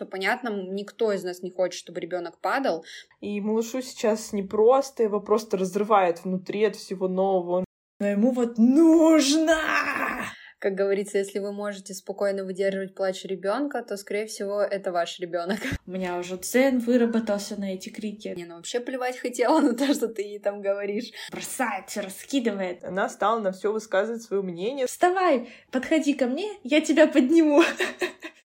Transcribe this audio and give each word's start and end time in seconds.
то 0.00 0.06
понятно, 0.06 0.48
никто 0.48 1.12
из 1.12 1.24
нас 1.24 1.42
не 1.42 1.50
хочет, 1.50 1.78
чтобы 1.78 2.00
ребенок 2.00 2.40
падал. 2.40 2.86
И 3.20 3.38
малышу 3.42 3.82
сейчас 3.82 4.32
непросто, 4.32 5.02
его 5.02 5.20
просто 5.20 5.58
разрывает 5.58 6.24
внутри 6.24 6.64
от 6.64 6.74
всего 6.74 7.06
нового. 7.06 7.66
Но 7.98 8.06
ему 8.06 8.32
вот 8.32 8.56
нужно! 8.56 9.58
Как 10.58 10.74
говорится, 10.74 11.18
если 11.18 11.38
вы 11.38 11.52
можете 11.52 11.92
спокойно 11.92 12.44
выдерживать 12.44 12.94
плач 12.94 13.24
ребенка, 13.24 13.82
то, 13.82 13.98
скорее 13.98 14.26
всего, 14.26 14.62
это 14.62 14.90
ваш 14.90 15.18
ребенок. 15.18 15.58
У 15.86 15.90
меня 15.90 16.18
уже 16.18 16.36
цен 16.36 16.78
выработался 16.78 17.60
на 17.60 17.74
эти 17.74 17.90
крики. 17.90 18.32
Не, 18.34 18.46
ну 18.46 18.56
вообще 18.56 18.80
плевать 18.80 19.18
хотела 19.18 19.60
на 19.60 19.74
то, 19.74 19.92
что 19.92 20.08
ты 20.08 20.22
ей 20.22 20.38
там 20.38 20.62
говоришь. 20.62 21.12
Бросает, 21.30 21.84
раскидывает. 21.94 22.84
Она 22.84 23.10
стала 23.10 23.38
на 23.40 23.52
все 23.52 23.70
высказывать 23.70 24.22
свое 24.22 24.42
мнение. 24.42 24.86
Вставай, 24.86 25.50
подходи 25.70 26.14
ко 26.14 26.26
мне, 26.26 26.50
я 26.62 26.80
тебя 26.80 27.06
подниму. 27.06 27.62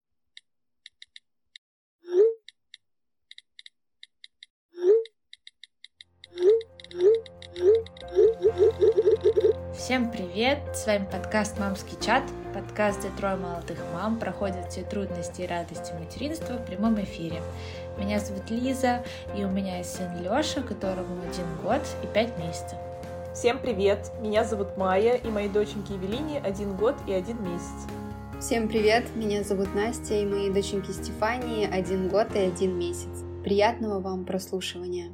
Всем 9.85 10.09
привет! 10.09 10.57
С 10.73 10.87
вами 10.87 11.05
подкаст 11.11 11.59
«Мамский 11.59 11.95
чат», 12.03 12.23
подкаст, 12.55 13.01
где 13.01 13.09
трое 13.09 13.35
молодых 13.35 13.77
мам 13.93 14.17
проходят 14.17 14.71
все 14.71 14.81
трудности 14.81 15.43
и 15.43 15.45
радости 15.45 15.93
материнства 15.93 16.55
в 16.55 16.65
прямом 16.65 16.99
эфире. 17.03 17.39
Меня 17.95 18.19
зовут 18.19 18.49
Лиза, 18.49 19.03
и 19.37 19.43
у 19.43 19.47
меня 19.47 19.77
есть 19.77 19.95
сын 19.95 20.09
Лёша, 20.23 20.63
которому 20.63 21.21
один 21.21 21.45
год 21.61 21.81
и 22.01 22.07
пять 22.07 22.35
месяцев. 22.39 22.79
Всем 23.35 23.59
привет! 23.59 24.11
Меня 24.21 24.43
зовут 24.43 24.75
Майя, 24.75 25.17
и 25.17 25.27
моей 25.27 25.49
доченьке 25.49 25.93
Евелине 25.93 26.39
один 26.39 26.75
год 26.75 26.95
и 27.05 27.13
один 27.13 27.43
месяц. 27.43 27.85
Всем 28.41 28.67
привет! 28.67 29.03
Меня 29.15 29.43
зовут 29.43 29.75
Настя, 29.75 30.15
и 30.15 30.25
моей 30.25 30.49
доченьке 30.49 30.93
Стефании 30.93 31.69
один 31.71 32.07
год 32.07 32.35
и 32.35 32.39
один 32.39 32.75
месяц. 32.75 33.23
Приятного 33.43 33.99
вам 33.99 34.25
прослушивания! 34.25 35.11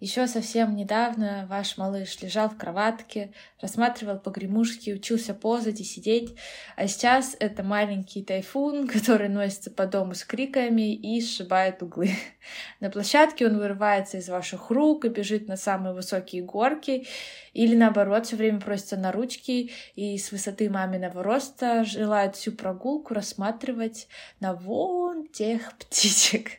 Еще 0.00 0.26
совсем 0.26 0.76
недавно 0.76 1.46
ваш 1.50 1.76
малыш 1.76 2.18
лежал 2.22 2.48
в 2.48 2.56
кроватке, 2.56 3.32
рассматривал 3.60 4.18
погремушки, 4.18 4.92
учился 4.92 5.34
ползать 5.34 5.82
и 5.82 5.84
сидеть, 5.84 6.36
а 6.74 6.88
сейчас 6.88 7.36
это 7.38 7.62
маленький 7.62 8.22
тайфун, 8.22 8.88
который 8.92 9.28
носится 9.28 9.70
по 9.70 9.84
дому 9.84 10.14
с 10.14 10.24
криками 10.24 10.94
и 10.94 11.20
сшибает 11.20 11.82
углы. 11.82 12.12
На 12.80 12.88
площадке 12.88 13.46
он 13.46 13.58
вырывается 13.58 14.16
из 14.16 14.30
ваших 14.30 14.70
рук 14.70 15.04
и 15.04 15.10
бежит 15.10 15.48
на 15.48 15.58
самые 15.58 15.92
высокие 15.92 16.42
горки, 16.42 17.06
или 17.52 17.76
наоборот, 17.76 18.26
все 18.26 18.36
время 18.36 18.60
просится 18.60 18.96
на 18.96 19.12
ручки 19.12 19.70
и 19.96 20.16
с 20.16 20.30
высоты 20.30 20.70
маминого 20.70 21.22
роста 21.22 21.84
желает 21.84 22.36
всю 22.36 22.52
прогулку 22.52 23.12
рассматривать 23.12 24.08
на 24.38 24.54
вон 24.54 25.26
тех 25.26 25.72
птичек. 25.78 26.52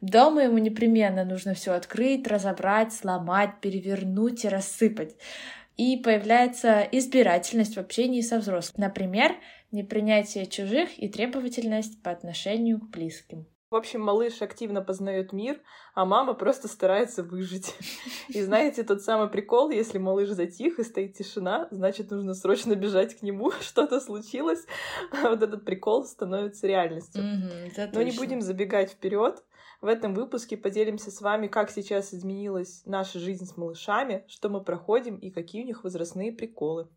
Дома 0.00 0.44
ему 0.44 0.58
непременно 0.58 1.24
нужно 1.24 1.54
все 1.54 1.72
открыть, 1.72 2.26
разобрать, 2.26 2.83
сломать, 2.92 3.60
перевернуть 3.60 4.44
и 4.44 4.48
рассыпать. 4.48 5.16
И 5.76 5.96
появляется 5.96 6.86
избирательность 6.92 7.76
в 7.76 7.80
общении 7.80 8.20
со 8.20 8.38
взрослыми. 8.38 8.86
Например, 8.86 9.32
непринятие 9.72 10.46
чужих 10.46 10.98
и 10.98 11.08
требовательность 11.08 12.02
по 12.02 12.10
отношению 12.10 12.80
к 12.80 12.90
близким. 12.90 13.46
В 13.74 13.76
общем, 13.76 14.02
малыш 14.02 14.40
активно 14.40 14.82
познает 14.82 15.32
мир, 15.32 15.60
а 15.94 16.04
мама 16.04 16.34
просто 16.34 16.68
старается 16.68 17.24
выжить. 17.24 17.74
И 18.28 18.40
знаете, 18.40 18.84
тот 18.84 19.02
самый 19.02 19.28
прикол, 19.28 19.70
если 19.70 19.98
малыш 19.98 20.28
затих 20.28 20.78
и 20.78 20.84
стоит 20.84 21.14
тишина, 21.14 21.66
значит, 21.72 22.12
нужно 22.12 22.34
срочно 22.34 22.76
бежать 22.76 23.18
к 23.18 23.22
нему, 23.22 23.50
что-то 23.60 24.00
случилось. 24.00 24.64
А 25.10 25.30
вот 25.30 25.42
этот 25.42 25.64
прикол 25.64 26.04
становится 26.04 26.68
реальностью. 26.68 27.24
Mm-hmm, 27.24 27.90
Но 27.94 28.02
не 28.02 28.12
будем 28.12 28.42
забегать 28.42 28.92
вперед. 28.92 29.42
В 29.84 29.86
этом 29.86 30.14
выпуске 30.14 30.56
поделимся 30.56 31.10
с 31.10 31.20
вами, 31.20 31.46
как 31.46 31.70
сейчас 31.70 32.14
изменилась 32.14 32.80
наша 32.86 33.18
жизнь 33.18 33.44
с 33.44 33.54
малышами, 33.58 34.24
что 34.28 34.48
мы 34.48 34.64
проходим 34.64 35.18
и 35.18 35.30
какие 35.30 35.62
у 35.62 35.66
них 35.66 35.84
возрастные 35.84 36.32
приколы. 36.32 36.88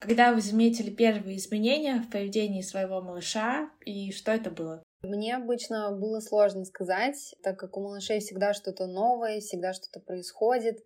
Когда 0.00 0.34
вы 0.34 0.40
заметили 0.40 0.90
первые 0.90 1.36
изменения 1.36 2.00
в 2.00 2.10
поведении 2.10 2.62
своего 2.62 3.00
малыша 3.00 3.70
и 3.86 4.10
что 4.10 4.32
это 4.32 4.50
было? 4.50 4.82
Мне 5.04 5.36
обычно 5.36 5.92
было 5.92 6.20
сложно 6.20 6.64
сказать, 6.64 7.34
так 7.42 7.58
как 7.58 7.76
у 7.76 7.80
малышей 7.82 8.20
всегда 8.20 8.54
что-то 8.54 8.86
новое, 8.86 9.40
всегда 9.40 9.74
что-то 9.74 10.00
происходит. 10.00 10.82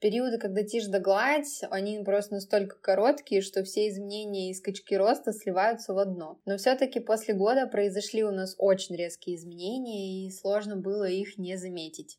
Периоды, 0.00 0.38
когда 0.38 0.64
тишь 0.64 0.86
да 0.86 0.98
гладь, 0.98 1.62
они 1.70 2.02
просто 2.02 2.34
настолько 2.34 2.76
короткие, 2.80 3.42
что 3.42 3.62
все 3.62 3.88
изменения 3.88 4.50
и 4.50 4.54
скачки 4.54 4.94
роста 4.94 5.32
сливаются 5.32 5.94
в 5.94 5.98
одно. 5.98 6.40
Но 6.46 6.56
все-таки 6.56 6.98
после 6.98 7.34
года 7.34 7.68
произошли 7.68 8.24
у 8.24 8.32
нас 8.32 8.56
очень 8.58 8.96
резкие 8.96 9.36
изменения, 9.36 10.26
и 10.26 10.30
сложно 10.30 10.76
было 10.76 11.04
их 11.04 11.38
не 11.38 11.56
заметить. 11.56 12.18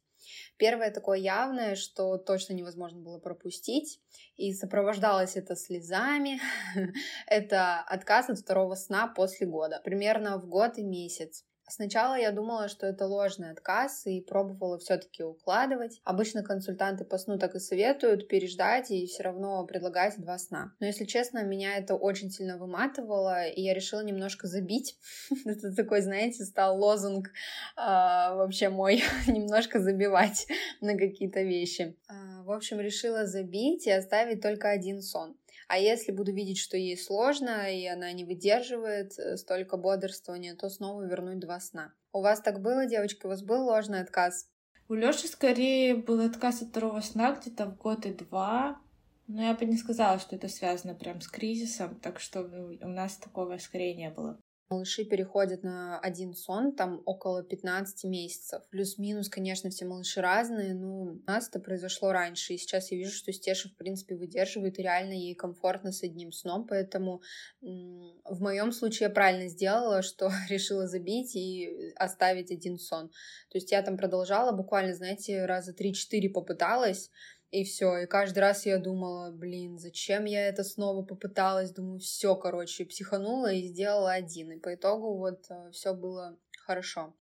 Первое 0.57 0.91
такое 0.91 1.19
явное, 1.19 1.75
что 1.75 2.17
точно 2.17 2.53
невозможно 2.53 3.01
было 3.01 3.19
пропустить, 3.19 3.99
и 4.37 4.53
сопровождалось 4.53 5.35
это 5.35 5.55
слезами, 5.55 6.39
это 7.27 7.79
отказ 7.81 8.29
от 8.29 8.39
второго 8.39 8.75
сна 8.75 9.07
после 9.07 9.47
года, 9.47 9.81
примерно 9.83 10.37
в 10.37 10.47
год 10.47 10.77
и 10.77 10.83
месяц. 10.83 11.45
Сначала 11.71 12.15
я 12.15 12.31
думала, 12.31 12.67
что 12.67 12.85
это 12.85 13.07
ложный 13.07 13.51
отказ 13.51 14.05
и 14.05 14.19
пробовала 14.19 14.77
все-таки 14.77 15.23
укладывать. 15.23 16.01
Обычно 16.03 16.43
консультанты 16.43 17.05
по 17.05 17.17
сну 17.17 17.39
так 17.39 17.55
и 17.55 17.59
советуют 17.59 18.27
переждать 18.27 18.91
и 18.91 19.07
все 19.07 19.23
равно 19.23 19.65
предлагать 19.65 20.19
два 20.19 20.37
сна. 20.37 20.73
Но 20.81 20.87
если 20.87 21.05
честно, 21.05 21.43
меня 21.43 21.77
это 21.77 21.95
очень 21.95 22.29
сильно 22.29 22.57
выматывало, 22.57 23.47
и 23.47 23.61
я 23.61 23.73
решила 23.73 24.01
немножко 24.01 24.47
забить. 24.47 24.97
это 25.45 25.73
такой, 25.73 26.01
знаете, 26.01 26.43
стал 26.43 26.77
лозунг 26.77 27.27
э, 27.27 27.31
вообще 27.77 28.67
мой, 28.67 29.01
немножко 29.27 29.79
забивать 29.79 30.47
на 30.81 30.97
какие-то 30.97 31.41
вещи. 31.41 31.95
Э, 32.09 32.43
в 32.43 32.51
общем, 32.51 32.81
решила 32.81 33.25
забить 33.25 33.87
и 33.87 33.91
оставить 33.91 34.41
только 34.41 34.69
один 34.69 35.01
сон. 35.01 35.37
А 35.71 35.77
если 35.77 36.11
буду 36.11 36.33
видеть, 36.33 36.57
что 36.57 36.75
ей 36.75 36.97
сложно, 36.97 37.73
и 37.73 37.85
она 37.87 38.11
не 38.11 38.25
выдерживает 38.25 39.17
э, 39.17 39.37
столько 39.37 39.77
бодрствования, 39.77 40.53
то 40.53 40.69
снова 40.69 41.03
вернуть 41.03 41.39
два 41.39 41.61
сна. 41.61 41.93
У 42.11 42.19
вас 42.19 42.41
так 42.41 42.61
было, 42.61 42.85
девочки? 42.85 43.25
У 43.25 43.29
вас 43.29 43.41
был 43.41 43.67
ложный 43.67 44.01
отказ? 44.01 44.49
У 44.89 44.95
Лёши 44.95 45.29
скорее 45.29 45.95
был 45.95 46.19
отказ 46.19 46.61
от 46.61 46.71
второго 46.71 46.99
сна 46.99 47.39
где-то 47.39 47.67
в 47.67 47.77
год 47.77 48.05
и 48.05 48.13
два. 48.13 48.81
Но 49.27 49.43
я 49.43 49.53
бы 49.53 49.63
не 49.63 49.77
сказала, 49.77 50.19
что 50.19 50.35
это 50.35 50.49
связано 50.49 50.93
прям 50.93 51.21
с 51.21 51.29
кризисом, 51.29 51.95
так 52.01 52.19
что 52.19 52.41
у 52.41 52.89
нас 52.89 53.15
такого 53.15 53.57
скорее 53.57 53.95
не 53.95 54.09
было. 54.09 54.37
Малыши 54.71 55.03
переходят 55.03 55.63
на 55.63 55.99
один 55.99 56.33
сон, 56.33 56.73
там 56.73 57.01
около 57.05 57.43
15 57.43 58.05
месяцев. 58.05 58.63
Плюс-минус, 58.69 59.27
конечно, 59.27 59.69
все 59.69 59.83
малыши 59.85 60.21
разные, 60.21 60.73
но 60.73 61.01
у 61.01 61.21
нас 61.27 61.49
это 61.49 61.59
произошло 61.59 62.13
раньше. 62.13 62.53
И 62.53 62.57
сейчас 62.57 62.89
я 62.89 62.97
вижу, 62.97 63.11
что 63.11 63.33
Стеша, 63.33 63.67
в 63.67 63.75
принципе, 63.75 64.15
выдерживает, 64.15 64.79
и 64.79 64.83
реально 64.83 65.11
ей 65.11 65.35
комфортно 65.35 65.91
с 65.91 66.03
одним 66.03 66.31
сном. 66.31 66.65
Поэтому 66.67 67.21
в 67.59 68.41
моем 68.41 68.71
случае 68.71 69.09
я 69.09 69.13
правильно 69.13 69.49
сделала, 69.49 70.01
что 70.01 70.31
решила 70.49 70.87
забить 70.87 71.35
и 71.35 71.91
оставить 71.97 72.49
один 72.49 72.79
сон. 72.79 73.09
То 73.49 73.57
есть 73.57 73.73
я 73.73 73.81
там 73.81 73.97
продолжала, 73.97 74.55
буквально, 74.55 74.93
знаете, 74.93 75.45
раза 75.45 75.73
3-4 75.73 76.29
попыталась, 76.29 77.11
и 77.51 77.63
все. 77.65 77.97
И 77.97 78.05
каждый 78.07 78.39
раз 78.39 78.65
я 78.65 78.77
думала, 78.77 79.31
блин, 79.31 79.77
зачем 79.77 80.25
я 80.25 80.47
это 80.47 80.63
снова 80.63 81.05
попыталась? 81.05 81.71
Думаю, 81.71 81.99
все, 81.99 82.35
короче, 82.35 82.85
психанула 82.85 83.51
и 83.51 83.67
сделала 83.67 84.13
один. 84.13 84.51
И 84.51 84.59
по 84.59 84.73
итогу 84.73 85.17
вот 85.17 85.45
э, 85.49 85.69
все 85.71 85.93
было 85.93 86.37
хорошо. 86.65 87.13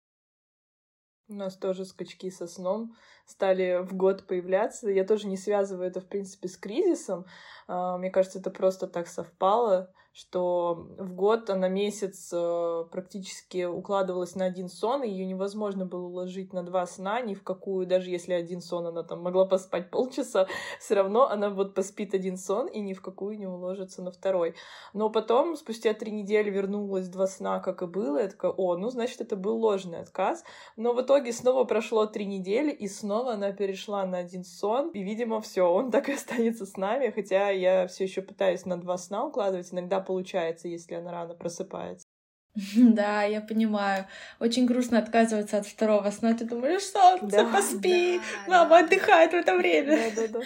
У 1.28 1.34
нас 1.34 1.56
тоже 1.56 1.84
скачки 1.84 2.31
со 2.31 2.47
сном 2.47 2.94
стали 3.27 3.83
в 3.83 3.94
год 3.94 4.27
появляться. 4.27 4.89
Я 4.89 5.05
тоже 5.05 5.27
не 5.27 5.37
связываю 5.37 5.89
это, 5.89 6.00
в 6.00 6.09
принципе, 6.09 6.49
с 6.49 6.56
кризисом. 6.56 7.27
А, 7.66 7.99
мне 7.99 8.10
кажется, 8.10 8.39
это 8.39 8.50
просто 8.50 8.87
так 8.87 9.06
совпало 9.06 9.92
что 10.18 10.88
в 10.98 11.15
год 11.15 11.48
она 11.48 11.68
месяц 11.68 12.30
э, 12.32 12.84
практически 12.91 13.66
укладывалась 13.66 14.34
на 14.34 14.47
один 14.47 14.68
сон, 14.68 15.04
и 15.04 15.09
ее 15.09 15.24
невозможно 15.26 15.86
было 15.86 16.06
уложить 16.06 16.53
на 16.53 16.65
два 16.65 16.86
сна, 16.86 17.20
ни 17.20 17.34
в 17.34 17.44
какую, 17.44 17.86
даже 17.86 18.10
если 18.10 18.32
один 18.32 18.60
сон 18.60 18.88
она 18.88 19.04
там 19.04 19.22
могла 19.22 19.44
поспать 19.44 19.91
полчаса, 19.92 20.48
все 20.80 20.94
равно 20.97 21.28
она 21.28 21.50
вот 21.50 21.72
поспит 21.72 22.15
один 22.15 22.36
сон 22.36 22.66
и 22.66 22.80
ни 22.80 22.94
в 22.94 23.00
какую 23.00 23.38
не 23.38 23.47
уложится 23.47 24.03
на 24.03 24.10
второй. 24.10 24.56
Но 24.92 25.09
потом, 25.09 25.54
спустя 25.54 25.94
три 25.94 26.10
недели 26.10 26.50
вернулась 26.50 27.09
два 27.09 27.28
сна, 27.28 27.60
как 27.60 27.82
и 27.82 27.86
было, 27.86 28.18
я 28.18 28.28
такая, 28.28 28.50
о, 28.50 28.76
ну, 28.76 28.91
значит, 28.91 29.20
это 29.20 29.36
был 29.36 29.59
ложный 29.59 30.00
отказ. 30.00 30.42
Но 30.76 30.94
в 30.94 31.00
итоге 31.00 31.32
снова 31.32 31.62
прошло 31.62 32.06
три 32.06 32.26
недели, 32.26 32.72
и 32.72 32.88
снова 32.88 33.34
она 33.34 33.53
перешла 33.53 34.04
на 34.04 34.18
один 34.18 34.42
сон, 34.42 34.91
и, 34.91 35.00
видимо, 35.00 35.41
все, 35.41 35.62
он 35.62 35.92
так 35.92 36.09
и 36.09 36.12
останется 36.15 36.66
с 36.66 36.76
нами, 36.76 37.12
хотя 37.15 37.50
я 37.50 37.86
все 37.86 38.03
еще 38.03 38.20
пытаюсь 38.20 38.65
на 38.65 38.80
два 38.80 38.98
сна 38.98 39.24
укладывать, 39.24 39.72
иногда 39.72 40.08
получается, 40.09 40.69
если 40.69 40.95
она 40.95 41.13
рано 41.13 41.34
просыпается. 41.34 42.07
Да, 42.77 43.22
я 43.22 43.41
понимаю. 43.41 44.07
Очень 44.41 44.66
грустно 44.66 44.99
отказываться 44.99 45.59
от 45.59 45.66
второго 45.66 46.10
сна. 46.10 46.34
Ты 46.34 46.45
думаешь, 46.45 46.83
солнце, 46.83 47.27
да, 47.27 47.45
поспи, 47.53 48.19
да, 48.19 48.51
мама 48.51 48.71
да. 48.71 48.87
отдыхает 48.87 49.33
в 49.33 49.34
это 49.34 49.55
время. 49.55 49.97
Да, 49.97 50.22
да, 50.22 50.28
да. 50.28 50.41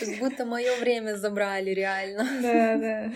Как 0.00 0.18
будто 0.18 0.44
мое 0.44 0.76
время 0.80 1.16
забрали, 1.16 1.70
реально. 1.70 2.24
Да, 2.42 2.76
да. 2.76 3.12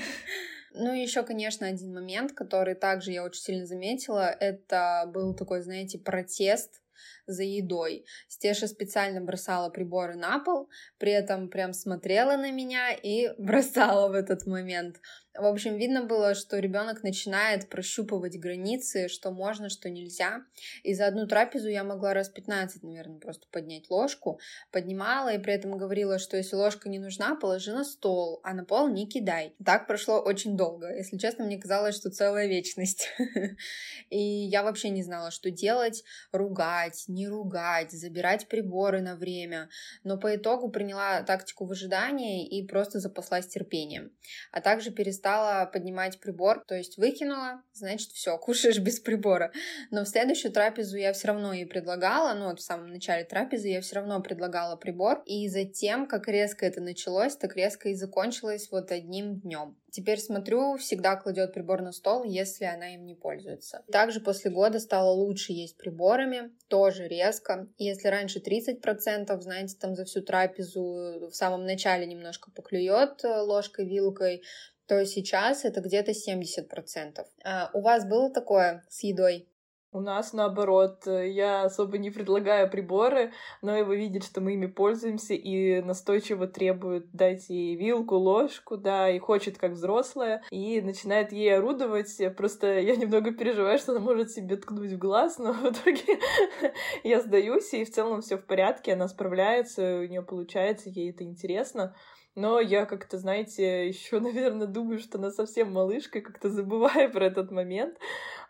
Ну 0.73 0.93
и 0.95 1.01
еще, 1.01 1.25
конечно, 1.25 1.67
один 1.67 1.93
момент, 1.93 2.33
который 2.33 2.75
также 2.75 3.11
я 3.11 3.25
очень 3.25 3.43
сильно 3.43 3.67
заметила, 3.67 4.31
это 4.41 5.11
был 5.13 5.35
такой, 5.35 5.61
знаете, 5.63 5.99
протест 5.99 6.81
за 7.27 7.43
едой. 7.43 8.05
Стеша 8.29 8.67
специально 8.67 9.21
бросала 9.21 9.71
приборы 9.71 10.17
на 10.17 10.39
пол, 10.39 10.69
при 10.99 11.13
этом 11.13 11.49
прям 11.49 11.73
смотрела 11.73 12.37
на 12.37 12.51
меня 12.51 12.93
и 12.93 13.31
бросала 13.39 14.09
в 14.09 14.15
этот 14.15 14.47
момент. 14.47 15.01
В 15.39 15.47
общем, 15.47 15.77
видно 15.77 16.03
было, 16.03 16.35
что 16.35 16.59
ребенок 16.59 17.05
начинает 17.05 17.69
прощупывать 17.69 18.37
границы, 18.41 19.07
что 19.07 19.31
можно, 19.31 19.69
что 19.69 19.89
нельзя. 19.89 20.43
И 20.83 20.95
за 20.95 21.07
одну 21.07 21.29
трапезу 21.29 21.69
я 21.69 21.85
могла 21.85 22.13
раз 22.13 22.29
15, 22.29 22.83
наверное, 22.83 23.21
просто 23.21 23.47
поднять 23.53 23.89
ложку. 23.89 24.41
Поднимала 24.73 25.33
и 25.33 25.39
при 25.39 25.53
этом 25.53 25.79
говорила, 25.79 26.19
что 26.19 26.37
если 26.37 26.57
ложка 26.57 26.89
не 26.89 26.99
нужна, 26.99 27.37
положи 27.37 27.73
на 27.73 27.85
стол, 27.85 28.41
а 28.43 28.53
на 28.53 28.65
пол 28.65 28.89
не 28.89 29.07
кидай. 29.07 29.55
Так 29.65 29.87
прошло 29.87 30.19
очень 30.19 30.57
долго. 30.57 30.93
Если 30.93 31.19
честно, 31.19 31.45
мне 31.45 31.57
казалось, 31.57 31.95
что 31.95 32.11
целая 32.11 32.49
вечность. 32.49 33.09
И 34.11 34.19
я 34.19 34.65
вообще 34.65 34.89
не 34.89 35.05
знала, 35.05 35.31
что 35.31 35.53
делать. 35.53 36.03
Ругать, 36.33 37.05
не 37.07 37.29
ругать, 37.29 37.93
забирать 37.93 38.49
приборы 38.49 39.03
на 39.03 39.15
время. 39.15 39.69
Но 40.03 40.19
по 40.19 40.35
итогу 40.35 40.69
приняла 40.69 41.23
тактику 41.23 41.65
выжидания 41.65 42.49
и 42.49 42.67
просто 42.67 42.99
запаслась 42.99 43.47
терпением. 43.47 44.11
А 44.51 44.61
также 44.61 44.91
перестала 44.91 45.28
стала 45.29 45.67
поднимать 45.67 46.21
прибор, 46.21 46.65
то 46.67 46.75
есть 46.75 46.97
выкинула, 46.97 47.63
значит, 47.75 48.13
все, 48.13 48.39
кушаешь 48.39 48.79
без 48.79 48.99
прибора. 48.99 49.53
Но 49.91 50.05
в 50.05 50.09
следующую 50.09 50.53
трапезу 50.53 50.97
я 50.97 51.13
все 51.13 51.29
равно 51.29 51.53
ей 51.53 51.67
предлагала, 51.67 52.33
ну 52.35 52.47
вот 52.47 52.61
в 52.61 52.63
самом 52.63 52.89
начале 52.89 53.25
трапезы 53.25 53.69
я 53.69 53.83
все 53.83 53.97
равно 53.97 54.23
предлагала 54.23 54.77
прибор, 54.77 55.23
и 55.27 55.47
затем, 55.49 56.07
как 56.07 56.29
резко 56.29 56.65
это 56.65 56.81
началось, 56.81 57.37
так 57.37 57.57
резко 57.57 57.91
и 57.91 57.95
закончилось 57.95 58.69
вот 58.71 58.91
одним 58.91 59.41
днем. 59.41 59.77
Теперь 59.91 60.19
смотрю, 60.19 60.77
всегда 60.77 61.17
кладет 61.17 61.55
прибор 61.55 61.81
на 61.81 61.93
стол, 61.93 62.25
если 62.25 62.65
она 62.65 62.95
им 62.95 63.07
не 63.07 63.15
пользуется. 63.15 63.83
Также 63.91 64.21
после 64.21 64.51
года 64.51 64.81
стало 64.81 65.11
лучше 65.11 65.53
есть 65.53 65.79
приборами, 65.79 66.53
тоже 66.69 67.09
резко. 67.09 67.69
Если 67.79 68.09
раньше 68.09 68.39
30%, 68.39 69.41
знаете, 69.41 69.77
там 69.81 69.95
за 69.95 70.05
всю 70.05 70.21
трапезу 70.21 71.29
в 71.31 71.35
самом 71.35 71.65
начале 71.65 72.07
немножко 72.07 72.51
поклюет 72.51 73.25
э, 73.25 73.41
ложкой-вилкой, 73.41 74.43
то 74.89 75.05
сейчас 75.05 75.65
это 75.65 75.81
где-то 75.81 76.13
70%. 76.13 77.25
А 77.45 77.71
у 77.75 77.83
вас 77.83 78.07
было 78.07 78.31
такое 78.31 78.85
с 78.89 79.05
едой? 79.05 79.47
У 79.91 80.01
нас 80.01 80.35
наоборот, 80.35 81.07
я 81.07 81.63
особо 81.63 81.97
не 81.97 82.11
предлагаю 82.11 82.71
приборы, 82.71 83.33
но 83.63 83.75
его 83.75 83.95
видит, 83.95 84.23
что 84.23 84.43
мы 84.43 84.53
ими 84.53 84.67
пользуемся 84.67 85.33
и 85.33 85.81
настойчиво 85.81 86.47
требует 86.47 87.11
дать 87.13 87.49
ей 87.49 87.75
вилку, 87.75 88.17
ложку, 88.17 88.77
да, 88.77 89.09
и 89.09 89.19
хочет 89.19 89.57
как 89.57 89.73
взрослая, 89.73 90.43
и 90.51 90.83
начинает 90.83 91.33
ей 91.33 91.57
орудовать. 91.57 92.21
Просто 92.37 92.81
я 92.81 92.97
немного 92.97 93.31
переживаю, 93.33 93.79
что 93.79 93.93
она 93.93 94.01
может 94.01 94.31
себе 94.31 94.57
ткнуть 94.57 94.93
в 94.93 94.99
глаз, 94.99 95.39
но 95.39 95.55
в 95.55 95.65
итоге 95.65 96.19
я 97.03 97.21
сдаюсь, 97.21 97.73
и 97.73 97.87
в 97.87 97.91
целом 97.91 98.21
все 98.21 98.37
в 98.37 98.45
порядке, 98.45 98.93
она 98.93 99.09
справляется, 99.09 100.01
у 100.01 100.05
нее 100.05 100.23
получается, 100.23 100.91
ей 100.91 101.13
это 101.13 101.25
интересно. 101.25 101.95
Но 102.39 102.61
я 102.61 102.87
как-то, 102.87 103.19
знаете, 103.19 103.89
еще, 103.89 104.21
наверное, 104.21 104.69
думаю, 104.69 105.01
что 105.01 105.19
она 105.19 105.33
совсем 105.33 105.73
малышка, 105.73 106.21
как-то 106.21 106.51
забываю 106.51 107.11
про 107.11 107.27
этот 107.27 107.51
момент. 107.51 107.99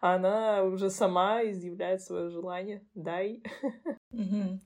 А 0.03 0.17
она 0.17 0.63
уже 0.63 0.91
сама 0.91 1.43
изъявляет 1.45 2.03
свое 2.03 2.29
желание. 2.29 2.83
Дай. 2.95 3.43
Угу. 4.11 4.61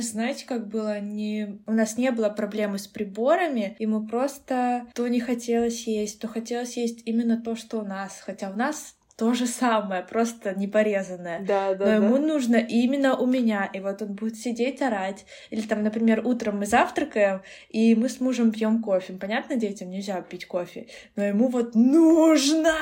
Знаете, 0.00 0.46
как 0.46 0.68
было? 0.68 1.00
Не... 1.00 1.60
У 1.66 1.72
нас 1.72 1.98
не 1.98 2.10
было 2.10 2.30
проблемы 2.30 2.78
с 2.78 2.86
приборами, 2.86 3.76
и 3.78 3.86
мы 3.86 4.06
просто 4.06 4.86
то 4.94 5.08
не 5.08 5.20
хотелось 5.20 5.86
есть, 5.86 6.20
то 6.20 6.28
хотелось 6.28 6.76
есть 6.76 7.02
именно 7.04 7.42
то, 7.42 7.56
что 7.56 7.78
у 7.78 7.84
нас. 7.84 8.20
Хотя 8.20 8.50
у 8.50 8.54
нас 8.56 8.96
то 9.16 9.32
же 9.32 9.46
самое, 9.46 10.02
просто 10.02 10.54
не 10.54 10.68
порезанное. 10.68 11.40
Да, 11.40 11.74
да, 11.74 11.86
Но 11.86 11.92
ему 11.92 12.18
нужно 12.18 12.56
именно 12.56 13.16
у 13.16 13.26
меня. 13.26 13.68
И 13.72 13.80
вот 13.80 14.02
он 14.02 14.08
будет 14.08 14.36
сидеть, 14.36 14.82
орать. 14.82 15.24
Или 15.50 15.62
там, 15.62 15.82
например, 15.82 16.20
утром 16.22 16.58
мы 16.58 16.66
завтракаем, 16.66 17.40
и 17.70 17.94
мы 17.94 18.10
с 18.10 18.20
мужем 18.20 18.52
пьем 18.52 18.82
кофе. 18.82 19.14
Понятно, 19.14 19.56
детям 19.56 19.88
нельзя 19.88 20.20
пить 20.20 20.46
кофе. 20.46 20.88
Но 21.16 21.24
ему 21.24 21.48
вот 21.48 21.74
нужно! 21.74 22.74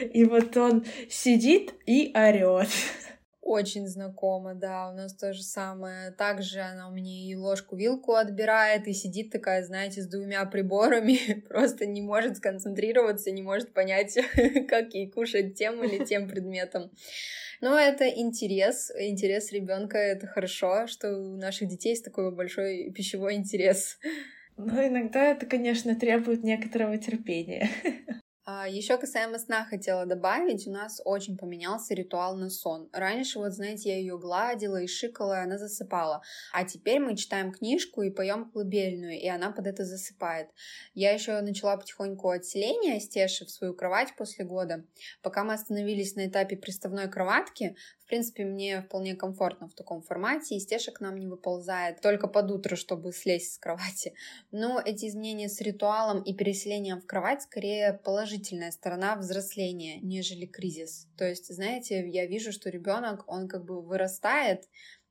И 0.00 0.24
вот 0.24 0.56
он 0.56 0.86
сидит 1.10 1.74
и 1.84 2.12
орет. 2.14 2.70
Очень 3.46 3.86
знакомо, 3.86 4.56
да, 4.56 4.90
у 4.90 4.92
нас 4.92 5.14
то 5.14 5.32
же 5.32 5.44
самое. 5.44 6.10
Также 6.10 6.62
она 6.62 6.88
у 6.88 6.90
меня 6.90 7.30
и 7.30 7.36
ложку-вилку 7.36 8.14
отбирает, 8.14 8.88
и 8.88 8.92
сидит 8.92 9.30
такая, 9.30 9.64
знаете, 9.64 10.02
с 10.02 10.08
двумя 10.08 10.44
приборами, 10.46 11.44
просто 11.48 11.86
не 11.86 12.02
может 12.02 12.38
сконцентрироваться, 12.38 13.30
не 13.30 13.42
может 13.42 13.72
понять, 13.72 14.18
как 14.68 14.92
ей 14.94 15.08
кушать 15.08 15.54
тем 15.54 15.84
или 15.84 16.04
тем 16.04 16.28
предметом. 16.28 16.90
Но 17.60 17.78
это 17.78 18.08
интерес, 18.08 18.90
интерес 18.98 19.52
ребенка 19.52 19.96
это 19.96 20.26
хорошо, 20.26 20.88
что 20.88 21.16
у 21.16 21.36
наших 21.36 21.68
детей 21.68 21.90
есть 21.90 22.04
такой 22.04 22.34
большой 22.34 22.90
пищевой 22.90 23.36
интерес. 23.36 24.00
Но 24.56 24.84
иногда 24.84 25.22
это, 25.22 25.46
конечно, 25.46 25.94
требует 25.94 26.42
некоторого 26.42 26.98
терпения. 26.98 27.70
А, 28.48 28.68
Еще 28.68 28.96
касаемо 28.96 29.40
сна 29.40 29.64
хотела 29.64 30.06
добавить, 30.06 30.68
у 30.68 30.70
нас 30.70 31.02
очень 31.04 31.36
поменялся 31.36 31.94
ритуал 31.94 32.36
на 32.36 32.48
сон. 32.48 32.88
Раньше, 32.92 33.40
вот 33.40 33.52
знаете, 33.52 33.88
я 33.88 33.98
ее 33.98 34.16
гладила 34.18 34.80
и 34.80 34.86
шикала, 34.86 35.40
и 35.40 35.42
она 35.42 35.58
засыпала. 35.58 36.22
А 36.52 36.62
теперь 36.62 37.00
мы 37.00 37.16
читаем 37.16 37.50
книжку 37.50 38.02
и 38.02 38.10
поем 38.10 38.48
колыбельную, 38.48 39.20
и 39.20 39.26
она 39.26 39.50
под 39.50 39.66
это 39.66 39.84
засыпает. 39.84 40.48
Я 40.94 41.12
еще 41.12 41.40
начала 41.40 41.76
потихоньку 41.76 42.30
отселение 42.30 43.00
Стеши 43.00 43.44
в 43.46 43.50
свою 43.50 43.74
кровать 43.74 44.14
после 44.16 44.44
года. 44.44 44.84
Пока 45.22 45.42
мы 45.42 45.54
остановились 45.54 46.14
на 46.14 46.28
этапе 46.28 46.56
приставной 46.56 47.10
кроватки, 47.10 47.74
в 48.06 48.08
принципе, 48.08 48.44
мне 48.44 48.82
вполне 48.82 49.16
комфортно 49.16 49.66
в 49.68 49.74
таком 49.74 50.00
формате, 50.00 50.54
и 50.54 50.60
стеша 50.60 50.92
к 50.92 51.00
нам 51.00 51.18
не 51.18 51.26
выползает 51.26 52.00
только 52.00 52.28
под 52.28 52.52
утро, 52.52 52.76
чтобы 52.76 53.10
слезть 53.12 53.54
с 53.54 53.58
кровати. 53.58 54.14
Но 54.52 54.80
эти 54.80 55.06
изменения 55.06 55.48
с 55.48 55.60
ритуалом 55.60 56.22
и 56.22 56.32
переселением 56.32 57.00
в 57.00 57.06
кровать 57.06 57.42
скорее 57.42 57.94
положительная 58.04 58.70
сторона 58.70 59.16
взросления, 59.16 59.98
нежели 60.02 60.46
кризис. 60.46 61.08
То 61.18 61.28
есть, 61.28 61.52
знаете, 61.52 62.08
я 62.08 62.26
вижу, 62.26 62.52
что 62.52 62.70
ребенок, 62.70 63.24
он 63.26 63.48
как 63.48 63.64
бы 63.64 63.82
вырастает, 63.82 64.68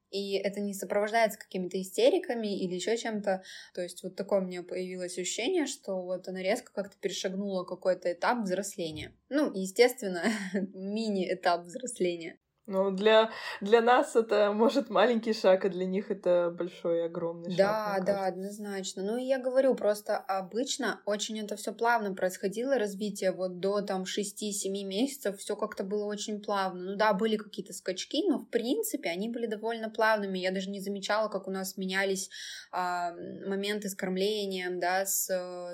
и 0.10 0.38
это 0.38 0.62
не 0.62 0.74
сопровождается 0.74 1.38
какими-то 1.38 1.82
истериками 1.82 2.58
или 2.64 2.76
еще 2.76 2.96
чем-то. 2.96 3.44
То 3.74 3.82
есть 3.82 4.04
вот 4.04 4.16
такое 4.16 4.40
у 4.40 4.46
меня 4.46 4.64
появилось 4.64 5.18
ощущение, 5.18 5.66
что 5.66 6.02
вот 6.02 6.30
она 6.30 6.42
резко 6.42 6.72
как-то 6.72 6.96
перешагнула 6.98 7.66
какой-то 7.66 8.14
этап 8.14 8.46
взросления. 8.46 9.14
Ну, 9.28 9.52
естественно, 9.54 10.24
мини-этап 10.74 11.66
взросления. 11.66 12.40
Ну, 12.68 12.90
для, 12.90 13.30
для 13.62 13.82
нас 13.82 14.16
это, 14.16 14.52
может, 14.52 14.90
маленький 14.90 15.34
шаг, 15.34 15.66
а 15.66 15.70
для 15.70 15.86
них 15.86 16.10
это 16.10 16.50
большой, 16.50 17.06
огромный 17.06 17.52
шаг. 17.52 17.58
Да, 17.58 18.00
да, 18.04 18.26
однозначно. 18.26 19.04
Ну, 19.04 19.18
и 19.18 19.24
я 19.24 19.38
говорю, 19.38 19.76
просто 19.76 20.18
обычно 20.18 21.00
очень 21.06 21.40
это 21.40 21.58
все 21.58 21.74
плавно 21.74 22.16
происходило, 22.16 22.80
развитие 22.80 23.32
вот 23.32 23.60
до 23.60 23.82
там 23.82 24.04
6-7 24.04 24.70
месяцев, 24.84 25.38
все 25.38 25.56
как-то 25.56 25.84
было 25.84 26.06
очень 26.06 26.42
плавно. 26.42 26.92
Ну 26.92 26.96
да, 26.96 27.14
были 27.14 27.38
какие-то 27.38 27.74
скачки, 27.74 28.28
но 28.28 28.40
в 28.40 28.50
принципе 28.50 29.10
они 29.10 29.30
были 29.30 29.46
довольно 29.46 29.92
плавными. 29.92 30.40
Я 30.40 30.52
даже 30.52 30.72
не 30.72 30.80
замечала, 30.80 31.30
как 31.30 31.48
у 31.48 31.52
нас 31.52 31.78
менялись 31.78 32.32
а, 32.72 33.14
моменты 33.46 33.90
с 33.90 33.96
кормлением, 33.96 34.80
да, 34.80 35.06
с, 35.06 35.28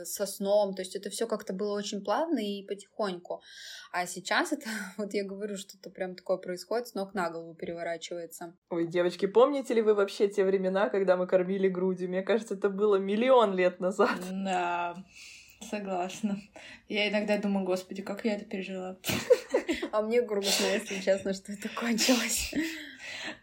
со 0.04 0.26
сном. 0.26 0.76
То 0.76 0.82
есть 0.82 0.98
это 0.98 1.10
все 1.10 1.26
как-то 1.26 1.54
было 1.54 1.74
очень 1.78 2.04
плавно 2.04 2.40
и 2.40 2.66
потихоньку. 2.66 3.42
А 3.94 4.06
сейчас 4.06 4.52
это, 4.52 4.68
вот 4.98 5.14
я 5.14 5.24
говорю, 5.24 5.56
что-то 5.56 5.90
прям 5.90 6.16
такое 6.16 6.38
происходит, 6.38 6.81
с 6.88 6.94
ног 6.94 7.14
на 7.14 7.30
голову 7.30 7.54
переворачивается. 7.56 8.56
Ой, 8.70 8.88
девочки, 8.88 9.26
помните 9.26 9.74
ли 9.74 9.82
вы 9.82 9.94
вообще 9.94 10.28
те 10.28 10.44
времена, 10.44 10.90
когда 10.90 11.18
мы 11.18 11.28
кормили 11.28 11.68
грудью? 11.68 12.10
Мне 12.10 12.22
кажется, 12.22 12.56
это 12.56 12.70
было 12.70 12.96
миллион 12.98 13.56
лет 13.56 13.80
назад. 13.80 14.20
Да, 14.32 14.96
согласна. 15.62 16.38
Я 16.88 17.10
иногда 17.10 17.38
думаю, 17.38 17.66
господи, 17.66 18.02
как 18.02 18.26
я 18.26 18.36
это 18.36 18.46
пережила. 18.46 18.98
А 19.92 20.02
мне 20.02 20.22
грустно, 20.22 20.66
если 20.66 21.00
честно, 21.02 21.34
что 21.34 21.52
это 21.52 21.70
кончилось. 21.70 22.54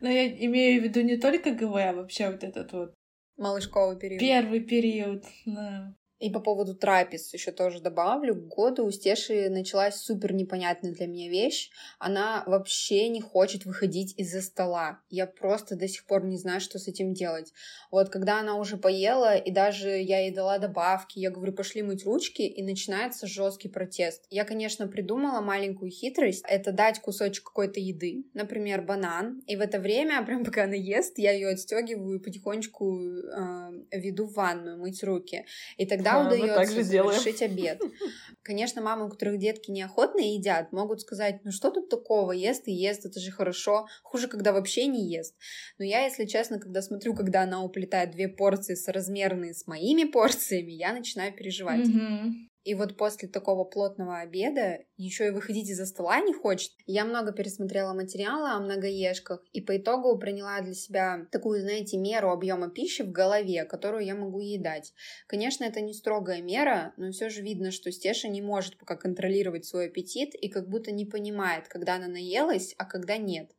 Но 0.01 0.09
я 0.09 0.29
имею 0.29 0.81
в 0.81 0.85
виду 0.85 1.01
не 1.03 1.17
только 1.17 1.51
ГВ, 1.51 1.77
а 1.77 1.93
вообще 1.93 2.31
вот 2.31 2.43
этот 2.43 2.73
вот 2.73 2.95
Малышковый 3.39 3.97
период. 3.97 4.21
Первый 4.21 4.61
период, 4.61 5.25
да. 5.47 5.95
И 6.19 6.31
по 6.31 6.41
поводу 6.41 6.75
трапез 6.75 7.33
еще 7.33 7.53
тоже 7.53 7.81
добавлю. 7.81 8.35
К 8.35 8.49
году 8.49 8.85
у 8.85 8.91
Стеши 8.91 9.49
началась 9.49 9.97
супер 9.97 10.33
непонятная 10.33 10.93
для 10.93 11.07
меня 11.07 11.29
вещь. 11.29 11.71
Она 11.99 12.43
вообще 12.47 13.09
не 13.09 13.21
хочет 13.21 13.65
выходить 13.65 14.15
из-за 14.17 14.43
стола. 14.43 15.01
Я 15.11 15.27
просто 15.27 15.77
до 15.77 15.87
сих 15.87 16.05
пор 16.07 16.25
не 16.25 16.37
знаю, 16.37 16.61
что 16.61 16.79
с 16.79 16.89
этим 16.89 17.15
делать. 17.15 17.53
Вот 17.91 18.09
когда 18.09 18.41
она 18.41 18.57
уже 18.57 18.77
поела, 18.77 19.37
и 19.37 19.51
даже 19.51 19.91
я 19.91 20.21
ей 20.21 20.33
дала 20.33 20.59
добавки, 20.59 21.19
я 21.19 21.31
говорю, 21.31 21.53
пошли 21.53 21.83
мыть 21.83 22.05
ручки, 22.05 22.43
и 22.43 22.63
начинается 22.63 23.27
жесткий 23.27 23.69
протест. 23.69 24.25
Я, 24.31 24.45
конечно, 24.45 24.89
придумала 24.89 25.41
маленькую 25.41 25.91
хитрость. 25.91 26.45
Это 26.49 26.73
дать 26.73 27.01
кусочек 27.01 27.45
какой-то 27.45 27.79
еды, 27.79 28.25
например, 28.35 28.83
банан. 28.83 29.41
И 29.47 29.57
в 29.57 29.61
это 29.61 29.79
время, 29.79 30.23
прям 30.27 30.45
пока 30.45 30.65
она 30.65 30.75
ест, 30.75 31.19
я 31.19 31.33
ее 31.33 31.49
отстегиваю 31.51 32.19
и 32.19 32.23
потихонечку 32.23 32.99
э, 32.99 33.71
веду 33.93 34.27
в 34.27 34.35
ванную 34.35 34.79
мыть 34.79 35.03
руки. 35.05 35.45
И 35.77 35.87
тогда 35.87 36.08
когда 36.09 36.23
а, 36.23 36.27
удается 36.27 36.83
завершить 36.83 37.43
обед. 37.43 37.81
Конечно, 38.43 38.81
мамы, 38.81 39.07
у 39.07 39.09
которых 39.11 39.39
детки 39.39 39.71
неохотно 39.71 40.21
едят, 40.21 40.73
могут 40.73 41.01
сказать, 41.01 41.41
ну 41.45 41.53
что 41.53 41.71
тут 41.71 41.89
такого, 41.89 42.33
ест 42.33 42.67
и 42.67 42.73
ест, 42.73 43.05
это 43.05 43.21
же 43.21 43.31
хорошо. 43.31 43.87
Хуже, 44.03 44.29
когда 44.29 44.53
вообще 44.53 44.87
не 44.87 45.11
ест. 45.11 45.37
Но 45.79 45.85
я, 45.85 46.05
если 46.05 46.25
честно, 46.25 46.59
когда 46.59 46.81
смотрю, 46.83 47.15
когда 47.15 47.43
она 47.43 47.63
уплетает 47.63 48.13
две 48.13 48.29
порции 48.29 48.75
соразмерные 48.75 49.55
с 49.55 49.67
моими 49.67 50.05
порциями, 50.05 50.73
я 50.73 50.93
начинаю 50.93 51.35
переживать. 51.35 51.87
Mm-hmm. 51.87 52.48
И 52.65 52.75
вот 52.75 52.97
после 52.97 53.29
такого 53.29 53.65
плотного 53.65 54.19
обеда 54.19 54.81
еще 54.97 55.29
и 55.29 55.31
выходить 55.31 55.71
из-за 55.71 55.87
стола 55.87 56.21
не 56.21 56.35
хочет. 56.35 56.73
Я 56.87 57.05
много 57.05 57.33
пересмотрела 57.33 57.95
материала 57.95 58.53
о 58.53 58.61
многоежках 58.61 59.43
и 59.53 59.61
по 59.61 59.77
итогу 59.77 60.19
приняла 60.19 60.61
для 60.61 60.75
себя 60.75 61.27
такую, 61.31 61.61
знаете, 61.61 61.97
меру 61.97 62.31
объема 62.31 62.69
пищи 62.69 63.03
в 63.03 63.13
голове, 63.13 63.65
которую 63.65 64.05
я 64.05 64.15
могу 64.15 64.41
едать. 64.41 64.93
Конечно, 65.27 65.65
это 65.65 65.81
не 65.81 65.95
строгая 65.95 66.43
мера, 66.43 66.93
но 66.97 67.11
все 67.13 67.31
же 67.31 67.43
видно, 67.43 67.71
что 67.71 67.93
Стеша 67.93 68.29
не 68.29 68.43
может 68.43 68.77
пока 68.77 68.97
контролировать 68.97 69.65
свой 69.65 69.87
аппетит 69.87 70.35
и 70.35 70.49
как 70.49 70.69
будто 70.69 70.91
не 70.91 71.07
понимает, 71.07 71.69
когда 71.69 71.95
она 71.95 72.09
наелась, 72.09 72.75
а 72.77 72.85
когда 72.85 73.17
нет. 73.17 73.51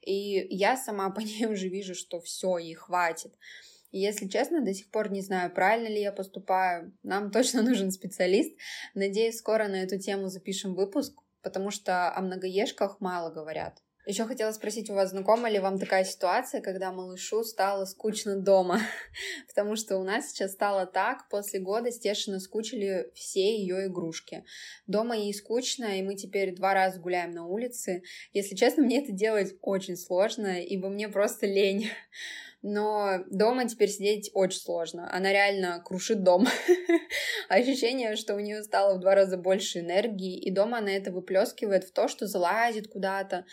И 0.00 0.46
я 0.50 0.76
сама 0.76 1.10
по 1.16 1.20
ней 1.20 1.46
уже 1.46 1.68
вижу, 1.68 1.94
что 1.94 2.20
все, 2.20 2.58
ей 2.58 2.74
хватит. 2.74 3.34
И 3.96 3.98
если 3.98 4.28
честно, 4.28 4.60
до 4.60 4.74
сих 4.74 4.90
пор 4.90 5.10
не 5.10 5.22
знаю, 5.22 5.50
правильно 5.50 5.88
ли 5.88 6.02
я 6.02 6.12
поступаю. 6.12 6.92
Нам 7.02 7.30
точно 7.32 7.62
нужен 7.62 7.90
специалист. 7.90 8.54
Надеюсь, 8.94 9.38
скоро 9.38 9.68
на 9.68 9.76
эту 9.76 9.98
тему 9.98 10.28
запишем 10.28 10.74
выпуск, 10.74 11.18
потому 11.42 11.70
что 11.70 12.14
о 12.14 12.20
многоежках 12.20 13.00
мало 13.00 13.30
говорят. 13.30 13.80
Еще 14.04 14.24
хотела 14.26 14.52
спросить 14.52 14.90
у 14.90 14.94
вас, 14.94 15.10
знакома 15.10 15.48
ли 15.48 15.58
вам 15.58 15.78
такая 15.78 16.04
ситуация, 16.04 16.60
когда 16.60 16.92
малышу 16.92 17.42
стало 17.42 17.86
скучно 17.86 18.36
дома? 18.36 18.80
Потому 19.48 19.74
что 19.74 19.96
у 19.96 20.04
нас 20.04 20.30
сейчас 20.30 20.52
стало 20.52 20.86
так, 20.86 21.28
после 21.28 21.58
года 21.58 21.90
Стешина 21.90 22.38
скучили 22.38 23.10
все 23.14 23.58
ее 23.58 23.86
игрушки. 23.86 24.44
Дома 24.86 25.16
ей 25.16 25.34
скучно, 25.34 25.98
и 25.98 26.02
мы 26.02 26.14
теперь 26.14 26.54
два 26.54 26.72
раза 26.72 27.00
гуляем 27.00 27.32
на 27.32 27.46
улице. 27.46 28.02
Если 28.32 28.54
честно, 28.54 28.84
мне 28.84 29.02
это 29.02 29.10
делать 29.10 29.56
очень 29.60 29.96
сложно, 29.96 30.62
ибо 30.62 30.88
мне 30.88 31.08
просто 31.08 31.46
лень 31.46 31.88
но 32.68 33.20
дома 33.30 33.68
теперь 33.68 33.88
сидеть 33.88 34.32
очень 34.34 34.58
сложно. 34.58 35.08
Она 35.12 35.30
реально 35.32 35.80
крушит 35.84 36.24
дом. 36.24 36.48
Ощущение, 37.48 38.16
что 38.16 38.34
у 38.34 38.40
нее 38.40 38.64
стало 38.64 38.96
в 38.96 39.00
два 39.00 39.14
раза 39.14 39.36
больше 39.36 39.78
энергии, 39.78 40.36
и 40.36 40.50
дома 40.50 40.78
она 40.78 40.90
это 40.90 41.12
выплескивает 41.12 41.84
в 41.84 41.92
то, 41.92 42.08
что 42.08 42.26
залазит 42.26 42.88
куда-то. 42.88 43.44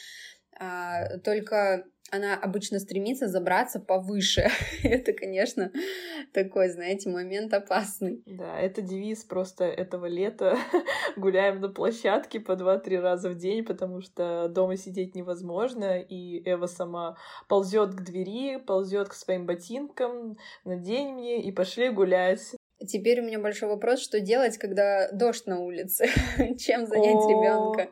А, 0.60 1.20
только 1.20 1.86
она 2.14 2.36
обычно 2.36 2.80
стремится 2.80 3.28
забраться 3.28 3.80
повыше. 3.80 4.48
это, 4.84 5.14
конечно, 5.14 5.72
такой, 6.32 6.70
знаете, 6.70 7.10
момент 7.10 7.54
опасный. 7.54 8.22
Да, 8.28 8.60
это 8.60 8.82
девиз 8.82 9.24
просто 9.24 9.66
этого 9.66 10.06
лета. 10.06 10.56
Гуляем 11.18 11.60
на 11.60 11.70
площадке 11.70 12.40
по 12.40 12.56
два-три 12.56 13.00
раза 13.00 13.30
в 13.30 13.36
день, 13.36 13.66
потому 13.66 14.02
что 14.02 14.48
дома 14.48 14.78
сидеть 14.78 15.16
невозможно, 15.16 16.00
и 16.00 16.44
Эва 16.50 16.68
сама 16.68 17.18
ползет 17.50 17.96
к 17.96 18.04
двери, 18.04 18.58
ползет 18.58 19.10
к 19.10 19.14
своим 19.14 19.48
ботинкам, 19.48 20.38
надень 20.66 21.14
мне 21.14 21.42
и 21.42 21.52
пошли 21.52 21.90
гулять. 21.90 22.56
Теперь 22.88 23.22
у 23.22 23.24
меня 23.24 23.40
большой 23.40 23.70
вопрос, 23.70 24.02
что 24.02 24.20
делать, 24.20 24.58
когда 24.60 25.10
дождь 25.12 25.48
на 25.48 25.62
улице? 25.62 26.06
Чем 26.60 26.86
занять 26.86 27.28
ребенка? 27.28 27.90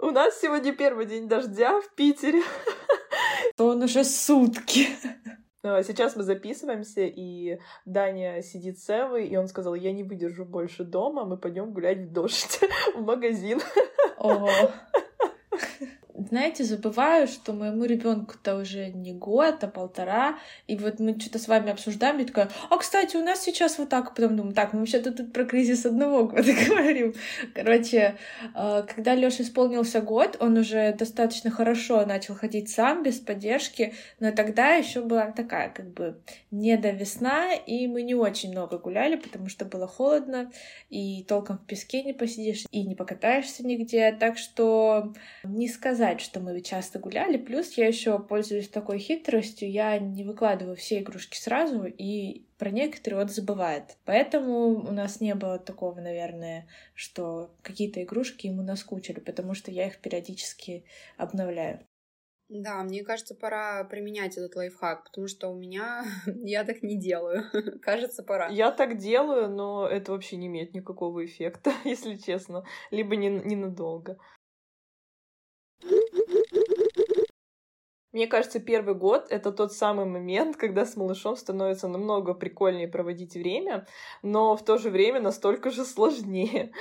У 0.00 0.10
нас 0.10 0.40
сегодня 0.40 0.72
первый 0.72 1.06
день 1.06 1.28
дождя 1.28 1.80
в 1.80 1.92
Питере. 1.96 2.40
То 3.58 3.66
он 3.66 3.82
уже 3.82 4.04
сутки. 4.04 4.86
А 5.64 5.82
сейчас 5.82 6.14
мы 6.14 6.22
записываемся, 6.22 7.00
и 7.00 7.58
Даня 7.84 8.40
сидит 8.40 8.78
с 8.78 8.88
Эвой, 8.88 9.26
и 9.26 9.36
он 9.36 9.48
сказал, 9.48 9.74
я 9.74 9.92
не 9.92 10.04
выдержу 10.04 10.44
больше 10.44 10.84
дома, 10.84 11.24
мы 11.24 11.36
пойдем 11.36 11.72
гулять 11.72 11.98
в 11.98 12.12
дождь 12.12 12.60
в 12.94 13.02
магазин. 13.02 13.60
Ого 14.16 14.48
знаете, 16.28 16.64
забываю, 16.64 17.26
что 17.26 17.52
моему 17.52 17.84
ребенку-то 17.84 18.56
уже 18.56 18.88
не 18.90 19.12
год, 19.12 19.64
а 19.64 19.68
полтора. 19.68 20.38
И 20.66 20.76
вот 20.76 21.00
мы 21.00 21.18
что-то 21.18 21.38
с 21.38 21.48
вами 21.48 21.70
обсуждаем, 21.70 22.20
и 22.20 22.24
такая, 22.24 22.50
а, 22.70 22.76
кстати, 22.76 23.16
у 23.16 23.22
нас 23.22 23.42
сейчас 23.42 23.78
вот 23.78 23.88
так. 23.88 24.14
Потом 24.14 24.36
думаю, 24.36 24.54
так, 24.54 24.72
мы 24.72 24.80
вообще-то 24.80 25.12
тут 25.12 25.32
про 25.32 25.44
кризис 25.44 25.86
одного 25.86 26.24
года 26.24 26.52
говорим. 26.68 27.14
Короче, 27.54 28.16
э, 28.54 28.84
когда 28.94 29.14
Лёше 29.14 29.42
исполнился 29.42 30.00
год, 30.00 30.36
он 30.40 30.58
уже 30.58 30.92
достаточно 30.92 31.50
хорошо 31.50 32.04
начал 32.04 32.34
ходить 32.34 32.68
сам, 32.68 33.02
без 33.02 33.18
поддержки, 33.18 33.94
но 34.20 34.32
тогда 34.32 34.74
еще 34.74 35.00
была 35.00 35.30
такая, 35.32 35.70
как 35.70 35.92
бы, 35.92 36.20
не 36.50 36.76
до 36.76 36.90
весна, 36.90 37.54
и 37.54 37.86
мы 37.86 38.02
не 38.02 38.14
очень 38.14 38.50
много 38.50 38.78
гуляли, 38.78 39.16
потому 39.16 39.48
что 39.48 39.64
было 39.64 39.86
холодно, 39.86 40.50
и 40.90 41.24
толком 41.24 41.58
в 41.58 41.66
песке 41.66 42.02
не 42.02 42.12
посидишь, 42.12 42.64
и 42.70 42.84
не 42.84 42.94
покатаешься 42.94 43.66
нигде. 43.66 44.12
Так 44.12 44.36
что 44.38 45.12
не 45.44 45.68
сказать, 45.68 46.17
что 46.20 46.40
мы 46.40 46.60
часто 46.60 46.98
гуляли. 46.98 47.36
Плюс 47.36 47.72
я 47.74 47.86
еще 47.86 48.18
пользуюсь 48.18 48.68
такой 48.68 48.98
хитростью, 48.98 49.70
я 49.70 49.98
не 49.98 50.24
выкладываю 50.24 50.76
все 50.76 50.98
игрушки 51.00 51.36
сразу, 51.36 51.84
и 51.84 52.46
про 52.58 52.70
некоторые 52.70 53.22
он 53.22 53.28
забывает. 53.28 53.96
Поэтому 54.04 54.80
у 54.88 54.92
нас 54.92 55.20
не 55.20 55.34
было 55.34 55.58
такого, 55.58 56.00
наверное, 56.00 56.66
что 56.94 57.50
какие-то 57.62 58.02
игрушки 58.02 58.46
ему 58.46 58.62
наскучили, 58.62 59.20
потому 59.20 59.54
что 59.54 59.70
я 59.70 59.86
их 59.86 59.98
периодически 60.00 60.84
обновляю. 61.16 61.80
Да, 62.48 62.82
мне 62.82 63.04
кажется, 63.04 63.34
пора 63.34 63.84
применять 63.84 64.38
этот 64.38 64.56
лайфхак, 64.56 65.04
потому 65.04 65.28
что 65.28 65.48
у 65.48 65.54
меня 65.54 66.04
я 66.26 66.64
так 66.64 66.82
не 66.82 66.98
делаю. 66.98 67.44
кажется, 67.82 68.22
пора. 68.22 68.48
Я 68.48 68.70
так 68.70 68.96
делаю, 68.96 69.50
но 69.50 69.86
это 69.86 70.12
вообще 70.12 70.36
не 70.36 70.46
имеет 70.46 70.72
никакого 70.72 71.24
эффекта, 71.24 71.72
если 71.84 72.16
честно. 72.16 72.64
Либо 72.90 73.16
не, 73.16 73.28
ненадолго. 73.28 74.18
Мне 78.12 78.26
кажется, 78.26 78.58
первый 78.58 78.94
год— 78.94 79.26
это 79.30 79.52
тот 79.52 79.72
самый 79.74 80.06
момент, 80.06 80.56
когда 80.56 80.86
с 80.86 80.96
малышом 80.96 81.36
становится 81.36 81.88
намного 81.88 82.32
прикольнее 82.32 82.88
проводить 82.88 83.34
время, 83.34 83.86
но 84.22 84.56
в 84.56 84.64
то 84.64 84.78
же 84.78 84.88
время 84.88 85.20
настолько 85.20 85.70
же 85.70 85.84
сложнее. 85.84 86.72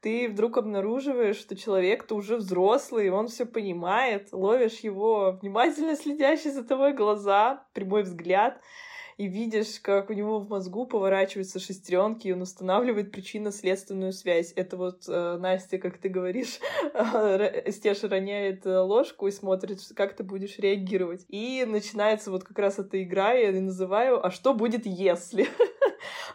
Ты 0.00 0.28
вдруг 0.28 0.56
обнаруживаешь, 0.56 1.36
что 1.36 1.54
человек-то 1.54 2.16
уже 2.16 2.36
взрослый, 2.36 3.10
он 3.10 3.28
все 3.28 3.46
понимает, 3.46 4.30
ловишь 4.32 4.80
его 4.80 5.38
внимательно 5.40 5.94
следящий 5.94 6.50
за 6.50 6.64
тобой 6.64 6.92
глаза, 6.92 7.64
прямой 7.72 8.02
взгляд— 8.02 8.60
и 9.16 9.26
видишь, 9.26 9.80
как 9.80 10.10
у 10.10 10.12
него 10.12 10.38
в 10.40 10.48
мозгу 10.48 10.86
поворачиваются 10.86 11.58
шестеренки, 11.58 12.28
и 12.28 12.32
он 12.32 12.42
устанавливает 12.42 13.12
причинно-следственную 13.12 14.12
связь. 14.12 14.52
Это 14.56 14.76
вот 14.76 15.04
э, 15.08 15.36
Настя, 15.38 15.78
как 15.78 15.98
ты 15.98 16.08
говоришь, 16.08 16.58
Стеша 17.72 18.08
роняет 18.08 18.66
э, 18.66 18.78
ложку 18.78 19.28
и 19.28 19.30
смотрит, 19.30 19.80
как 19.94 20.14
ты 20.14 20.22
будешь 20.22 20.58
реагировать. 20.58 21.24
И 21.28 21.64
начинается 21.66 22.30
вот 22.30 22.44
как 22.44 22.58
раз 22.58 22.78
эта 22.78 23.02
игра, 23.02 23.32
я 23.32 23.52
называю 23.60 24.24
«А 24.24 24.30
что 24.30 24.54
будет, 24.54 24.86
если?». 24.86 25.48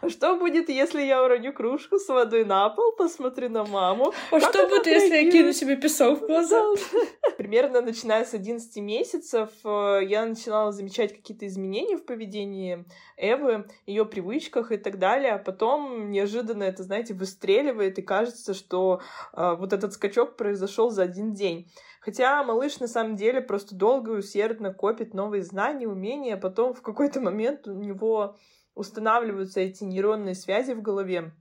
А 0.00 0.08
что 0.08 0.36
будет, 0.36 0.68
если 0.68 1.02
я 1.02 1.24
уроню 1.24 1.52
кружку 1.52 1.98
с 1.98 2.08
водой 2.08 2.44
на 2.44 2.68
пол, 2.70 2.92
посмотрю 2.92 3.48
на 3.48 3.64
маму? 3.64 4.12
А 4.30 4.40
что 4.40 4.68
будет, 4.68 4.86
если 4.86 5.16
я 5.16 5.30
кину 5.30 5.52
себе 5.52 5.76
песок 5.76 6.20
в 6.22 6.26
глаза? 6.26 6.62
Примерно 7.36 7.80
начиная 7.80 8.24
с 8.24 8.34
11 8.34 8.76
месяцев 8.76 9.50
э, 9.64 10.00
я 10.04 10.24
начинала 10.24 10.72
замечать 10.72 11.14
какие-то 11.14 11.46
изменения 11.46 11.96
в 11.96 12.04
поведении 12.04 12.84
Эвы, 13.16 13.66
ее 13.86 14.04
привычках 14.04 14.72
и 14.72 14.76
так 14.76 14.98
далее. 14.98 15.32
А 15.34 15.38
потом 15.38 16.10
неожиданно 16.10 16.64
это, 16.64 16.82
знаете, 16.82 17.14
выстреливает, 17.14 17.98
и 17.98 18.02
кажется, 18.02 18.54
что 18.54 19.00
э, 19.32 19.56
вот 19.58 19.72
этот 19.72 19.92
скачок 19.92 20.36
произошел 20.36 20.90
за 20.90 21.02
один 21.02 21.32
день. 21.32 21.70
Хотя 22.00 22.42
малыш 22.42 22.78
на 22.78 22.88
самом 22.88 23.16
деле 23.16 23.40
просто 23.40 23.74
долго 23.74 24.14
и 24.14 24.18
усердно 24.18 24.72
копит 24.72 25.14
новые 25.14 25.42
знания, 25.42 25.88
умения, 25.88 26.34
а 26.34 26.38
потом 26.38 26.72
в 26.72 26.82
какой-то 26.82 27.20
момент 27.20 27.66
у 27.66 27.74
него 27.74 28.36
устанавливаются 28.78 29.60
эти 29.60 29.82
нейронные 29.82 30.36
связи 30.36 30.72
в 30.72 30.82
голове, 30.82 31.32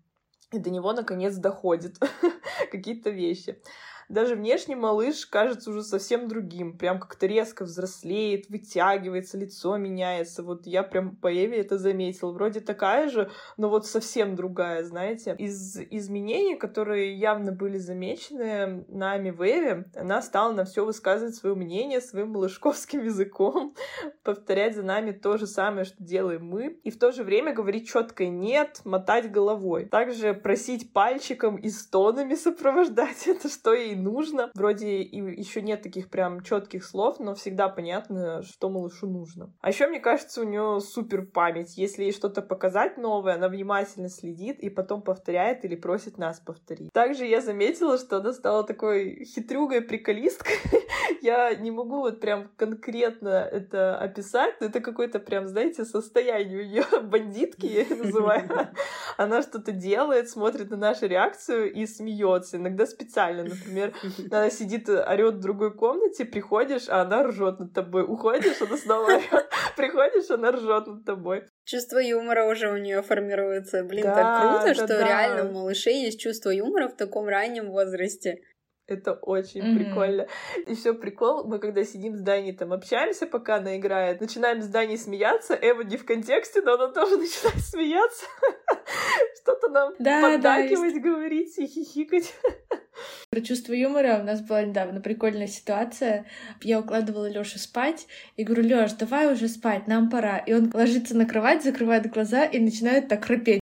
и 0.51 0.57
до 0.57 0.69
него 0.71 0.91
наконец 0.93 1.35
доходят 1.35 1.97
какие-то 2.71 3.11
вещи. 3.11 3.61
Даже 4.09 4.35
внешне 4.35 4.75
малыш 4.75 5.25
кажется 5.25 5.69
уже 5.69 5.83
совсем 5.83 6.27
другим. 6.27 6.77
Прям 6.77 6.99
как-то 6.99 7.25
резко 7.25 7.63
взрослеет, 7.63 8.49
вытягивается, 8.49 9.37
лицо 9.37 9.75
меняется. 9.77 10.43
Вот 10.43 10.65
я 10.65 10.83
прям 10.83 11.15
по 11.15 11.27
Эве 11.31 11.57
это 11.57 11.77
заметила. 11.77 12.31
Вроде 12.31 12.61
такая 12.61 13.09
же, 13.09 13.29
но 13.57 13.69
вот 13.69 13.85
совсем 13.85 14.35
другая, 14.35 14.83
знаете. 14.83 15.35
Из 15.37 15.77
изменений, 15.77 16.55
которые 16.55 17.15
явно 17.15 17.51
были 17.51 17.77
замечены 17.77 18.85
нами 18.87 19.31
в 19.31 19.41
Эве, 19.41 19.85
она 19.95 20.21
стала 20.21 20.53
на 20.53 20.63
все 20.63 20.85
высказывать 20.85 21.35
свое 21.35 21.55
мнение 21.55 21.99
своим 21.99 22.29
малышковским 22.29 23.03
языком, 23.03 23.75
повторять 24.23 24.75
за 24.75 24.83
нами 24.83 25.11
то 25.11 25.37
же 25.37 25.47
самое, 25.47 25.83
что 25.83 26.01
делаем 26.01 26.45
мы, 26.45 26.79
и 26.83 26.91
в 26.91 26.97
то 26.97 27.11
же 27.11 27.23
время 27.23 27.53
говорить 27.53 27.89
четко 27.89 28.27
«нет», 28.27 28.81
мотать 28.85 29.31
головой. 29.31 29.85
Также 29.85 30.33
просить 30.33 30.93
пальчиком 30.93 31.57
и 31.57 31.69
стонами 31.69 32.35
сопровождать 32.35 33.23
это, 33.27 33.49
что 33.49 33.73
ей 33.73 33.96
нужно. 33.97 34.51
Вроде 34.53 35.01
и 35.01 35.17
еще 35.17 35.61
нет 35.61 35.81
таких 35.81 36.09
прям 36.09 36.41
четких 36.41 36.85
слов, 36.85 37.19
но 37.19 37.35
всегда 37.35 37.69
понятно, 37.69 38.41
что 38.43 38.69
малышу 38.69 39.07
нужно. 39.07 39.53
А 39.61 39.69
еще, 39.69 39.87
мне 39.87 39.99
кажется, 39.99 40.41
у 40.41 40.43
нее 40.43 40.79
супер 40.79 41.25
память. 41.25 41.77
Если 41.77 42.03
ей 42.03 42.11
что-то 42.11 42.41
показать 42.41 42.97
новое, 42.97 43.35
она 43.35 43.49
внимательно 43.49 44.09
следит 44.09 44.59
и 44.59 44.69
потом 44.69 45.01
повторяет 45.01 45.65
или 45.65 45.75
просит 45.75 46.17
нас 46.17 46.39
повторить. 46.39 46.91
Также 46.93 47.25
я 47.25 47.41
заметила, 47.41 47.97
что 47.97 48.17
она 48.17 48.33
стала 48.33 48.63
такой 48.63 49.25
хитрюгой, 49.25 49.81
приколисткой. 49.81 50.57
я 51.21 51.53
не 51.55 51.71
могу 51.71 51.99
вот 51.99 52.19
прям 52.19 52.49
конкретно 52.55 53.29
это 53.29 53.97
описать, 53.97 54.55
но 54.59 54.67
это 54.67 54.79
какое-то 54.79 55.19
прям, 55.19 55.47
знаете, 55.47 55.85
состояние 55.85 56.59
у 56.59 56.65
нее 56.65 56.85
бандитки, 57.01 57.65
я 57.65 57.81
ее 57.81 57.95
называю. 57.95 58.47
Она 59.17 59.41
что-то 59.41 59.71
делает, 59.71 60.29
смотрит 60.29 60.69
на 60.69 60.77
нашу 60.77 61.07
реакцию 61.07 61.73
и 61.73 61.85
смеется. 61.85 62.57
Иногда 62.57 62.85
специально, 62.85 63.43
например, 63.43 63.86
она 64.31 64.49
сидит, 64.49 64.89
орет 64.89 65.35
в 65.35 65.39
другой 65.39 65.73
комнате, 65.73 66.25
приходишь, 66.25 66.89
а 66.89 67.01
она 67.01 67.23
ржет 67.23 67.59
над 67.59 67.73
тобой. 67.73 68.03
Уходишь, 68.03 68.61
она 68.61 68.77
снова 68.77 69.07
орет. 69.07 69.49
Приходишь, 69.75 70.29
она 70.29 70.51
ржет 70.51 70.87
над 70.87 71.05
тобой. 71.05 71.43
Чувство 71.65 71.99
юмора 71.99 72.49
уже 72.49 72.71
у 72.71 72.77
нее 72.77 73.01
формируется. 73.01 73.83
Блин, 73.83 74.03
да, 74.03 74.15
так 74.15 74.41
круто, 74.41 74.65
да, 74.67 74.73
что 74.73 74.87
да. 74.87 75.07
реально 75.07 75.49
у 75.49 75.53
малышей 75.53 76.03
есть 76.03 76.19
чувство 76.19 76.49
юмора 76.49 76.87
в 76.87 76.95
таком 76.95 77.27
раннем 77.27 77.71
возрасте. 77.71 78.41
Это 78.87 79.13
очень 79.13 79.61
mm-hmm. 79.61 79.75
прикольно. 79.75 80.27
И 80.65 80.73
все 80.73 80.93
прикол, 80.93 81.45
мы 81.45 81.59
когда 81.59 81.83
сидим 81.83 82.15
с 82.15 82.21
Даней, 82.21 82.55
там 82.55 82.71
общаемся, 82.71 83.27
пока 83.27 83.57
она 83.57 83.77
играет, 83.77 84.21
начинаем 84.21 84.61
с 84.61 84.67
Даней 84.67 84.97
смеяться, 84.97 85.59
Эва 85.61 85.81
не 85.81 85.97
в 85.97 86.05
контексте, 86.05 86.61
но 86.61 86.75
она 86.75 86.87
тоже 86.87 87.17
начинает 87.17 87.59
смеяться. 87.59 88.25
Что-то 89.41 89.67
нам 89.67 89.93
поддакивать, 89.93 91.01
говорить 91.01 91.57
и 91.57 91.67
хихикать. 91.67 92.33
Про 93.29 93.41
чувство 93.41 93.73
юмора 93.73 94.19
у 94.21 94.23
нас 94.23 94.41
была 94.41 94.63
недавно 94.63 95.01
прикольная 95.01 95.47
ситуация. 95.47 96.25
Я 96.61 96.79
укладывала 96.79 97.29
Лёшу 97.29 97.59
спать 97.59 98.07
и 98.35 98.43
говорю, 98.43 98.63
Лёш, 98.63 98.93
давай 98.93 99.31
уже 99.31 99.47
спать, 99.47 99.87
нам 99.87 100.09
пора. 100.09 100.37
И 100.37 100.53
он 100.53 100.71
ложится 100.73 101.15
на 101.15 101.25
кровать, 101.25 101.63
закрывает 101.63 102.09
глаза 102.09 102.45
и 102.45 102.59
начинает 102.59 103.07
так 103.07 103.25
храпеть. 103.25 103.61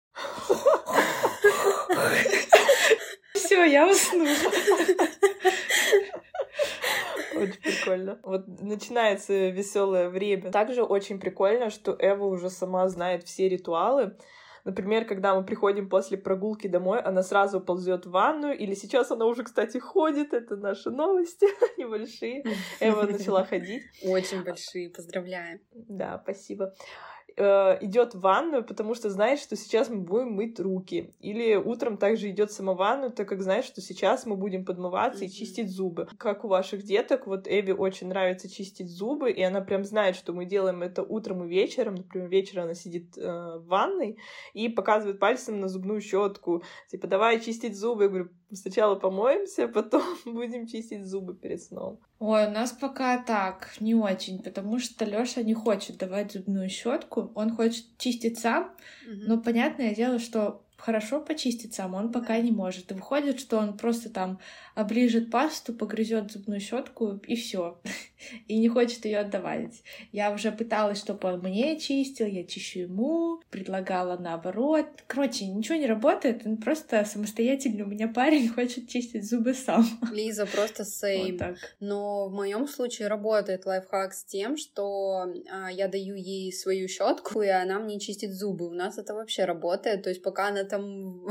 Все, 3.34 3.64
я 3.64 3.88
уснула. 3.88 4.28
Очень 7.34 7.62
прикольно. 7.62 8.18
Вот 8.22 8.46
начинается 8.60 9.48
веселое 9.48 10.08
время. 10.08 10.50
Также 10.50 10.82
очень 10.82 11.18
прикольно, 11.18 11.70
что 11.70 11.96
Эва 11.98 12.24
уже 12.24 12.50
сама 12.50 12.88
знает 12.88 13.24
все 13.24 13.48
ритуалы. 13.48 14.16
Например, 14.64 15.04
когда 15.04 15.34
мы 15.34 15.44
приходим 15.44 15.88
после 15.88 16.16
прогулки 16.16 16.66
домой, 16.66 17.00
она 17.00 17.22
сразу 17.22 17.60
ползет 17.60 18.06
в 18.06 18.10
ванную, 18.10 18.56
или 18.56 18.74
сейчас 18.74 19.10
она 19.10 19.26
уже, 19.26 19.44
кстати, 19.44 19.78
ходит, 19.78 20.32
это 20.32 20.56
наши 20.56 20.90
новости 20.90 21.46
небольшие. 21.78 22.44
Эва 22.80 23.02
начала 23.02 23.44
ходить. 23.44 23.82
Очень 24.02 24.42
большие, 24.42 24.90
поздравляем. 24.90 25.60
Да, 25.72 26.20
спасибо 26.22 26.74
э, 27.36 27.84
идет 27.84 28.14
в 28.14 28.20
ванную, 28.20 28.64
потому 28.64 28.94
что 28.94 29.10
знает, 29.10 29.38
что 29.38 29.56
сейчас 29.56 29.88
мы 29.88 29.98
будем 29.98 30.32
мыть 30.32 30.58
руки. 30.60 31.14
Или 31.20 31.56
утром 31.56 31.96
также 31.96 32.30
идет 32.30 32.52
сама 32.52 32.74
в 32.74 32.78
ванную, 32.78 33.12
так 33.12 33.28
как 33.28 33.42
знает, 33.42 33.64
что 33.64 33.80
сейчас 33.80 34.26
мы 34.26 34.36
будем 34.36 34.64
подмываться 34.64 35.24
и 35.24 35.30
чистить 35.30 35.70
зубы. 35.70 36.08
Как 36.18 36.44
у 36.44 36.48
ваших 36.48 36.82
деток, 36.82 37.26
вот 37.26 37.46
Эви 37.46 37.72
очень 37.72 38.08
нравится 38.08 38.48
чистить 38.48 38.88
зубы, 38.88 39.30
и 39.30 39.42
она 39.42 39.60
прям 39.60 39.84
знает, 39.84 40.16
что 40.16 40.32
мы 40.32 40.44
делаем 40.44 40.82
это 40.82 41.02
утром 41.02 41.44
и 41.44 41.48
вечером. 41.48 41.96
Например, 41.96 42.28
вечером 42.28 42.64
она 42.64 42.74
сидит 42.74 43.16
э, 43.16 43.22
в 43.22 43.66
ванной 43.66 44.18
и 44.52 44.68
показывает 44.68 45.18
пальцем 45.18 45.60
на 45.60 45.68
зубную 45.68 46.00
щетку. 46.00 46.62
Типа, 46.90 47.06
давай 47.06 47.40
чистить 47.40 47.76
зубы. 47.76 48.04
Я 48.04 48.08
говорю, 48.08 48.28
сначала 48.52 48.94
помоемся, 48.94 49.68
потом 49.68 50.02
будем 50.24 50.66
чистить 50.66 51.06
зубы 51.06 51.34
перед 51.34 51.62
сном. 51.62 51.98
Ой, 52.18 52.46
у 52.46 52.50
нас 52.50 52.72
пока 52.72 53.18
так, 53.18 53.74
не 53.80 53.94
очень, 53.94 54.42
потому 54.42 54.78
что 54.78 55.04
Лёша 55.04 55.42
не 55.42 55.54
хочет 55.54 55.98
давать 55.98 56.32
зубную 56.32 56.68
щетку, 56.68 57.32
он 57.34 57.54
хочет 57.54 57.84
чистить 57.98 58.38
сам, 58.38 58.74
mm-hmm. 59.06 59.24
но 59.26 59.40
понятное 59.40 59.94
дело, 59.94 60.18
что 60.18 60.64
хорошо 60.76 61.20
почистить 61.20 61.74
сам, 61.74 61.94
он 61.94 62.12
пока 62.12 62.38
не 62.38 62.50
может. 62.50 62.90
И 62.90 62.94
выходит, 62.94 63.40
что 63.40 63.58
он 63.58 63.76
просто 63.76 64.10
там 64.10 64.38
оближет 64.74 65.30
пасту, 65.30 65.72
погрызет 65.72 66.30
зубную 66.30 66.60
щетку 66.60 67.20
и 67.26 67.36
все. 67.36 67.78
и 68.48 68.58
не 68.58 68.68
хочет 68.68 69.04
ее 69.04 69.18
отдавать. 69.18 69.82
Я 70.12 70.32
уже 70.32 70.52
пыталась, 70.52 70.98
чтобы 70.98 71.32
он 71.32 71.40
мне 71.40 71.78
чистил, 71.78 72.26
я 72.26 72.44
чищу 72.44 72.80
ему, 72.80 73.40
предлагала 73.50 74.16
наоборот. 74.16 74.86
Короче, 75.06 75.46
ничего 75.46 75.76
не 75.76 75.86
работает, 75.86 76.46
он 76.46 76.56
просто 76.56 77.04
самостоятельный 77.04 77.82
у 77.82 77.86
меня 77.86 78.08
парень 78.08 78.48
хочет 78.54 78.88
чистить 78.88 79.28
зубы 79.28 79.54
сам. 79.54 79.84
Лиза, 80.12 80.46
просто 80.46 80.84
сейм. 80.84 81.38
Вот 81.38 81.56
Но 81.80 82.28
в 82.28 82.32
моем 82.32 82.66
случае 82.66 83.08
работает 83.08 83.66
лайфхак 83.66 84.12
с 84.12 84.24
тем, 84.24 84.56
что 84.56 85.26
а, 85.50 85.70
я 85.70 85.88
даю 85.88 86.14
ей 86.14 86.52
свою 86.52 86.88
щетку, 86.88 87.42
и 87.42 87.48
она 87.48 87.78
мне 87.78 87.98
чистит 88.00 88.32
зубы. 88.32 88.68
У 88.68 88.72
нас 88.72 88.98
это 88.98 89.14
вообще 89.14 89.44
работает. 89.44 90.02
То 90.02 90.10
есть 90.10 90.22
пока 90.22 90.48
она 90.48 90.64
там 90.64 91.26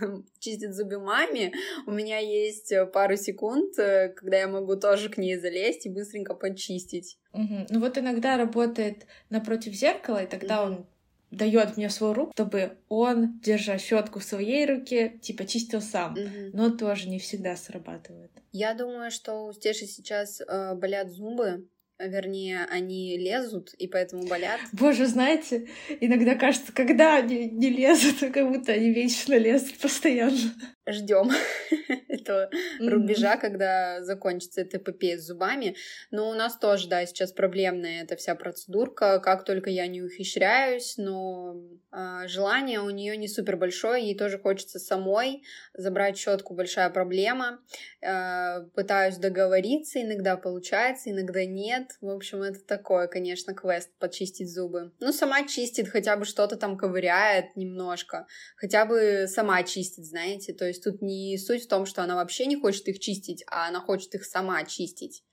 чистит 0.38 0.74
зубы 0.74 0.98
маме, 0.98 1.52
у 1.86 1.90
меня 1.90 2.18
есть 2.18 2.72
пару 2.92 3.16
секунд, 3.16 3.78
э, 3.78 4.08
когда 4.10 4.38
я 4.38 4.48
могу 4.48 4.76
тоже 4.76 5.08
к 5.08 5.18
ней 5.18 5.36
залезть 5.36 5.86
и 5.86 5.90
быстренько 5.90 6.34
почистить. 6.38 7.18
Угу. 7.32 7.66
Ну 7.70 7.80
вот 7.80 7.98
иногда 7.98 8.36
работает 8.36 9.06
напротив 9.30 9.74
зеркала, 9.74 10.22
и 10.24 10.26
тогда 10.26 10.64
он 10.64 10.86
дает 11.30 11.76
мне 11.76 11.90
свою 11.90 12.14
руку, 12.14 12.32
чтобы 12.34 12.78
он, 12.88 13.38
держа 13.40 13.78
щетку 13.78 14.20
в 14.20 14.24
своей 14.24 14.66
руке, 14.66 15.18
типа 15.20 15.44
чистил 15.44 15.80
сам. 15.80 16.12
Угу. 16.12 16.50
Но 16.54 16.70
тоже 16.70 17.08
не 17.08 17.18
всегда 17.18 17.56
срабатывает. 17.56 18.30
Я 18.52 18.74
думаю, 18.74 19.10
что 19.10 19.46
у 19.46 19.52
Стеши 19.52 19.86
сейчас 19.86 20.40
э, 20.40 20.74
болят 20.74 21.10
зубы, 21.10 21.68
вернее, 21.98 22.64
они 22.70 23.18
лезут 23.18 23.74
и 23.74 23.88
поэтому 23.88 24.26
болят. 24.26 24.60
Боже, 24.72 25.06
знаете, 25.06 25.68
иногда 26.00 26.34
кажется, 26.34 26.72
когда 26.72 27.16
они 27.16 27.50
не 27.50 27.70
лезут, 27.70 28.20
как 28.32 28.48
будто 28.48 28.72
они 28.72 28.92
вечно 28.92 29.36
лезут 29.36 29.78
постоянно 29.78 30.54
ждем 30.92 31.30
этого 32.08 32.50
mm-hmm. 32.50 32.88
рубежа, 32.88 33.36
когда 33.36 34.02
закончится 34.02 34.62
эта 34.62 34.78
эпопея 34.78 35.18
с 35.18 35.26
зубами. 35.26 35.76
Но 36.10 36.28
у 36.28 36.34
нас 36.34 36.58
тоже, 36.58 36.88
да, 36.88 37.04
сейчас 37.06 37.32
проблемная 37.32 38.02
эта 38.02 38.16
вся 38.16 38.34
процедурка. 38.34 39.20
Как 39.20 39.44
только 39.44 39.70
я 39.70 39.86
не 39.86 40.02
ухищряюсь, 40.02 40.96
но 40.96 41.56
э, 41.92 42.28
желание 42.28 42.80
у 42.80 42.90
нее 42.90 43.16
не 43.16 43.28
супер 43.28 43.56
большое, 43.56 44.04
ей 44.04 44.16
тоже 44.16 44.38
хочется 44.38 44.78
самой 44.78 45.42
забрать 45.74 46.18
щетку, 46.18 46.54
большая 46.54 46.90
проблема. 46.90 47.60
Э, 48.00 48.62
пытаюсь 48.74 49.16
договориться, 49.16 50.02
иногда 50.02 50.36
получается, 50.36 51.10
иногда 51.10 51.44
нет. 51.44 51.96
В 52.00 52.10
общем, 52.10 52.42
это 52.42 52.60
такое, 52.60 53.06
конечно, 53.06 53.54
квест 53.54 53.90
почистить 53.98 54.52
зубы. 54.52 54.92
Ну, 55.00 55.12
сама 55.12 55.46
чистит, 55.46 55.88
хотя 55.88 56.16
бы 56.16 56.24
что-то 56.24 56.56
там 56.56 56.76
ковыряет 56.76 57.56
немножко, 57.56 58.26
хотя 58.56 58.84
бы 58.84 59.26
сама 59.28 59.62
чистит, 59.62 60.04
знаете, 60.04 60.52
то 60.52 60.66
есть 60.66 60.77
есть 60.78 60.84
тут 60.84 61.02
не 61.02 61.36
суть 61.38 61.64
в 61.64 61.68
том, 61.68 61.86
что 61.86 62.02
она 62.02 62.14
вообще 62.14 62.46
не 62.46 62.56
хочет 62.56 62.88
их 62.88 63.00
чистить, 63.00 63.44
а 63.46 63.68
она 63.68 63.80
хочет 63.80 64.14
их 64.14 64.24
сама 64.24 64.64
чистить. 64.64 65.24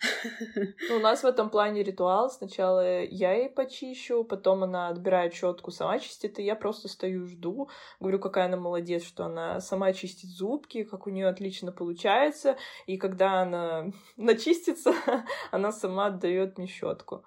Ну, 0.88 0.96
у 0.96 0.98
нас 0.98 1.22
в 1.22 1.26
этом 1.26 1.48
плане 1.48 1.82
ритуал. 1.82 2.28
Сначала 2.28 3.04
я 3.04 3.34
ей 3.34 3.48
почищу, 3.48 4.24
потом 4.24 4.64
она 4.64 4.88
отбирает 4.88 5.32
щетку, 5.32 5.70
сама 5.70 5.98
чистит, 5.98 6.38
и 6.38 6.44
я 6.44 6.56
просто 6.56 6.88
стою, 6.88 7.26
жду. 7.26 7.68
Говорю, 8.00 8.18
какая 8.18 8.46
она 8.46 8.56
молодец, 8.56 9.04
что 9.04 9.26
она 9.26 9.60
сама 9.60 9.92
чистит 9.92 10.30
зубки, 10.30 10.84
как 10.84 11.06
у 11.06 11.10
нее 11.10 11.28
отлично 11.28 11.72
получается. 11.72 12.56
И 12.86 12.96
когда 12.96 13.42
она 13.42 13.92
начистится, 14.16 14.92
она 15.52 15.72
сама 15.72 16.06
отдает 16.06 16.58
мне 16.58 16.66
щетку. 16.66 17.24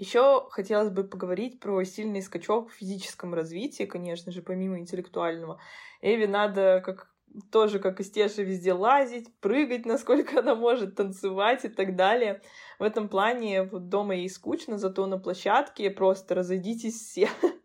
Еще 0.00 0.46
хотелось 0.48 0.88
бы 0.88 1.04
поговорить 1.04 1.60
про 1.60 1.84
сильный 1.84 2.22
скачок 2.22 2.70
в 2.70 2.72
физическом 2.72 3.34
развитии, 3.34 3.84
конечно 3.84 4.32
же, 4.32 4.40
помимо 4.40 4.78
интеллектуального. 4.78 5.60
Эви 6.00 6.24
надо 6.24 6.82
как 6.82 7.12
тоже, 7.52 7.80
как 7.80 8.00
и 8.00 8.02
Стеша, 8.02 8.40
везде 8.40 8.72
лазить, 8.72 9.28
прыгать, 9.40 9.84
насколько 9.84 10.38
она 10.38 10.54
может, 10.54 10.96
танцевать 10.96 11.66
и 11.66 11.68
так 11.68 11.96
далее. 11.96 12.40
В 12.78 12.82
этом 12.82 13.10
плане 13.10 13.64
вот 13.64 13.90
дома 13.90 14.14
ей 14.14 14.30
скучно, 14.30 14.78
зато 14.78 15.04
на 15.04 15.18
площадке 15.18 15.90
просто 15.90 16.34
разойдитесь 16.34 16.94
все 16.94 17.28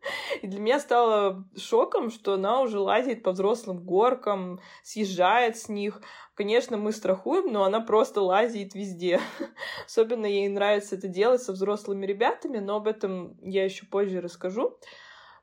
И 0.45 0.47
для 0.47 0.59
меня 0.59 0.79
стало 0.79 1.43
шоком, 1.57 2.11
что 2.11 2.35
она 2.35 2.61
уже 2.61 2.77
лазит 2.77 3.23
по 3.23 3.31
взрослым 3.31 3.83
горкам, 3.83 4.59
съезжает 4.83 5.57
с 5.57 5.69
них. 5.69 6.03
Конечно, 6.35 6.77
мы 6.77 6.91
страхуем, 6.91 7.51
но 7.51 7.63
она 7.63 7.81
просто 7.81 8.21
лазит 8.21 8.75
везде. 8.75 9.19
Особенно 9.87 10.27
ей 10.27 10.47
нравится 10.47 10.97
это 10.97 11.07
делать 11.07 11.41
со 11.41 11.51
взрослыми 11.51 12.05
ребятами, 12.05 12.59
но 12.59 12.75
об 12.75 12.87
этом 12.87 13.35
я 13.41 13.65
еще 13.65 13.87
позже 13.87 14.21
расскажу. 14.21 14.77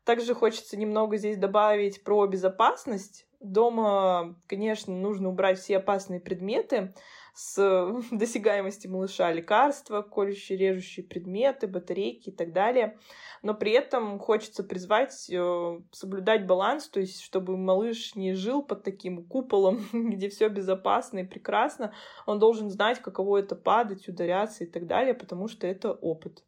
Также 0.04 0.36
хочется 0.36 0.76
немного 0.76 1.16
здесь 1.16 1.36
добавить 1.36 2.04
про 2.04 2.24
безопасность. 2.28 3.26
Дома, 3.40 4.36
конечно, 4.46 4.94
нужно 4.94 5.30
убрать 5.30 5.58
все 5.58 5.78
опасные 5.78 6.20
предметы 6.20 6.94
с 7.34 8.02
досягаемости 8.10 8.86
малыша, 8.86 9.32
лекарства, 9.32 10.02
колющие, 10.02 10.58
режущие 10.58 11.04
предметы, 11.04 11.66
батарейки 11.66 12.28
и 12.28 12.32
так 12.32 12.52
далее. 12.52 12.98
Но 13.42 13.54
при 13.54 13.72
этом 13.72 14.18
хочется 14.18 14.62
призвать 14.62 15.28
э, 15.30 15.80
соблюдать 15.90 16.46
баланс, 16.46 16.88
то 16.88 17.00
есть 17.00 17.22
чтобы 17.22 17.56
малыш 17.56 18.14
не 18.14 18.34
жил 18.34 18.62
под 18.62 18.84
таким 18.84 19.24
куполом, 19.24 19.80
где 19.92 20.28
все 20.28 20.48
безопасно 20.48 21.20
и 21.20 21.24
прекрасно. 21.24 21.92
Он 22.26 22.38
должен 22.38 22.70
знать, 22.70 23.00
каково 23.00 23.38
это 23.38 23.56
падать, 23.56 24.08
ударяться 24.08 24.64
и 24.64 24.66
так 24.66 24.86
далее, 24.86 25.14
потому 25.14 25.48
что 25.48 25.66
это 25.66 25.92
опыт. 25.92 26.44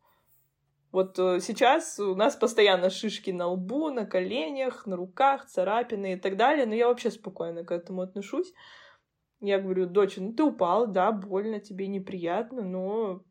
Вот 0.93 1.19
э, 1.19 1.41
сейчас 1.41 1.99
у 1.99 2.15
нас 2.15 2.37
постоянно 2.37 2.89
шишки 2.89 3.33
на 3.33 3.49
лбу, 3.49 3.91
на 3.91 4.07
коленях, 4.07 4.87
на 4.87 4.95
руках, 4.95 5.47
царапины 5.47 6.13
и 6.13 6.17
так 6.17 6.37
далее, 6.37 6.67
но 6.67 6.75
я 6.75 6.87
вообще 6.87 7.11
спокойно 7.11 7.65
к 7.65 7.73
этому 7.73 8.03
отношусь. 8.03 8.53
Я 9.45 9.61
говорю, 9.61 9.87
дочь, 9.87 10.17
ну 10.17 10.33
ты 10.33 10.43
упал, 10.43 10.87
да, 10.87 11.13
больно, 11.13 11.61
тебе 11.61 11.87
неприятно, 11.87 12.63
но 12.63 13.23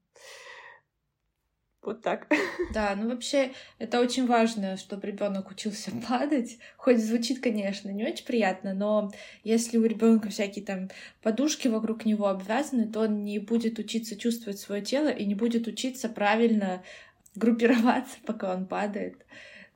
вот 1.82 2.02
так. 2.02 2.28
Да, 2.74 2.96
ну 2.96 3.10
вообще 3.10 3.52
это 3.78 4.00
очень 4.00 4.26
важно, 4.26 4.78
чтобы 4.78 5.08
ребенок 5.08 5.52
учился 5.52 5.92
падать. 6.08 6.58
Хоть 6.78 7.04
звучит, 7.04 7.42
конечно, 7.42 7.90
не 7.90 8.06
очень 8.06 8.26
приятно, 8.26 8.74
но 8.74 9.12
если 9.44 9.78
у 9.78 9.86
ребенка 9.86 10.30
всякие 10.30 10.64
там 10.64 10.90
подушки 11.22 11.68
вокруг 11.68 12.06
него 12.06 12.28
обвязаны, 12.28 12.88
то 12.88 13.02
он 13.02 13.24
не 13.24 13.40
будет 13.40 13.80
учиться 13.80 14.16
чувствовать 14.16 14.60
свое 14.60 14.82
тело 14.82 15.10
и 15.10 15.26
не 15.26 15.36
будет 15.36 15.68
учиться 15.68 16.10
правильно 16.10 16.84
группироваться, 17.36 18.18
пока 18.26 18.54
он 18.54 18.66
падает. 18.68 19.26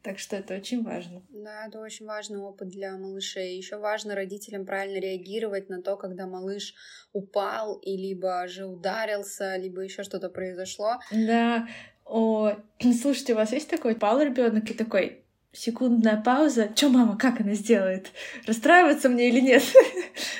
Так 0.08 0.20
что 0.20 0.38
это 0.38 0.56
очень 0.56 0.84
важно. 0.84 1.22
Да, 1.28 1.68
это 1.68 1.82
очень 1.82 2.06
важный 2.06 2.40
опыт 2.40 2.70
для 2.70 2.96
малышей. 2.96 3.58
Еще 3.58 3.76
важно 3.76 4.16
родителям 4.16 4.66
правильно 4.66 5.02
реагировать 5.02 5.68
на 5.68 5.82
то, 5.82 5.98
когда 5.98 6.26
малыш 6.26 6.76
упал 7.12 7.76
и 7.80 7.98
либо 7.98 8.48
же 8.48 8.66
ударился, 8.68 9.58
либо 9.58 9.82
еще 9.82 10.04
что-то 10.04 10.30
произошло. 10.30 11.00
Да. 11.12 11.68
О, 12.06 12.54
слушайте, 13.02 13.34
у 13.34 13.36
вас 13.36 13.52
есть 13.52 13.70
такой 13.70 13.96
пал 13.98 14.22
ребенок 14.22 14.72
и 14.72 14.74
такой 14.74 15.26
секундная 15.52 16.16
пауза. 16.16 16.70
Чё, 16.74 16.88
мама, 16.88 17.18
как 17.18 17.42
она 17.42 17.54
сделает? 17.54 18.08
Расстраиваться 18.46 19.10
мне 19.10 19.28
или 19.28 19.42
нет? 19.42 19.64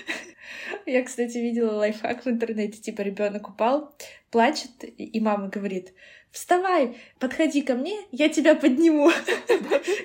Я, 0.86 1.04
кстати, 1.04 1.40
видела 1.40 1.74
лайфхак 1.74 2.24
в 2.24 2.30
интернете, 2.30 2.80
типа 2.80 3.02
ребенок 3.02 3.50
упал, 3.50 3.94
плачет, 4.32 4.72
и 4.82 5.20
мама 5.20 5.48
говорит, 5.48 5.94
вставай, 6.32 6.98
подходи 7.20 7.62
ко 7.62 7.76
мне, 7.76 8.00
я 8.12 8.30
тебя 8.30 8.56
подниму. 8.56 9.10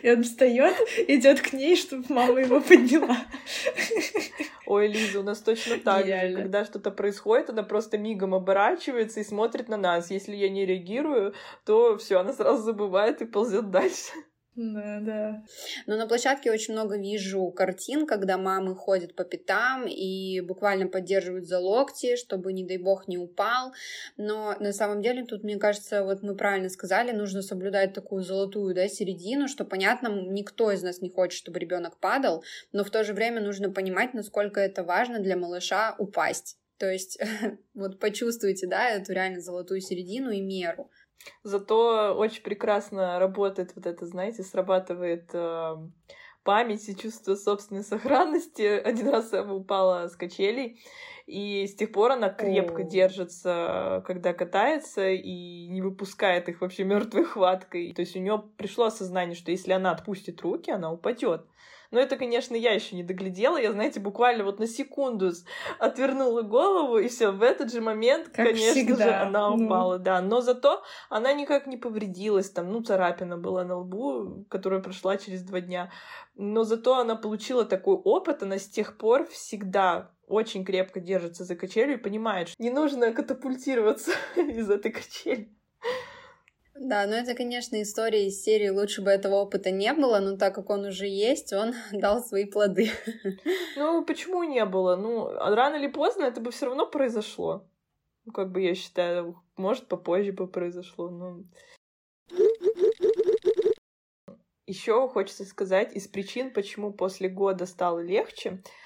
И 0.03 0.11
он 0.11 0.23
встает, 0.23 0.77
идет 1.09 1.41
к 1.41 1.53
ней, 1.53 1.77
чтобы 1.77 2.05
мама 2.09 2.41
его 2.41 2.61
подняла. 2.61 3.19
Ой, 4.67 4.89
Лиза, 4.89 5.21
у 5.21 5.23
нас 5.23 5.41
точно 5.41 5.79
так 5.79 6.07
же. 6.07 6.35
Когда 6.35 6.65
что-то 6.65 6.91
происходит, 6.91 7.51
она 7.51 7.63
просто 7.63 7.99
мигом 7.99 8.35
оборачивается 8.35 9.21
и 9.21 9.25
смотрит 9.25 9.69
на 9.69 9.77
нас. 9.77 10.11
Если 10.11 10.35
я 10.35 10.49
не 10.49 10.65
реагирую, 10.65 11.35
то 11.65 11.99
все, 11.99 12.21
она 12.21 12.33
сразу 12.33 12.63
забывает 12.63 13.21
и 13.21 13.27
ползет 13.27 13.71
дальше. 13.71 14.13
Да, 14.55 15.01
да. 15.01 15.45
Но 15.87 15.97
на 15.97 16.07
площадке 16.07 16.51
очень 16.53 16.75
много 16.75 16.99
вижу 16.99 17.51
картин, 17.53 18.07
когда 18.07 18.37
мамы 18.37 18.75
ходят 18.75 19.15
по 19.15 19.25
пятам 19.25 19.87
и 19.87 20.41
буквально 20.41 20.89
поддерживают 20.89 21.47
за 21.47 21.59
локти, 21.59 22.17
чтобы, 22.17 22.53
не 22.53 22.63
дай 22.63 22.77
бог, 22.77 23.09
не 23.09 23.17
упал. 23.17 23.73
Но 24.19 24.55
на 24.61 24.75
самом 24.75 25.01
деле 25.01 25.25
тут, 25.25 25.43
мне 25.43 25.57
кажется, 25.57 26.05
вот 26.05 26.23
мы 26.23 26.37
правильно 26.37 26.69
сказали, 26.69 27.13
нужно 27.13 27.41
соблюдать 27.41 27.95
такую 27.95 28.23
золотую 28.23 28.75
да, 28.75 28.89
середину, 28.89 29.49
что, 29.49 29.65
понятно, 29.65 30.09
никто 30.09 30.71
из 30.71 30.83
нас 30.83 31.01
не 31.01 31.09
хочет, 31.09 31.39
чтобы 31.39 31.59
ребенок 31.59 31.99
падал, 31.99 32.45
но 32.73 32.85
в 32.85 32.91
то 32.91 33.05
же 33.05 33.15
время 33.15 33.41
нужно 33.41 33.71
понимать, 33.71 34.13
насколько 34.13 34.61
это 34.61 34.85
важно 34.85 35.19
для 35.21 35.37
малыша 35.39 35.95
упасть. 35.99 36.59
То 36.83 36.91
есть 36.91 37.19
вот 37.75 38.01
почувствуйте, 38.01 38.67
да, 38.67 38.91
эту 38.91 39.13
реально 39.13 39.41
золотую 39.41 39.81
середину 39.81 40.31
и 40.31 40.41
меру. 40.41 40.91
Зато 41.43 42.15
очень 42.17 42.43
прекрасно 42.43 43.19
работает 43.19 43.73
вот 43.75 43.87
это, 43.87 44.07
знаете, 44.07 44.43
срабатывает 44.43 45.31
э, 45.33 45.77
память 46.45 46.89
и 46.89 46.97
чувство 46.97 47.35
собственной 47.35 47.85
сохранности. 47.85 48.63
Один 48.85 49.09
раз 49.09 49.33
я 49.33 49.45
упала 49.45 50.09
с 50.09 50.17
качелей, 50.17 50.81
и 51.27 51.67
с 51.67 51.75
тех 51.75 51.93
пор 51.93 52.13
она 52.13 52.29
крепко 52.29 52.83
держится, 52.83 54.03
когда 54.07 54.33
катается, 54.33 55.09
и 55.09 55.69
не 55.69 55.83
выпускает 55.83 56.49
их 56.49 56.61
вообще 56.61 56.85
мертвой 56.85 57.25
хваткой. 57.25 57.93
То 57.93 58.01
есть 58.01 58.17
у 58.17 58.21
нее 58.21 58.43
пришло 58.57 58.87
осознание, 58.87 59.37
что 59.37 59.51
если 59.51 59.73
она 59.73 59.93
отпустит 59.93 60.41
руки, 60.43 60.71
она 60.71 60.93
упадет. 60.93 61.47
Но 61.93 62.01
это, 62.01 62.17
конечно, 62.17 62.57
я 62.57 62.73
еще 62.73 62.97
не 62.97 63.05
доглядела. 63.05 63.59
Я, 63.59 63.71
знаете, 63.73 64.01
буквально 64.01 64.45
вот 64.45 64.59
на 64.59 64.67
секунду 64.67 65.31
отвернула 65.79 66.41
голову, 66.41 66.99
и 66.99 67.09
все, 67.09 67.31
в 67.31 67.43
этот 67.43 67.71
же 67.71 67.83
момент, 67.83 68.29
как 68.29 68.47
конечно 68.47 68.73
всегда. 68.73 69.05
же, 69.05 69.11
она 69.11 69.51
ну. 69.51 69.67
упала, 69.67 69.99
ну. 69.99 70.03
да. 70.03 70.21
Но 70.23 70.41
зато 70.41 70.83
она 71.11 71.35
никак 71.35 71.67
не 71.67 71.77
повредилась, 71.77 72.51
там, 72.51 72.73
ну, 72.73 72.83
царапина 72.83 73.37
была 73.37 73.65
на 73.65 73.77
лбу, 73.77 74.47
которая 74.49 74.81
прошла 74.81 75.19
через 75.19 75.43
два 75.43 75.61
дня. 75.61 75.93
Но 76.35 76.65
зато 76.65 76.99
она 76.99 77.15
получила 77.15 77.67
такой 77.67 77.97
опыт, 77.97 78.43
она 78.43 78.59
с 78.59 78.67
тех 78.67 78.97
пор 78.97 79.27
всегда 79.27 80.11
очень 80.27 80.65
крепко 80.65 80.99
держится 80.99 81.45
за 81.45 81.57
качелью 81.57 81.99
и 81.99 82.03
понимает, 82.03 82.49
что 82.49 82.63
не 82.63 82.71
нужно 82.71 83.13
катапультироваться 83.13 84.13
из 84.37 84.71
этой 84.71 84.91
качели. 84.91 85.55
Да, 86.85 87.07
но 87.07 87.15
это, 87.15 87.37
конечно, 87.37 87.81
история 87.81 88.27
из 88.27 88.43
серии 88.43 88.69
«Лучше 88.69 89.03
бы 89.03 89.11
этого 89.11 89.37
опыта 89.37 89.71
не 89.71 89.93
было», 89.95 90.19
но 90.19 90.37
так 90.37 90.53
как 90.53 90.69
он 90.69 90.85
уже 90.85 91.07
есть, 91.07 91.53
он 91.53 91.75
дал 91.93 92.25
свои 92.25 92.45
плоды. 92.45 92.91
Ну, 93.77 94.05
почему 94.05 94.43
не 94.43 94.65
было? 94.65 94.97
Ну, 94.97 95.29
рано 95.29 95.77
или 95.77 95.87
поздно 95.87 96.25
это 96.25 96.41
бы 96.41 96.51
все 96.51 96.67
равно 96.67 96.87
произошло. 96.87 97.69
Ну, 98.25 98.33
как 98.33 98.51
бы 98.51 98.61
я 98.61 98.75
считаю, 98.75 99.41
может, 99.57 99.87
попозже 99.87 100.33
бы 100.33 100.49
произошло, 100.49 101.09
но... 101.09 101.45
Еще 104.67 105.09
хочется 105.09 105.45
сказать, 105.45 105.95
из 105.95 106.09
причин, 106.09 106.53
почему 106.53 106.93
после 106.93 107.29
года 107.29 107.65
стало 107.67 108.01
легче, 108.01 108.61
а, 108.61 108.82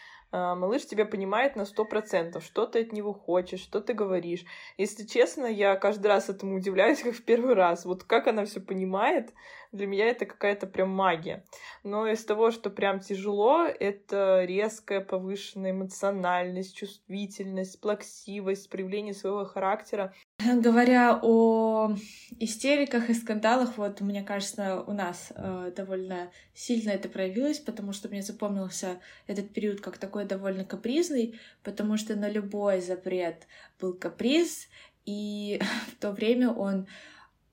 малыш 0.54 0.86
тебя 0.86 1.04
понимает 1.06 1.56
на 1.56 1.64
сто 1.64 1.84
процентов, 1.84 2.44
что 2.44 2.66
ты 2.66 2.82
от 2.82 2.92
него 2.92 3.12
хочешь, 3.12 3.60
что 3.60 3.80
ты 3.80 3.94
говоришь. 3.94 4.44
Если 4.76 5.04
честно, 5.04 5.46
я 5.46 5.76
каждый 5.76 6.08
раз 6.08 6.28
этому 6.28 6.56
удивляюсь, 6.56 7.00
как 7.02 7.14
в 7.14 7.22
первый 7.22 7.54
раз. 7.54 7.84
Вот 7.84 8.04
как 8.04 8.26
она 8.26 8.44
все 8.44 8.60
понимает, 8.60 9.32
для 9.76 9.86
меня 9.86 10.06
это 10.06 10.26
какая-то 10.26 10.66
прям 10.66 10.90
магия. 10.90 11.44
Но 11.84 12.06
из 12.06 12.24
того, 12.24 12.50
что 12.50 12.70
прям 12.70 13.00
тяжело, 13.00 13.64
это 13.64 14.44
резкая 14.44 15.00
повышенная 15.00 15.70
эмоциональность, 15.70 16.74
чувствительность, 16.74 17.80
плаксивость, 17.80 18.68
проявление 18.70 19.14
своего 19.14 19.44
характера. 19.44 20.14
Говоря 20.38 21.18
о 21.22 21.94
истериках 22.38 23.10
и 23.10 23.14
скандалах, 23.14 23.78
вот 23.78 24.00
мне 24.00 24.22
кажется, 24.22 24.82
у 24.86 24.92
нас 24.92 25.32
э, 25.34 25.72
довольно 25.74 26.30
сильно 26.54 26.90
это 26.90 27.08
проявилось, 27.08 27.58
потому 27.58 27.92
что 27.92 28.08
мне 28.08 28.22
запомнился 28.22 29.00
этот 29.26 29.52
период 29.52 29.80
как 29.80 29.98
такой 29.98 30.24
довольно 30.24 30.64
капризный, 30.64 31.38
потому 31.62 31.96
что 31.96 32.16
на 32.16 32.28
любой 32.28 32.80
запрет 32.80 33.46
был 33.80 33.94
каприз, 33.94 34.68
и 35.04 35.60
в 35.88 36.00
то 36.00 36.10
время 36.12 36.50
он 36.50 36.86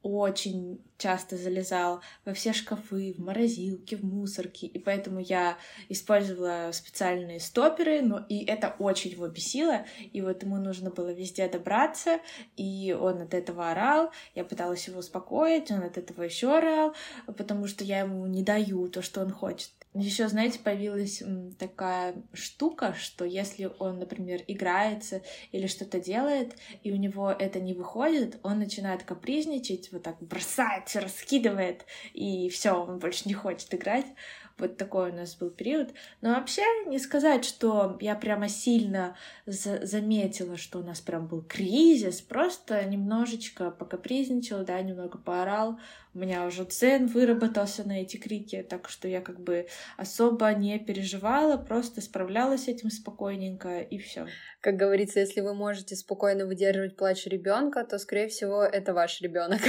очень 0.03 0.79
часто 0.97 1.37
залезал 1.37 2.01
во 2.25 2.33
все 2.33 2.53
шкафы, 2.53 3.13
в 3.17 3.19
морозилки, 3.19 3.95
в 3.95 4.03
мусорки, 4.03 4.65
и 4.65 4.77
поэтому 4.77 5.19
я 5.19 5.57
использовала 5.89 6.71
специальные 6.71 7.39
стоперы, 7.39 8.01
но 8.01 8.23
и 8.29 8.45
это 8.45 8.75
очень 8.79 9.11
его 9.11 9.27
бесило, 9.27 9.85
и 10.11 10.21
вот 10.21 10.43
ему 10.43 10.57
нужно 10.57 10.91
было 10.91 11.11
везде 11.11 11.47
добраться, 11.47 12.19
и 12.57 12.95
он 12.99 13.21
от 13.21 13.33
этого 13.33 13.71
орал, 13.71 14.11
я 14.35 14.43
пыталась 14.43 14.87
его 14.87 14.99
успокоить, 14.99 15.71
он 15.71 15.83
от 15.83 15.97
этого 15.97 16.23
еще 16.23 16.55
орал, 16.55 16.93
потому 17.25 17.67
что 17.67 17.83
я 17.83 18.01
ему 18.01 18.27
не 18.27 18.43
даю 18.43 18.87
то, 18.89 19.01
что 19.01 19.21
он 19.21 19.31
хочет. 19.31 19.71
Еще, 19.93 20.27
знаете, 20.27 20.58
появилась 20.58 21.21
такая 21.60 22.15
штука, 22.34 22.95
что 22.97 23.25
если 23.25 23.71
он, 23.77 23.99
например, 23.99 24.41
играется 24.47 25.21
или 25.51 25.67
что-то 25.67 25.99
делает, 25.99 26.56
и 26.82 26.91
у 26.91 26.95
него 26.95 27.29
это 27.29 27.60
не 27.60 27.75
выходит, 27.75 28.39
он 28.41 28.58
начинает 28.58 29.03
капризничать, 29.03 29.91
вот 29.91 30.01
так 30.01 30.19
бросает, 30.19 30.88
все 30.88 30.99
раскидывает, 30.99 31.86
и 32.13 32.49
все, 32.49 32.71
он 32.71 32.97
больше 32.97 33.27
не 33.27 33.36
хочет 33.36 33.71
играть. 33.75 34.08
Вот 34.57 34.77
такой 34.77 35.11
у 35.11 35.15
нас 35.15 35.35
был 35.35 35.49
период. 35.49 35.89
Но 36.21 36.35
вообще 36.35 36.61
не 36.87 36.99
сказать, 36.99 37.43
что 37.43 37.97
я 37.99 38.15
прямо 38.15 38.47
сильно 38.47 39.15
за 39.45 39.85
заметила, 39.85 40.57
что 40.57 40.79
у 40.79 40.83
нас 40.83 41.01
прям 41.01 41.27
был 41.27 41.41
кризис, 41.41 42.21
просто 42.21 42.83
немножечко 42.85 43.71
покапризничал, 43.71 44.63
да, 44.63 44.81
немного 44.81 45.17
поорал, 45.17 45.79
у 46.15 46.19
меня 46.19 46.45
уже 46.45 46.65
дзен 46.65 47.07
выработался 47.07 47.87
на 47.87 48.01
эти 48.01 48.17
крики, 48.17 48.65
так 48.67 48.87
что 48.87 49.07
я 49.07 49.19
как 49.19 49.39
бы 49.39 49.67
особо 49.97 50.53
не 50.53 50.77
переживала, 50.77 51.57
просто 51.57 52.01
справлялась 52.01 52.65
с 52.65 52.67
этим 52.67 52.91
спокойненько 52.91 53.79
и 53.79 53.97
все. 53.97 54.27
Как 54.61 54.75
говорится, 54.75 55.19
если 55.19 55.41
вы 55.41 55.55
можете 55.55 55.95
спокойно 55.95 56.45
выдерживать 56.45 56.95
плач 56.95 57.25
ребенка, 57.25 57.83
то, 57.83 57.97
скорее 57.97 58.27
всего, 58.27 58.63
это 58.63 58.93
ваш 58.93 59.21
ребенок. 59.21 59.61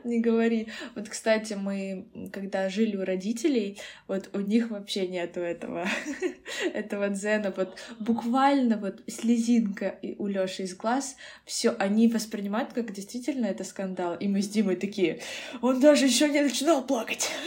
Не 0.04 0.20
говори. 0.20 0.68
Вот, 0.94 1.08
кстати, 1.08 1.54
мы, 1.54 2.06
когда 2.32 2.68
жили 2.68 2.96
у 2.96 3.04
родителей, 3.04 3.78
вот 4.08 4.30
у 4.32 4.40
них 4.40 4.70
вообще 4.70 5.06
нету 5.06 5.40
этого, 5.40 5.86
этого 6.74 7.08
дзена. 7.08 7.52
Вот 7.56 7.78
буквально 7.98 8.76
вот 8.76 9.02
слезинка 9.08 9.98
у 10.18 10.26
Лёши 10.26 10.62
из 10.62 10.74
глаз, 10.74 11.16
все 11.44 11.70
они 11.78 12.08
воспринимают 12.08 12.72
как 12.72 12.92
действительно 12.92 13.46
это 13.46 13.64
скандал. 13.64 14.16
И 14.16 14.28
мы 14.28 14.42
с 14.42 14.48
Димой 14.48 14.76
такие, 14.76 15.20
он 15.60 15.80
даже 15.80 16.06
еще 16.06 16.28
не 16.28 16.40
начинал 16.42 16.86
плакать. 16.86 17.30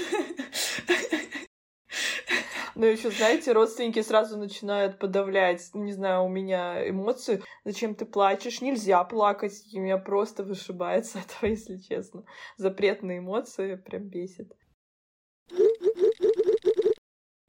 Но 2.76 2.86
еще, 2.86 3.12
знаете, 3.12 3.52
родственники 3.52 4.02
сразу 4.02 4.38
начинают 4.38 4.98
подавлять, 4.98 5.70
не 5.74 5.94
знаю, 5.94 6.24
у 6.24 6.30
меня 6.30 6.88
эмоции. 6.90 7.44
Зачем 7.66 7.96
ты 7.96 8.06
плачешь? 8.06 8.62
Нельзя 8.62 9.04
плакать. 9.04 9.64
И 9.72 9.80
меня 9.80 9.98
просто 9.98 10.44
вышибает 10.44 11.06
с 11.06 11.16
этого, 11.16 11.50
если 11.50 11.78
честно. 11.78 12.24
Запретные 12.58 13.20
эмоции 13.20 13.76
прям 13.76 14.04
бесит. 14.04 14.52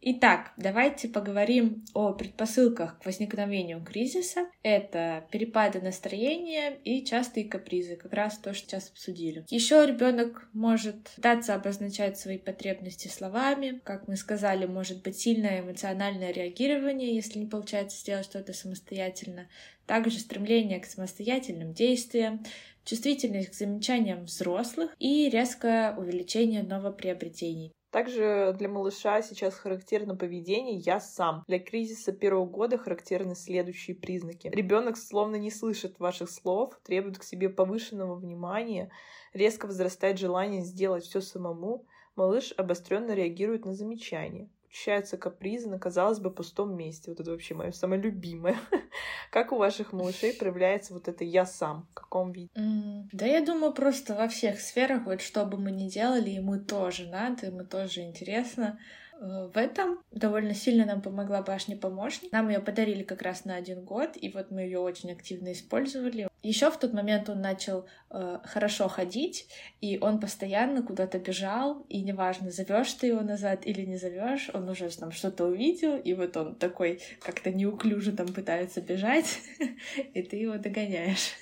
Итак, 0.06 0.52
давайте 0.58 1.08
поговорим 1.08 1.82
о 1.94 2.12
предпосылках 2.12 2.98
к 2.98 3.06
возникновению 3.06 3.82
кризиса. 3.82 4.50
Это 4.62 5.26
перепады 5.30 5.80
настроения 5.80 6.76
и 6.84 7.02
частые 7.06 7.48
капризы, 7.48 7.96
как 7.96 8.12
раз 8.12 8.36
то, 8.36 8.52
что 8.52 8.66
сейчас 8.66 8.90
обсудили. 8.90 9.46
Еще 9.48 9.86
ребенок 9.86 10.46
может 10.52 11.08
пытаться 11.16 11.54
обозначать 11.54 12.18
свои 12.18 12.36
потребности 12.36 13.08
словами. 13.08 13.80
Как 13.82 14.06
мы 14.06 14.16
сказали, 14.16 14.66
может 14.66 15.02
быть 15.02 15.18
сильное 15.18 15.60
эмоциональное 15.60 16.32
реагирование, 16.32 17.14
если 17.14 17.38
не 17.38 17.46
получается 17.46 17.98
сделать 17.98 18.26
что-то 18.26 18.52
самостоятельно. 18.52 19.48
Также 19.86 20.18
стремление 20.18 20.80
к 20.80 20.84
самостоятельным 20.84 21.72
действиям, 21.72 22.44
чувствительность 22.84 23.52
к 23.52 23.54
замечаниям 23.54 24.26
взрослых 24.26 24.94
и 24.98 25.30
резкое 25.30 25.96
увеличение 25.96 26.62
новоприобретений. 26.62 27.72
Также 27.94 28.52
для 28.58 28.68
малыша 28.68 29.22
сейчас 29.22 29.54
характерно 29.54 30.16
поведение 30.16 30.78
«я 30.78 30.98
сам». 30.98 31.44
Для 31.46 31.60
кризиса 31.60 32.10
первого 32.10 32.44
года 32.44 32.76
характерны 32.76 33.36
следующие 33.36 33.94
признаки. 33.94 34.48
Ребенок 34.48 34.96
словно 34.96 35.36
не 35.36 35.52
слышит 35.52 36.00
ваших 36.00 36.28
слов, 36.28 36.76
требует 36.82 37.18
к 37.18 37.22
себе 37.22 37.48
повышенного 37.48 38.16
внимания, 38.16 38.90
резко 39.32 39.66
возрастает 39.66 40.18
желание 40.18 40.62
сделать 40.62 41.04
все 41.04 41.20
самому, 41.20 41.86
малыш 42.16 42.52
обостренно 42.56 43.12
реагирует 43.12 43.64
на 43.64 43.74
замечания 43.74 44.50
ощущаются 44.74 45.16
капризы 45.16 45.68
на, 45.68 45.78
казалось 45.78 46.18
бы, 46.18 46.32
пустом 46.32 46.76
месте. 46.76 47.10
Вот 47.10 47.20
это 47.20 47.30
вообще 47.30 47.54
мое 47.54 47.70
самое 47.70 48.02
любимое. 48.02 48.56
Как 49.30 49.52
у 49.52 49.56
ваших 49.56 49.92
малышей 49.92 50.34
проявляется 50.38 50.94
вот 50.94 51.06
это 51.06 51.22
«я 51.22 51.46
сам»? 51.46 51.86
В 51.92 51.94
каком 51.94 52.32
виде? 52.32 52.50
Mm, 52.56 53.04
да 53.12 53.24
я 53.24 53.44
думаю, 53.44 53.72
просто 53.72 54.14
во 54.14 54.26
всех 54.26 54.60
сферах, 54.60 55.06
вот 55.06 55.20
что 55.20 55.44
бы 55.44 55.58
мы 55.58 55.70
ни 55.70 55.88
делали, 55.88 56.30
ему 56.30 56.58
тоже 56.58 57.06
надо, 57.06 57.46
ему 57.46 57.64
тоже 57.64 58.00
интересно. 58.00 58.80
Э, 59.20 59.50
в 59.52 59.56
этом 59.56 60.00
довольно 60.10 60.54
сильно 60.54 60.84
нам 60.84 61.02
помогла 61.02 61.42
башня-помощник. 61.42 62.32
Нам 62.32 62.48
ее 62.48 62.60
подарили 62.60 63.02
как 63.02 63.22
раз 63.22 63.44
на 63.44 63.56
один 63.56 63.84
год, 63.84 64.10
и 64.14 64.30
вот 64.30 64.50
мы 64.50 64.62
ее 64.62 64.78
очень 64.78 65.12
активно 65.12 65.52
использовали. 65.52 66.28
Еще 66.42 66.70
в 66.70 66.78
тот 66.78 66.92
момент 66.92 67.28
он 67.30 67.40
начал 67.40 67.86
э, 68.10 68.38
хорошо 68.44 68.88
ходить, 68.88 69.48
и 69.80 69.98
он 69.98 70.20
постоянно 70.20 70.82
куда-то 70.82 71.18
бежал, 71.18 71.86
и 71.88 72.02
неважно, 72.02 72.50
зовешь 72.50 72.92
ты 72.94 73.08
его 73.08 73.22
назад 73.22 73.66
или 73.66 73.84
не 73.84 73.96
зовешь, 73.96 74.50
он 74.52 74.68
уже 74.68 74.90
там 74.90 75.10
что-то 75.10 75.46
увидел, 75.46 75.96
и 75.96 76.12
вот 76.12 76.36
он 76.36 76.54
такой 76.56 77.00
как-то 77.20 77.50
неуклюже 77.50 78.12
там 78.12 78.28
пытается 78.28 78.82
бежать, 78.82 79.38
и 80.14 80.22
ты 80.22 80.36
его 80.36 80.58
догоняешь. 80.58 81.32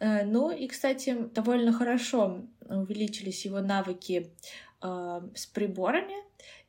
Э, 0.00 0.24
ну 0.24 0.50
и, 0.50 0.66
кстати, 0.68 1.16
довольно 1.34 1.72
хорошо 1.72 2.42
увеличились 2.68 3.44
его 3.44 3.60
навыки 3.60 4.32
э, 4.82 5.20
с 5.34 5.46
приборами, 5.46 6.16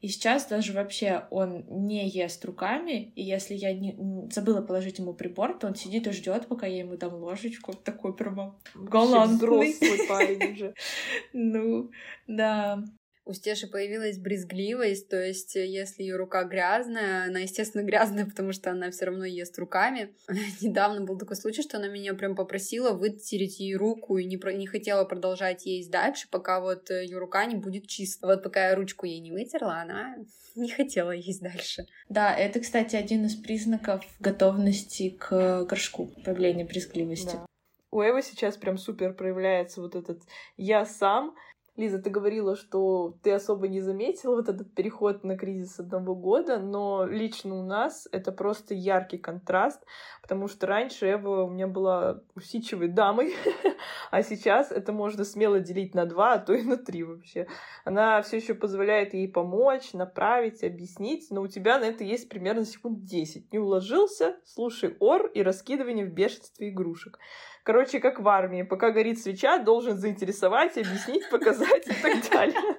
и 0.04 0.10
сейчас 0.10 0.48
даже 0.48 0.74
вообще 0.74 1.28
он 1.30 1.63
не 1.70 2.10
ест 2.10 2.44
руками, 2.44 3.13
и 3.16 3.24
если 3.24 3.54
я 3.54 3.74
не, 3.74 3.96
забыла 4.30 4.62
положить 4.62 5.00
ему 5.00 5.13
прибор, 5.13 5.58
то 5.58 5.68
он 5.68 5.76
сидит 5.76 6.08
и 6.08 6.12
ждет, 6.12 6.48
пока 6.48 6.68
я 6.68 6.80
ему 6.80 6.98
дам 6.98 7.13
ложечку. 7.13 7.72
Такой 7.72 8.13
прямо 8.13 8.60
галантный. 8.76 9.72
Взрослый 9.72 10.08
парень 10.10 10.52
уже. 10.52 10.74
Ну, 11.32 11.89
да 12.28 12.84
у 13.26 13.34
Стеши 13.34 13.68
появилась 13.68 14.18
брезгливость, 14.18 15.08
то 15.08 15.22
есть 15.22 15.56
э, 15.56 15.66
если 15.66 16.04
ее 16.04 16.18
рука 16.18 16.44
грязная, 16.44 17.28
она, 17.28 17.40
естественно, 17.40 17.82
грязная, 17.86 18.26
потому 18.26 18.52
что 18.52 18.72
она 18.72 18.92
все 18.92 19.06
равно 19.06 19.26
ест 19.26 19.58
руками. 19.58 20.14
Недавно 20.62 21.02
был 21.02 21.18
такой 21.18 21.36
случай, 21.36 21.62
что 21.62 21.78
она 21.78 21.88
меня 21.88 22.14
прям 22.14 22.36
попросила 22.36 22.92
вытереть 22.92 23.60
ей 23.60 23.76
руку 23.76 24.18
и 24.18 24.26
не, 24.26 24.38
про... 24.38 24.54
не 24.54 24.68
хотела 24.68 25.06
продолжать 25.06 25.66
есть 25.66 25.92
дальше, 25.92 26.28
пока 26.30 26.60
вот 26.60 26.92
э, 26.92 27.06
ее 27.06 27.18
рука 27.18 27.46
не 27.46 27.56
будет 27.56 27.88
чиста. 27.88 28.28
Вот 28.28 28.44
пока 28.44 28.70
я 28.70 28.76
ручку 28.76 29.06
ей 29.06 29.20
не 29.20 29.32
вытерла, 29.32 29.82
она 29.82 30.18
не 30.56 30.70
хотела 30.70 31.12
есть 31.12 31.42
дальше. 31.42 31.86
Да, 32.10 32.36
это, 32.36 32.60
кстати, 32.60 32.96
один 32.96 33.26
из 33.26 33.36
признаков 33.36 34.04
готовности 34.20 35.12
к 35.12 35.64
горшку, 35.64 36.08
появления 36.26 36.66
брезгливости. 36.66 37.36
Да. 37.36 37.46
У 37.94 38.02
Эвы 38.02 38.24
сейчас 38.24 38.58
прям 38.58 38.80
супер 38.80 39.14
проявляется 39.14 39.80
вот 39.80 39.96
этот 39.96 40.24
«я 40.58 40.84
сам», 40.84 41.36
Лиза, 41.76 42.00
ты 42.00 42.12
говорила, 42.12 42.56
что 42.56 43.16
ты 43.24 43.32
особо 43.32 43.68
не 43.68 43.82
заметила 43.82 44.36
вот 44.36 44.48
этот 44.48 44.72
переход 44.76 45.24
на 45.24 45.36
кризис 45.36 45.80
одного 45.80 46.14
года, 46.14 46.60
но 46.60 47.04
лично 47.04 47.60
у 47.60 47.64
нас 47.64 48.08
это 48.12 48.32
просто 48.32 48.76
яркий 48.76 49.18
контраст, 49.18 49.84
потому 50.22 50.48
что 50.48 50.68
раньше 50.68 51.12
Эва 51.12 51.46
у 51.46 51.50
меня 51.50 51.66
была 51.66 52.22
усидчивой 52.36 52.90
дамой, 52.90 53.34
а 54.12 54.22
сейчас 54.22 54.72
это 54.72 54.94
можно 54.94 55.24
смело 55.24 55.60
делить 55.60 55.96
на 55.96 56.06
два, 56.06 56.34
а 56.34 56.40
то 56.40 56.54
и 56.54 56.62
на 56.62 56.78
три 56.78 57.04
вообще. 57.04 57.48
Она 57.86 58.22
все 58.22 58.38
еще 58.38 58.54
позволяет 58.54 59.16
ей 59.16 59.28
помочь, 59.28 59.94
направить, 59.94 60.64
объяснить, 60.64 61.32
но 61.32 61.42
у 61.42 61.48
тебя 61.48 61.80
на 61.80 61.86
это 61.86 62.04
есть 62.04 62.30
примерно 62.30 62.66
секунд 62.66 63.04
10. 63.04 63.52
Не 63.52 63.58
уложился, 63.58 64.38
слушай 64.46 64.96
ор 65.00 65.26
и 65.26 65.42
раскидывание 65.42 66.06
в 66.06 66.14
бешенстве 66.14 66.70
игрушек. 66.70 67.18
Короче, 67.63 67.99
как 67.99 68.19
в 68.19 68.28
армии. 68.28 68.63
Пока 68.63 68.91
горит 68.91 69.19
свеча, 69.19 69.58
должен 69.58 69.97
заинтересовать, 69.97 70.78
объяснить, 70.78 71.30
показать 71.30 71.88
и 71.88 71.93
так 71.93 72.30
далее. 72.32 72.78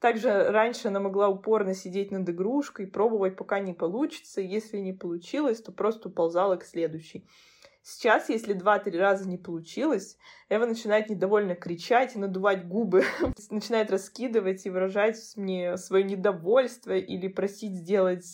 Также 0.00 0.50
раньше 0.50 0.88
она 0.88 0.98
могла 0.98 1.28
упорно 1.28 1.74
сидеть 1.74 2.10
над 2.10 2.28
игрушкой, 2.28 2.88
пробовать, 2.88 3.36
пока 3.36 3.60
не 3.60 3.72
получится. 3.72 4.40
Если 4.40 4.78
не 4.78 4.92
получилось, 4.92 5.62
то 5.62 5.70
просто 5.70 6.08
уползала 6.08 6.56
к 6.56 6.64
следующей. 6.64 7.24
Сейчас, 7.84 8.28
если 8.28 8.52
два-три 8.52 8.96
раза 8.96 9.28
не 9.28 9.38
получилось, 9.38 10.16
Эва 10.48 10.66
начинает 10.66 11.08
недовольно 11.08 11.56
кричать 11.56 12.14
и 12.14 12.18
надувать 12.18 12.68
губы, 12.68 13.04
начинает 13.50 13.90
раскидывать 13.90 14.64
и 14.64 14.70
выражать 14.70 15.16
мне 15.34 15.76
свое 15.76 16.04
недовольство 16.04 16.92
или 16.92 17.26
просить 17.26 17.74
сделать 17.74 18.24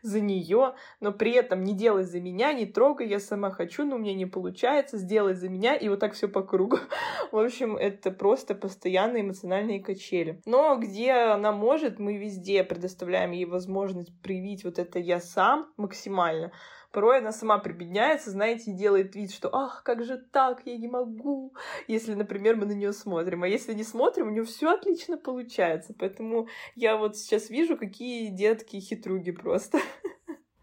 за 0.00 0.20
нее, 0.20 0.74
но 1.00 1.12
при 1.12 1.32
этом 1.32 1.64
не 1.64 1.74
делай 1.74 2.04
за 2.04 2.18
меня, 2.20 2.54
не 2.54 2.64
трогай, 2.64 3.08
я 3.08 3.20
сама 3.20 3.50
хочу, 3.50 3.84
но 3.84 3.96
у 3.96 3.98
меня 3.98 4.14
не 4.14 4.24
получается, 4.24 4.96
сделай 4.96 5.34
за 5.34 5.50
меня, 5.50 5.74
и 5.74 5.88
вот 5.88 6.00
так 6.00 6.14
все 6.14 6.26
по 6.26 6.42
кругу. 6.42 6.78
В 7.32 7.36
общем, 7.36 7.76
это 7.76 8.10
просто 8.10 8.54
постоянные 8.54 9.22
эмоциональные 9.22 9.82
качели. 9.82 10.40
Но 10.46 10.76
где 10.76 11.12
она 11.12 11.52
может, 11.52 11.98
мы 11.98 12.16
везде 12.16 12.64
предоставляем 12.64 13.32
ей 13.32 13.44
возможность 13.44 14.18
проявить 14.22 14.64
вот 14.64 14.78
это 14.78 14.98
«я 14.98 15.20
сам» 15.20 15.66
максимально, 15.76 16.52
Порой 16.92 17.18
она 17.18 17.32
сама 17.32 17.58
прибедняется, 17.58 18.30
знаете, 18.30 18.70
и 18.70 18.74
делает 18.74 19.14
вид, 19.14 19.32
что 19.32 19.54
«ах, 19.54 19.82
как 19.84 20.04
же 20.04 20.16
так, 20.16 20.62
я 20.64 20.76
не 20.76 20.88
могу», 20.88 21.54
если, 21.86 22.14
например, 22.14 22.56
мы 22.56 22.66
на 22.66 22.72
нее 22.72 22.92
смотрим. 22.92 23.42
А 23.42 23.48
если 23.48 23.74
не 23.74 23.84
смотрим, 23.84 24.28
у 24.28 24.30
нее 24.30 24.44
все 24.44 24.70
отлично 24.70 25.18
получается. 25.18 25.94
Поэтому 25.98 26.48
я 26.74 26.96
вот 26.96 27.16
сейчас 27.16 27.50
вижу, 27.50 27.76
какие 27.76 28.28
детки 28.28 28.80
хитруги 28.80 29.32
просто. 29.32 29.78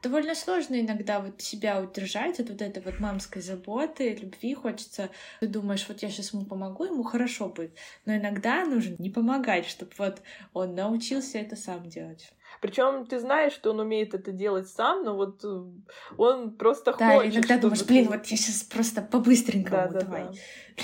довольно 0.05 0.35
сложно 0.35 0.79
иногда 0.79 1.19
вот 1.19 1.41
себя 1.41 1.81
удержать 1.81 2.39
от 2.39 2.49
вот 2.49 2.61
этой 2.61 2.83
вот 2.83 2.99
мамской 2.99 3.41
заботы, 3.41 4.13
любви. 4.13 4.53
Хочется, 4.53 5.09
ты 5.39 5.47
думаешь, 5.47 5.87
вот 5.87 6.03
я 6.03 6.09
сейчас 6.09 6.31
ему 6.31 6.45
помогу, 6.45 6.85
ему 6.85 7.01
хорошо 7.01 7.49
будет. 7.49 7.75
Но 8.05 8.15
иногда 8.15 8.65
нужно 8.65 8.95
не 8.99 9.09
помогать, 9.09 9.65
чтобы 9.65 9.91
вот 9.97 10.21
он 10.53 10.75
научился 10.75 11.39
это 11.39 11.55
сам 11.55 11.89
делать. 11.89 12.31
Причем 12.61 13.05
ты 13.05 13.19
знаешь, 13.19 13.53
что 13.53 13.71
он 13.71 13.79
умеет 13.79 14.13
это 14.13 14.31
делать 14.31 14.67
сам, 14.67 15.03
но 15.03 15.15
вот 15.15 15.43
э, 15.43 15.63
он 16.17 16.55
просто 16.57 16.95
да, 16.97 17.15
хочет. 17.15 17.33
Да, 17.33 17.37
иногда 17.39 17.57
думаешь, 17.57 17.85
блин, 17.85 18.07
вот 18.07 18.25
я 18.25 18.37
сейчас 18.37 18.63
просто 18.63 19.01
по-быстренькому 19.01 19.91
да, 19.91 19.99
давай. 19.99 20.23
Да, 20.23 20.29
да. 20.29 20.83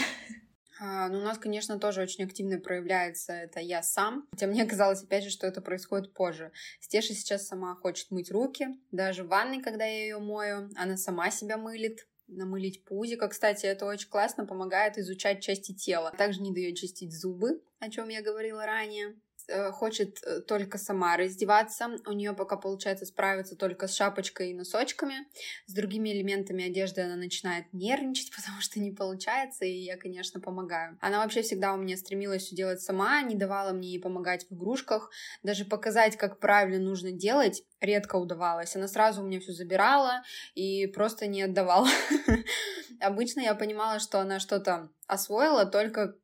А, 0.84 1.10
ну, 1.10 1.20
у 1.20 1.22
нас, 1.22 1.38
конечно, 1.38 1.80
тоже 1.80 2.02
очень 2.02 2.26
активно 2.26 2.60
проявляется 2.60 3.34
это 3.34 3.60
я 3.60 3.84
сам. 3.84 4.28
Хотя 4.32 4.48
мне 4.48 4.66
казалось, 4.66 5.04
опять 5.04 5.24
же, 5.24 5.30
что 5.30 5.46
это 5.46 5.62
происходит 5.62 6.12
позже. 6.12 6.52
Стеша 6.80 7.14
сейчас 7.14 7.46
сама 7.46 7.76
хочет 7.76 8.10
мыть 8.10 8.32
руки. 8.32 8.68
Даже 8.92 9.24
в 9.24 9.28
ванной, 9.28 9.62
когда 9.62 9.86
я 9.86 10.02
ее 10.02 10.18
мою, 10.18 10.72
она 10.76 10.98
сама 10.98 11.30
себя 11.30 11.58
мылит 11.58 12.08
намылить 12.28 12.86
пузико. 12.86 13.28
Кстати, 13.28 13.66
это 13.66 13.86
очень 13.86 14.10
классно 14.10 14.46
помогает 14.46 14.98
изучать 14.98 15.44
части 15.44 15.74
тела. 15.74 16.14
Также 16.18 16.42
не 16.42 16.54
дает 16.54 16.78
чистить 16.78 17.14
зубы, 17.14 17.62
о 17.80 17.90
чем 17.90 18.08
я 18.08 18.22
говорила 18.22 18.66
ранее. 18.66 19.16
Э, 19.52 19.72
хочет 19.72 20.24
э, 20.24 20.42
только 20.42 20.78
сама 20.78 21.18
раздеваться. 21.18 21.90
У 22.08 22.14
нее 22.14 22.34
пока 22.34 22.56
получается 22.56 23.06
справиться 23.06 23.56
только 23.56 23.88
с 23.88 23.96
шапочкой 23.96 24.52
и 24.52 24.54
носочками. 24.54 25.28
С 25.66 25.74
другими 25.74 26.10
элементами 26.10 26.66
одежды 26.66 27.02
она 27.02 27.16
начинает 27.16 27.66
нервничать, 27.74 28.32
потому 28.36 28.62
что 28.62 28.80
не 28.80 28.92
получается, 28.92 29.66
и 29.66 29.74
я, 29.74 29.98
конечно, 29.98 30.40
помогаю. 30.40 30.98
Она 31.02 31.22
вообще 31.22 31.42
всегда 31.42 31.74
у 31.74 31.78
меня 31.78 31.98
стремилась 31.98 32.44
все 32.44 32.56
делать 32.56 32.82
сама, 32.82 33.22
не 33.22 33.36
давала 33.36 33.74
мне 33.74 33.90
ей 33.90 34.00
помогать 34.00 34.46
в 34.50 34.54
игрушках. 34.54 35.10
Даже 35.44 35.66
показать, 35.66 36.16
как 36.16 36.40
правильно 36.40 36.80
нужно 36.80 37.12
делать, 37.12 37.64
редко 37.82 38.16
удавалось. 38.16 38.76
Она 38.76 38.88
сразу 38.88 39.22
у 39.22 39.26
меня 39.26 39.40
все 39.40 39.52
забирала 39.52 40.24
и 40.56 40.88
просто 40.88 41.28
не 41.28 41.42
отдавала. 41.42 41.90
Обычно 43.02 43.42
я 43.42 43.56
понимала, 43.56 44.00
что 44.00 44.20
она 44.20 44.40
что-то 44.40 44.90
освоила 45.08 45.66
только 45.66 46.16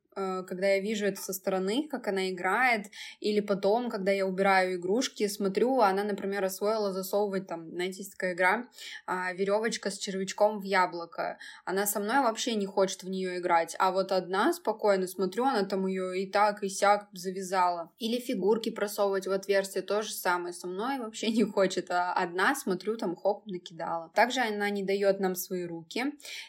когда 0.46 0.68
я 0.68 0.80
вижу 0.80 1.06
это 1.06 1.20
со 1.20 1.32
стороны, 1.32 1.88
как 1.88 2.08
она 2.08 2.30
играет, 2.30 2.86
или 3.20 3.40
потом, 3.40 3.90
когда 3.90 4.12
я 4.12 4.26
убираю 4.26 4.76
игрушки, 4.76 5.26
смотрю, 5.28 5.80
она, 5.80 6.04
например, 6.04 6.44
освоила 6.44 6.92
засовывать 6.92 7.46
там, 7.46 7.70
знаете, 7.70 7.98
есть 7.98 8.12
такая 8.12 8.34
игра, 8.34 8.66
а, 9.06 9.32
веревочка 9.32 9.90
с 9.90 9.98
червячком 9.98 10.60
в 10.60 10.64
яблоко. 10.64 11.38
Она 11.64 11.86
со 11.86 12.00
мной 12.00 12.20
вообще 12.20 12.54
не 12.54 12.66
хочет 12.66 13.02
в 13.02 13.08
нее 13.08 13.38
играть, 13.38 13.76
а 13.78 13.92
вот 13.92 14.12
одна 14.12 14.52
спокойно 14.52 15.06
смотрю, 15.06 15.44
она 15.44 15.64
там 15.64 15.86
ее 15.86 16.22
и 16.22 16.30
так, 16.30 16.62
и 16.62 16.68
сяк 16.68 17.08
завязала. 17.12 17.90
Или 17.98 18.20
фигурки 18.20 18.70
просовывать 18.70 19.26
в 19.26 19.32
отверстие, 19.32 19.82
то 19.82 20.02
же 20.02 20.12
самое. 20.12 20.52
Со 20.52 20.66
мной 20.66 20.98
вообще 21.00 21.30
не 21.30 21.44
хочет, 21.44 21.90
а 21.90 22.12
одна, 22.12 22.54
смотрю, 22.54 22.96
там, 22.96 23.16
хоп, 23.16 23.46
накидала. 23.46 24.10
Также 24.14 24.40
она 24.40 24.70
не 24.70 24.82
дает 24.82 25.20
нам 25.20 25.34
свои 25.34 25.64
руки, 25.64 26.04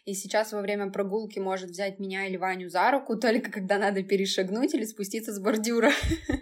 и 0.06 0.14
сейчас 0.14 0.52
во 0.52 0.62
время 0.62 0.92
прогулки 0.92 1.40
может 1.40 1.70
взять 1.70 2.00
меня 2.00 2.28
или 2.28 2.38
Ваню 2.38 2.70
за 2.70 2.92
руку, 2.92 3.16
только 3.20 3.59
когда 3.60 3.78
надо 3.78 4.04
перешагнуть 4.04 4.74
или 4.74 4.86
спуститься 4.86 5.34
с 5.34 5.40
бордюра. 5.40 5.92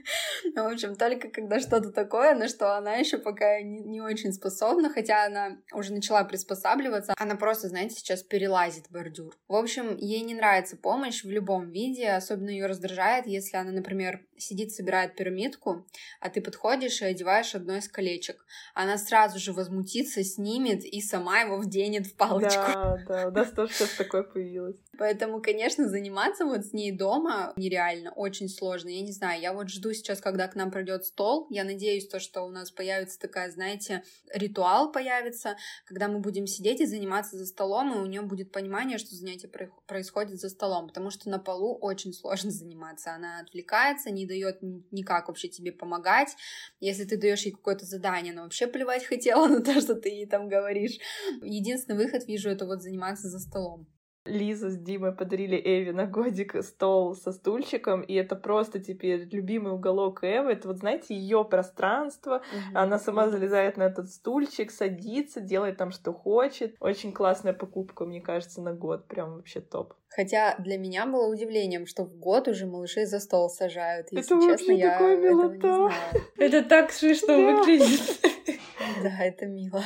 В 0.55 0.59
общем, 0.59 0.95
только 0.95 1.29
когда 1.29 1.59
что-то 1.59 1.91
такое, 1.91 2.35
на 2.35 2.47
что 2.47 2.77
она 2.77 2.95
еще 2.95 3.17
пока 3.17 3.59
не, 3.61 3.79
не 3.79 4.01
очень 4.01 4.33
способна, 4.33 4.89
хотя 4.89 5.25
она 5.25 5.57
уже 5.73 5.93
начала 5.93 6.23
приспосабливаться, 6.23 7.13
она 7.17 7.35
просто, 7.35 7.69
знаете, 7.69 7.95
сейчас 7.95 8.21
перелазит 8.21 8.85
бордюр. 8.91 9.35
В 9.47 9.55
общем, 9.55 9.97
ей 9.97 10.21
не 10.21 10.35
нравится 10.35 10.77
помощь 10.77 11.23
в 11.23 11.29
любом 11.29 11.71
виде, 11.71 12.09
особенно 12.09 12.49
ее 12.49 12.67
раздражает, 12.67 13.25
если 13.25 13.57
она, 13.57 13.71
например, 13.71 14.21
сидит, 14.37 14.71
собирает 14.71 15.15
пирамидку, 15.15 15.87
а 16.19 16.29
ты 16.29 16.41
подходишь 16.41 17.01
и 17.01 17.05
одеваешь 17.05 17.55
одно 17.55 17.77
из 17.77 17.87
колечек. 17.87 18.45
Она 18.75 18.97
сразу 18.97 19.39
же 19.39 19.53
возмутится, 19.53 20.23
снимет 20.23 20.83
и 20.85 21.01
сама 21.01 21.41
его 21.41 21.57
вденет 21.57 22.05
в 22.05 22.15
палочку. 22.15 22.71
Да, 22.73 22.97
да, 23.07 23.27
у 23.27 23.31
нас 23.31 23.51
тоже 23.51 23.73
сейчас 23.73 23.89
такое 23.95 24.23
появилось. 24.23 24.77
Поэтому, 24.97 25.41
конечно, 25.41 25.87
заниматься 25.87 26.45
вот 26.45 26.65
с 26.65 26.73
ней 26.73 26.91
дома 26.91 27.53
нереально, 27.55 28.11
очень 28.11 28.49
сложно. 28.49 28.89
Я 28.89 29.01
не 29.01 29.11
знаю, 29.11 29.41
я 29.41 29.53
вот 29.53 29.69
жду 29.69 29.93
сейчас, 29.93 30.19
когда 30.19 30.47
к 30.47 30.55
нам 30.55 30.71
придет 30.71 31.05
стол. 31.05 31.47
Я 31.49 31.63
надеюсь, 31.63 32.07
то, 32.07 32.19
что 32.19 32.43
у 32.43 32.49
нас 32.49 32.71
появится 32.71 33.19
такая, 33.19 33.51
знаете, 33.51 34.03
ритуал 34.33 34.91
появится, 34.91 35.57
когда 35.85 36.07
мы 36.07 36.19
будем 36.19 36.47
сидеть 36.47 36.81
и 36.81 36.85
заниматься 36.85 37.37
за 37.37 37.45
столом, 37.45 37.93
и 37.93 37.99
у 37.99 38.05
нее 38.05 38.21
будет 38.21 38.51
понимание, 38.51 38.97
что 38.97 39.15
занятие 39.15 39.49
происходит 39.87 40.39
за 40.39 40.49
столом, 40.49 40.87
потому 40.87 41.11
что 41.11 41.29
на 41.29 41.39
полу 41.39 41.75
очень 41.75 42.13
сложно 42.13 42.51
заниматься. 42.57 43.13
Она 43.13 43.39
отвлекается, 43.39 44.09
не 44.09 44.25
дает 44.25 44.59
никак 44.91 45.27
вообще 45.27 45.47
тебе 45.47 45.71
помогать. 45.71 46.35
Если 46.79 47.05
ты 47.05 47.17
даешь 47.17 47.43
ей 47.43 47.51
какое-то 47.51 47.85
задание, 47.85 48.33
она 48.33 48.43
вообще 48.43 48.67
плевать 48.67 49.05
хотела 49.05 49.47
на 49.47 49.61
то, 49.61 49.79
что 49.81 49.95
ты 49.95 50.09
ей 50.09 50.25
там 50.25 50.49
говоришь. 50.49 50.97
Единственный 51.41 51.97
выход 51.97 52.27
вижу 52.27 52.49
это 52.49 52.65
вот 52.65 52.81
заниматься 52.81 53.27
за 53.27 53.39
столом. 53.39 53.87
Лиза 54.27 54.69
с 54.69 54.77
Димой 54.77 55.11
подарили 55.13 55.57
Эви 55.57 55.91
на 55.91 56.05
годик 56.05 56.55
стол 56.63 57.15
со 57.15 57.31
стульчиком, 57.31 58.01
и 58.01 58.13
это 58.13 58.35
просто 58.35 58.79
теперь 58.79 59.27
любимый 59.31 59.73
уголок 59.73 60.23
Эвы. 60.23 60.51
Это 60.51 60.67
вот, 60.67 60.77
знаете, 60.77 61.15
ее 61.15 61.43
пространство. 61.45 62.41
Mm-hmm. 62.41 62.75
Она 62.75 62.99
сама 62.99 63.29
залезает 63.29 63.77
на 63.77 63.83
этот 63.83 64.09
стульчик, 64.09 64.71
садится, 64.71 65.39
делает 65.39 65.77
там, 65.77 65.91
что 65.91 66.13
хочет. 66.13 66.75
Очень 66.79 67.11
классная 67.11 67.53
покупка, 67.53 68.05
мне 68.05 68.21
кажется, 68.21 68.61
на 68.61 68.73
год. 68.73 69.07
Прям 69.07 69.35
вообще 69.35 69.61
топ. 69.61 69.93
Хотя 70.09 70.55
для 70.57 70.77
меня 70.77 71.05
было 71.05 71.27
удивлением, 71.27 71.85
что 71.85 72.03
в 72.03 72.17
год 72.17 72.47
уже 72.47 72.65
малышей 72.65 73.05
за 73.05 73.19
стол 73.19 73.49
сажают. 73.49 74.07
Если 74.11 74.37
это 74.37 74.57
честно, 74.57 74.71
я 74.71 74.91
такая 74.91 75.17
милота. 75.17 75.93
Это 76.37 76.63
так 76.63 76.91
смешно 76.91 77.35
выглядит. 77.35 78.19
Да, 79.03 79.23
это 79.23 79.45
мило. 79.45 79.83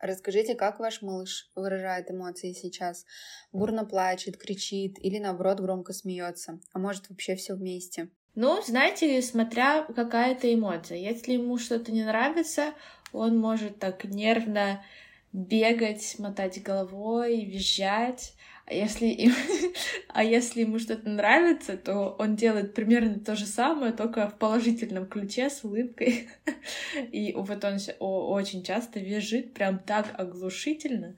Расскажите, 0.00 0.54
как 0.54 0.78
ваш 0.78 1.02
малыш 1.02 1.50
выражает 1.54 2.10
эмоции 2.10 2.52
сейчас? 2.52 3.04
Бурно 3.52 3.84
плачет, 3.84 4.36
кричит 4.36 4.98
или 5.00 5.18
наоборот 5.18 5.60
громко 5.60 5.92
смеется? 5.92 6.60
А 6.72 6.78
может 6.78 7.08
вообще 7.08 7.34
все 7.36 7.54
вместе? 7.54 8.10
Ну, 8.34 8.60
знаете, 8.62 9.22
смотря 9.22 9.84
какая-то 9.84 10.52
эмоция. 10.52 10.98
Если 10.98 11.32
ему 11.32 11.56
что-то 11.56 11.90
не 11.90 12.04
нравится, 12.04 12.74
он 13.12 13.38
может 13.38 13.78
так 13.78 14.04
нервно 14.04 14.84
бегать, 15.32 16.16
мотать 16.18 16.62
головой, 16.62 17.44
визжать. 17.44 18.34
А 18.68 18.74
если, 18.74 19.06
им, 19.06 19.32
а 20.08 20.24
если 20.24 20.62
ему 20.62 20.80
что-то 20.80 21.08
нравится, 21.08 21.76
то 21.76 22.16
он 22.18 22.34
делает 22.34 22.74
примерно 22.74 23.20
то 23.20 23.36
же 23.36 23.46
самое, 23.46 23.92
только 23.92 24.28
в 24.28 24.38
положительном 24.38 25.06
ключе, 25.06 25.50
с 25.50 25.62
улыбкой. 25.62 26.28
И 27.12 27.32
вот 27.32 27.64
он 27.64 27.78
очень 28.00 28.64
часто 28.64 28.98
визжит 28.98 29.54
прям 29.54 29.78
так 29.78 30.18
оглушительно. 30.18 31.16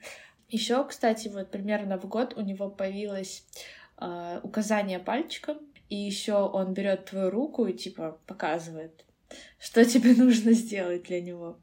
Еще, 0.50 0.84
кстати, 0.86 1.28
вот 1.28 1.50
примерно 1.50 1.98
в 1.98 2.06
год 2.06 2.34
у 2.36 2.42
него 2.42 2.68
появилось 2.68 3.46
э, 3.98 4.40
указание 4.42 4.98
пальчиком, 4.98 5.58
и 5.88 5.96
еще 5.96 6.34
он 6.34 6.74
берет 6.74 7.06
твою 7.06 7.30
руку 7.30 7.66
и 7.66 7.72
типа 7.72 8.18
показывает, 8.26 9.06
что 9.58 9.86
тебе 9.86 10.14
нужно 10.22 10.52
сделать 10.52 11.04
для 11.04 11.22
него. 11.22 11.58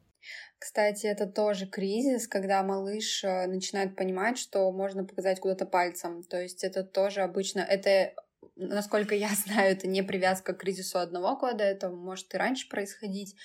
Кстати, 0.66 1.06
это 1.06 1.28
тоже 1.28 1.68
кризис, 1.68 2.28
когда 2.28 2.64
малыш 2.64 3.24
э, 3.24 3.46
начинает 3.46 3.96
понимать, 3.96 4.40
что 4.40 4.72
можно 4.72 5.06
показать 5.06 5.40
куда-то 5.40 5.68
пальцем. 5.68 6.24
То 6.24 6.42
есть 6.42 6.64
это 6.64 6.84
тоже 6.84 7.22
обычно, 7.22 7.60
это 7.60 8.16
насколько 8.56 9.14
я 9.14 9.30
знаю, 9.46 9.74
это 9.74 9.88
не 9.88 10.02
привязка 10.02 10.54
к 10.56 10.58
кризису 10.58 10.98
одного 10.98 11.38
года, 11.38 11.64
это 11.64 11.92
может 11.92 12.34
и 12.34 12.38
раньше 12.38 12.68
происходить, 12.68 13.36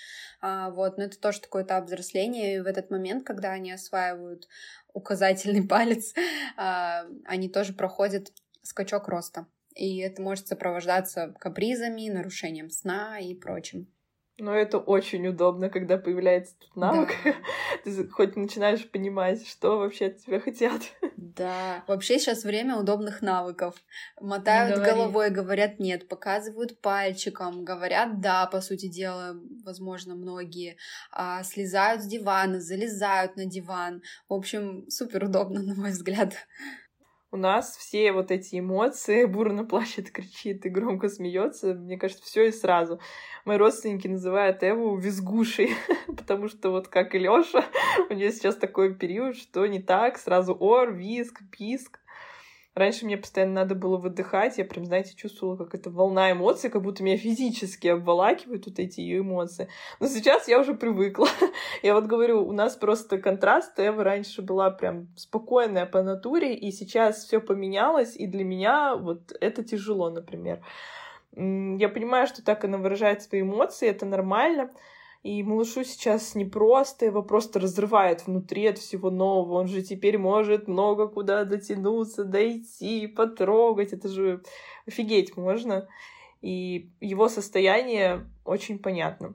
а, 0.41 0.71
вот, 0.71 0.97
но 0.97 1.05
это 1.05 1.21
тоже 1.21 1.43
такой 1.43 1.65
этап 1.65 1.85
взросления, 1.85 2.57
и 2.57 2.61
в 2.61 2.67
этот 2.67 2.91
момент, 2.91 3.27
когда 3.27 3.51
они 3.51 3.71
осваивают 3.71 4.49
указательный 4.95 5.63
палец, 5.69 6.15
а, 6.57 7.05
они 7.27 7.51
тоже 7.51 7.75
проходят 7.75 8.33
скачок 8.63 9.09
роста, 9.09 9.47
и 9.75 9.99
это 9.99 10.23
может 10.23 10.49
сопровождаться 10.49 11.35
капризами, 11.39 12.09
нарушением 12.09 12.71
сна 12.71 13.19
и 13.19 13.35
прочим. 13.35 13.89
Но 14.41 14.55
это 14.55 14.79
очень 14.79 15.27
удобно, 15.29 15.69
когда 15.69 15.99
появляется 15.99 16.55
этот 16.59 16.77
навык. 16.77 17.11
Да. 17.25 17.35
Ты 17.85 18.09
хоть 18.09 18.37
начинаешь 18.37 18.91
понимать, 18.91 19.47
что 19.47 19.79
вообще 19.79 20.07
от 20.07 20.19
тебя 20.19 20.41
хотят. 20.41 20.83
Да. 21.17 21.85
Вообще 21.87 22.19
сейчас 22.19 22.45
время 22.45 22.77
удобных 22.77 23.23
навыков. 23.23 23.77
Мотают 24.21 24.77
Говори. 24.77 24.91
головой, 24.91 25.31
говорят 25.31 25.79
нет, 25.79 26.09
показывают 26.09 26.81
пальчиком, 26.81 27.65
говорят 27.65 28.21
да, 28.21 28.47
по 28.47 28.61
сути 28.61 28.89
дела, 28.89 29.37
возможно, 29.65 30.15
многие. 30.15 30.77
А, 31.13 31.43
слезают 31.43 32.03
с 32.03 32.07
дивана, 32.07 32.61
залезают 32.61 33.37
на 33.37 33.45
диван. 33.45 34.03
В 34.29 34.35
общем, 34.35 34.87
супер 34.89 35.25
удобно, 35.25 35.63
на 35.63 35.75
мой 35.75 35.91
взгляд 35.91 36.35
у 37.33 37.37
нас 37.37 37.77
все 37.77 38.13
вот 38.13 38.31
эти 38.31 38.59
эмоции, 38.59 39.25
бурно 39.27 39.65
плачет, 39.65 40.11
кричит 40.11 40.67
и 40.67 40.69
громко 40.69 41.09
смеется, 41.09 41.75
мне 41.75 41.97
кажется, 41.97 42.25
все 42.25 42.49
и 42.49 42.53
сразу. 42.53 43.01
Мои 43.45 43.57
родственники 43.57 44.09
называют 44.09 44.63
Эву 44.63 44.97
визгушей, 44.97 45.75
потому 46.07 46.49
что 46.49 46.71
вот 46.71 46.89
как 46.89 47.15
и 47.15 47.19
Лёша, 47.19 47.65
у 48.11 48.15
нее 48.15 48.33
сейчас 48.33 48.57
такой 48.57 48.95
период, 48.95 49.37
что 49.37 49.67
не 49.67 49.81
так, 49.81 50.19
сразу 50.19 50.55
ор, 50.55 50.93
визг, 50.93 51.41
писк. 51.51 52.00
Раньше 52.75 53.05
мне 53.05 53.17
постоянно 53.17 53.55
надо 53.55 53.75
было 53.75 53.97
выдыхать, 53.97 54.59
я 54.59 54.65
прям, 54.65 54.85
знаете, 54.85 55.17
чувствовала, 55.17 55.57
как 55.57 55.75
это 55.75 55.91
волна 55.91 56.31
эмоций, 56.31 56.71
как 56.71 56.83
будто 56.83 57.03
меня 57.03 57.17
физически 57.17 57.89
обволакивают 57.89 58.67
вот 58.67 58.79
эти 58.79 59.01
ее 59.01 59.21
эмоции. 59.21 59.69
Но 59.99 60.07
сейчас 60.07 60.47
я 60.47 60.61
уже 60.61 60.75
привыкла. 60.75 61.27
я 61.83 61.95
вот 61.95 62.07
говорю, 62.07 62.47
у 62.47 62.53
нас 62.53 62.77
просто 62.77 63.19
контраст. 63.19 63.73
Эва 63.79 64.05
раньше 64.05 64.43
была 64.43 64.71
прям 64.71 65.09
спокойная 65.17 65.85
по 65.85 66.03
натуре, 66.03 66.55
и 66.55 66.71
сейчас 66.71 67.25
все 67.25 67.41
поменялось, 67.41 68.15
и 68.15 68.29
для 68.29 68.45
меня 68.45 68.95
вот 68.95 69.33
это 69.41 69.65
тяжело, 69.65 70.09
например. 70.09 70.61
Я 71.33 71.89
понимаю, 71.89 72.29
что 72.29 72.45
так 72.45 72.65
она 72.65 72.79
выражает 72.79 73.23
свои 73.23 73.43
эмоции, 73.43 73.89
это 73.89 74.07
нормально. 74.07 74.71
И 75.23 75.43
малышу 75.43 75.85
сейчас 75.85 76.35
непросто, 76.35 77.05
его 77.05 77.23
просто 77.23 77.61
разрывает 77.61 78.27
внутри 78.27 78.67
от 78.67 78.79
всего 78.79 79.11
нового. 79.11 79.59
Он 79.59 79.67
же 79.67 79.83
теперь 79.83 80.17
может 80.17 80.67
много 80.67 81.09
куда 81.09 81.45
дотянуться, 81.45 82.25
дойти, 82.25 83.07
потрогать. 83.07 83.93
Это 83.93 84.09
же 84.09 84.43
офигеть 84.87 85.37
можно. 85.37 85.89
И 86.41 86.91
его 87.01 87.29
состояние 87.29 88.31
очень 88.47 88.79
понятно. 88.79 89.35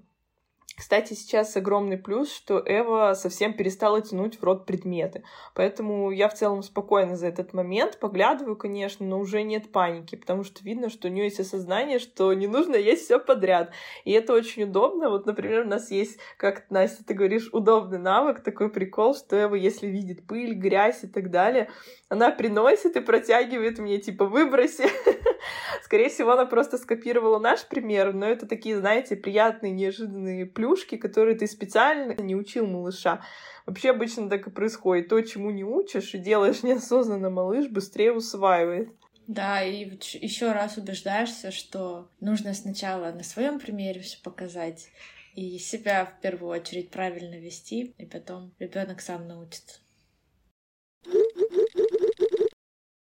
Кстати, 0.78 1.14
сейчас 1.14 1.56
огромный 1.56 1.98
плюс, 1.98 2.30
что 2.34 2.62
Эва 2.66 3.14
совсем 3.14 3.54
перестала 3.54 4.02
тянуть 4.02 4.40
в 4.40 4.44
рот 4.44 4.66
предметы. 4.66 5.24
Поэтому 5.54 6.12
я 6.12 6.28
в 6.28 6.34
целом 6.34 6.64
спокойно 6.64 7.16
за 7.16 7.28
этот 7.28 7.54
момент 7.54 7.98
поглядываю, 7.98 8.58
конечно, 8.58 9.06
но 9.06 9.20
уже 9.20 9.44
нет 9.44 9.72
паники, 9.72 10.16
потому 10.16 10.44
что 10.44 10.62
видно, 10.64 10.90
что 10.90 11.08
у 11.08 11.12
нее 11.12 11.26
есть 11.26 11.40
осознание, 11.40 11.98
что 11.98 12.34
не 12.34 12.48
нужно 12.48 12.76
есть 12.76 13.06
все 13.06 13.20
подряд. 13.20 13.72
И 14.04 14.12
это 14.12 14.34
очень 14.34 14.64
удобно. 14.64 15.10
Вот, 15.10 15.26
например, 15.26 15.62
у 15.62 15.70
нас 15.70 15.92
есть, 15.92 16.20
как 16.36 16.70
Настя, 16.70 17.06
ты 17.06 17.14
говоришь, 17.14 17.50
удобный 17.54 18.00
навык, 18.00 18.44
такой 18.44 18.70
прикол, 18.70 19.16
что 19.16 19.42
Эва, 19.42 19.56
если 19.56 19.88
видит 19.88 20.28
пыль, 20.28 20.56
грязь 20.56 21.06
и 21.06 21.08
так 21.08 21.32
далее, 21.32 21.70
она 22.10 22.32
приносит 22.32 22.98
и 22.98 23.00
протягивает 23.00 23.80
мне, 23.80 23.98
типа, 24.00 24.26
выброси. 24.26 24.90
Скорее 25.84 26.10
всего, 26.10 26.32
она 26.32 26.46
просто 26.46 26.78
скопировала 26.78 27.40
наш 27.40 27.66
пример, 27.68 28.14
но 28.14 28.26
это 28.26 28.48
такие, 28.48 28.80
знаете, 28.80 29.16
приятные, 29.16 29.72
неожиданные 29.72 30.46
плюшки, 30.46 30.98
которые 30.98 31.38
ты 31.38 31.48
специально 31.48 32.14
не 32.22 32.36
учил 32.36 32.68
малыша. 32.68 33.22
Вообще 33.66 33.92
обычно 33.92 34.30
так 34.30 34.48
и 34.48 34.52
происходит. 34.52 35.10
То, 35.10 35.22
чему 35.22 35.52
не 35.52 35.64
учишь 35.64 36.14
и 36.14 36.18
делаешь 36.18 36.64
неосознанно, 36.64 37.30
малыш 37.30 37.68
быстрее 37.68 38.14
усваивает. 38.14 38.90
Да, 39.28 39.64
и 39.64 39.90
еще 40.22 40.52
раз 40.52 40.78
убеждаешься, 40.78 41.52
что 41.52 42.10
нужно 42.20 42.54
сначала 42.54 43.12
на 43.12 43.24
своем 43.24 43.60
примере 43.60 44.02
все 44.02 44.22
показать 44.22 44.90
и 45.36 45.58
себя 45.58 46.06
в 46.06 46.22
первую 46.22 46.52
очередь 46.52 46.92
правильно 46.92 47.36
вести, 47.36 47.94
и 47.98 48.06
потом 48.06 48.54
ребенок 48.60 49.02
сам 49.02 49.28
научится. 49.28 49.80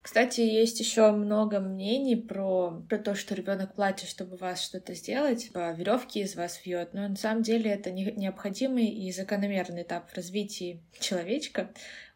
Кстати, 0.04 0.42
есть 0.42 0.82
еще 0.82 1.12
много 1.14 1.62
мнений 1.62 2.18
про, 2.18 2.84
про 2.90 2.98
то, 2.98 3.16
что 3.16 3.36
ребенок 3.36 3.74
плачет, 3.74 4.10
чтобы 4.10 4.36
вас 4.36 4.62
что-то 4.62 4.94
сделать, 4.96 5.46
типа 5.46 5.72
веревки 5.72 6.20
из 6.20 6.36
вас 6.36 6.60
вьет. 6.66 6.94
Но 6.94 7.08
на 7.08 7.16
самом 7.16 7.42
деле 7.42 7.72
это 7.72 7.90
не, 7.90 8.12
необходимый 8.12 8.86
и 8.86 9.10
закономерный 9.14 9.84
этап 9.84 10.12
в 10.12 10.14
развитии 10.14 10.84
человечка. 11.00 11.72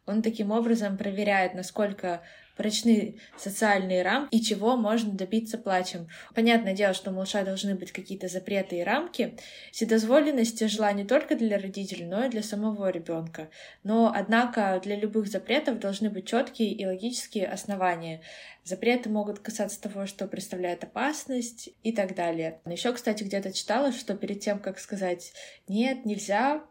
Он 0.05 0.21
таким 0.21 0.51
образом 0.51 0.97
проверяет, 0.97 1.53
насколько 1.53 2.21
прочны 2.57 3.15
социальные 3.37 4.01
рамки 4.01 4.35
и 4.35 4.41
чего 4.41 4.75
можно 4.75 5.13
добиться 5.13 5.57
плачем. 5.57 6.07
Понятное 6.33 6.73
дело, 6.73 6.93
что 6.93 7.11
у 7.11 7.13
малыша 7.13 7.43
должны 7.43 7.75
быть 7.75 7.91
какие-то 7.91 8.27
запреты 8.27 8.79
и 8.79 8.83
рамки. 8.83 9.37
Вседозволенность 9.71 10.59
тяжела 10.59 10.91
не 10.91 11.05
только 11.05 11.35
для 11.35 11.57
родителей, 11.57 12.05
но 12.05 12.25
и 12.25 12.29
для 12.29 12.43
самого 12.43 12.89
ребенка. 12.89 13.49
Но, 13.83 14.11
однако, 14.13 14.81
для 14.83 14.95
любых 14.95 15.27
запретов 15.27 15.79
должны 15.79 16.09
быть 16.09 16.27
четкие 16.27 16.71
и 16.71 16.85
логические 16.85 17.47
основания. 17.47 18.21
Запреты 18.63 19.09
могут 19.09 19.39
касаться 19.39 19.81
того, 19.81 20.07
что 20.07 20.27
представляет 20.27 20.83
опасность 20.83 21.69
и 21.83 21.93
так 21.93 22.15
далее. 22.15 22.59
Еще, 22.65 22.91
кстати, 22.91 23.23
где-то 23.23 23.53
читала, 23.53 23.93
что 23.93 24.13
перед 24.13 24.41
тем, 24.41 24.59
как 24.59 24.79
сказать 24.79 25.31
«нет, 25.69 26.05
нельзя», 26.05 26.63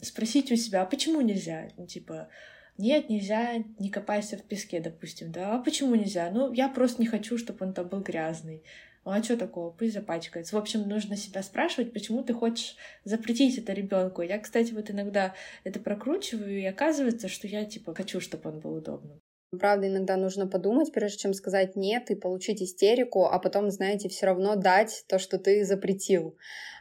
спросить 0.00 0.52
у 0.52 0.56
себя, 0.56 0.82
а 0.82 0.86
почему 0.86 1.20
нельзя? 1.22 1.70
Типа, 1.88 2.28
нет, 2.76 3.08
нельзя, 3.08 3.62
не 3.78 3.90
копайся 3.90 4.36
в 4.36 4.42
песке, 4.42 4.80
допустим, 4.80 5.30
да, 5.30 5.54
а 5.54 5.58
почему 5.58 5.94
нельзя? 5.94 6.30
Ну, 6.30 6.52
я 6.52 6.68
просто 6.68 7.00
не 7.00 7.06
хочу, 7.06 7.38
чтобы 7.38 7.66
он 7.66 7.72
там 7.72 7.88
был 7.88 8.00
грязный. 8.00 8.62
Ну, 9.04 9.12
а 9.12 9.22
что 9.22 9.36
такого? 9.36 9.70
Пусть 9.70 9.92
запачкается. 9.92 10.56
В 10.56 10.58
общем, 10.58 10.88
нужно 10.88 11.16
себя 11.16 11.42
спрашивать, 11.42 11.92
почему 11.92 12.22
ты 12.22 12.32
хочешь 12.32 12.76
запретить 13.04 13.58
это 13.58 13.72
ребенку. 13.72 14.22
Я, 14.22 14.38
кстати, 14.38 14.72
вот 14.72 14.90
иногда 14.90 15.34
это 15.62 15.78
прокручиваю, 15.78 16.58
и 16.58 16.64
оказывается, 16.64 17.28
что 17.28 17.46
я, 17.46 17.64
типа, 17.64 17.94
хочу, 17.94 18.20
чтобы 18.20 18.50
он 18.50 18.60
был 18.60 18.74
удобным. 18.74 19.20
Правда, 19.58 19.88
иногда 19.88 20.16
нужно 20.16 20.46
подумать, 20.46 20.92
прежде 20.92 21.18
чем 21.18 21.34
сказать 21.34 21.76
нет 21.76 22.10
и 22.10 22.14
получить 22.14 22.62
истерику, 22.62 23.26
а 23.26 23.38
потом, 23.38 23.70
знаете, 23.70 24.08
все 24.08 24.26
равно 24.26 24.56
дать 24.56 25.04
то, 25.08 25.18
что 25.18 25.38
ты 25.38 25.64
запретил. 25.64 26.36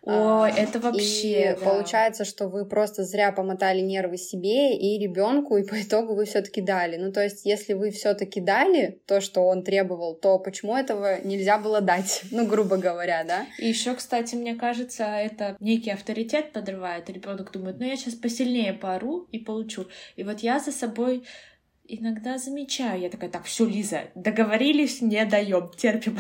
Ой, 0.06 0.52
это 0.58 0.80
вообще. 0.82 1.52
И 1.54 1.56
да. 1.56 1.66
получается, 1.66 2.26
что 2.26 2.50
вы 2.50 2.66
просто 2.66 3.04
зря 3.06 3.32
помотали 3.32 3.80
нервы 3.80 4.18
себе 4.18 4.78
и 4.78 5.00
ребенку, 5.00 5.56
и 5.56 5.64
по 5.64 5.82
итогу 5.82 6.14
вы 6.14 6.26
все-таки 6.26 6.60
дали. 6.60 6.98
Ну, 6.98 7.14
то 7.14 7.24
есть, 7.24 7.46
если 7.46 7.74
вы 7.74 7.90
все-таки 7.92 8.42
дали 8.42 9.02
то, 9.06 9.22
что 9.22 9.46
он 9.46 9.64
требовал, 9.64 10.16
то 10.16 10.40
почему 10.40 10.76
этого 10.76 11.22
нельзя 11.24 11.58
было 11.58 11.82
дать? 11.82 12.24
Ну, 12.34 12.48
грубо 12.48 12.78
говоря, 12.78 13.24
да? 13.24 13.46
И 13.60 13.68
еще, 13.68 13.94
кстати, 13.94 14.34
мне 14.34 14.56
кажется, 14.56 15.04
это 15.04 15.56
некий 15.60 15.92
авторитет 15.92 16.52
подрывает. 16.52 17.10
Ребенок 17.10 17.52
думает, 17.52 17.80
ну 17.80 17.86
я 17.86 17.96
сейчас 17.96 18.16
посильнее 18.16 18.74
поору 18.74 19.28
и 19.32 19.38
получу. 19.38 19.86
И 20.16 20.24
вот 20.24 20.40
я 20.40 20.60
за 20.60 20.72
собой 20.72 21.24
иногда 21.84 22.38
замечаю, 22.38 23.02
я 23.02 23.10
такая, 23.10 23.30
так, 23.30 23.44
все, 23.46 23.66
Лиза, 23.66 24.12
договорились, 24.16 25.02
не 25.02 25.26
даем, 25.26 25.70
терпим. 25.70 26.18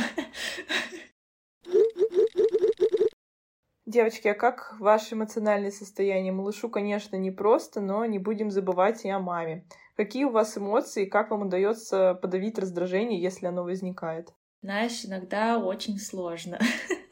Девочки, 3.85 4.27
а 4.27 4.33
как 4.33 4.75
ваше 4.79 5.13
эмоциональное 5.13 5.69
состояние? 5.69 6.31
Малышу, 6.31 6.69
конечно, 6.69 7.15
непросто, 7.15 7.79
но 7.79 8.05
не 8.05 8.17
будем 8.17 8.49
забывать 8.49 9.05
и 9.05 9.09
о 9.09 9.19
маме. 9.19 9.67
Какие 9.95 10.23
у 10.23 10.31
вас 10.31 10.57
эмоции, 10.57 11.05
как 11.05 11.29
вам 11.29 11.43
удается 11.43 12.15
подавить 12.15 12.57
раздражение, 12.57 13.21
если 13.21 13.45
оно 13.45 13.63
возникает? 13.63 14.33
Знаешь, 14.63 15.03
иногда 15.03 15.59
очень 15.59 15.99
сложно. 15.99 16.57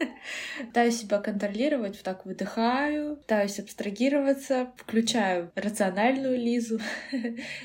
Пытаюсь 0.66 1.02
себя 1.02 1.18
контролировать, 1.20 2.02
так 2.02 2.26
выдыхаю, 2.26 3.18
пытаюсь 3.18 3.60
абстрагироваться, 3.60 4.72
включаю 4.78 5.52
рациональную 5.56 6.38
Лизу, 6.38 6.80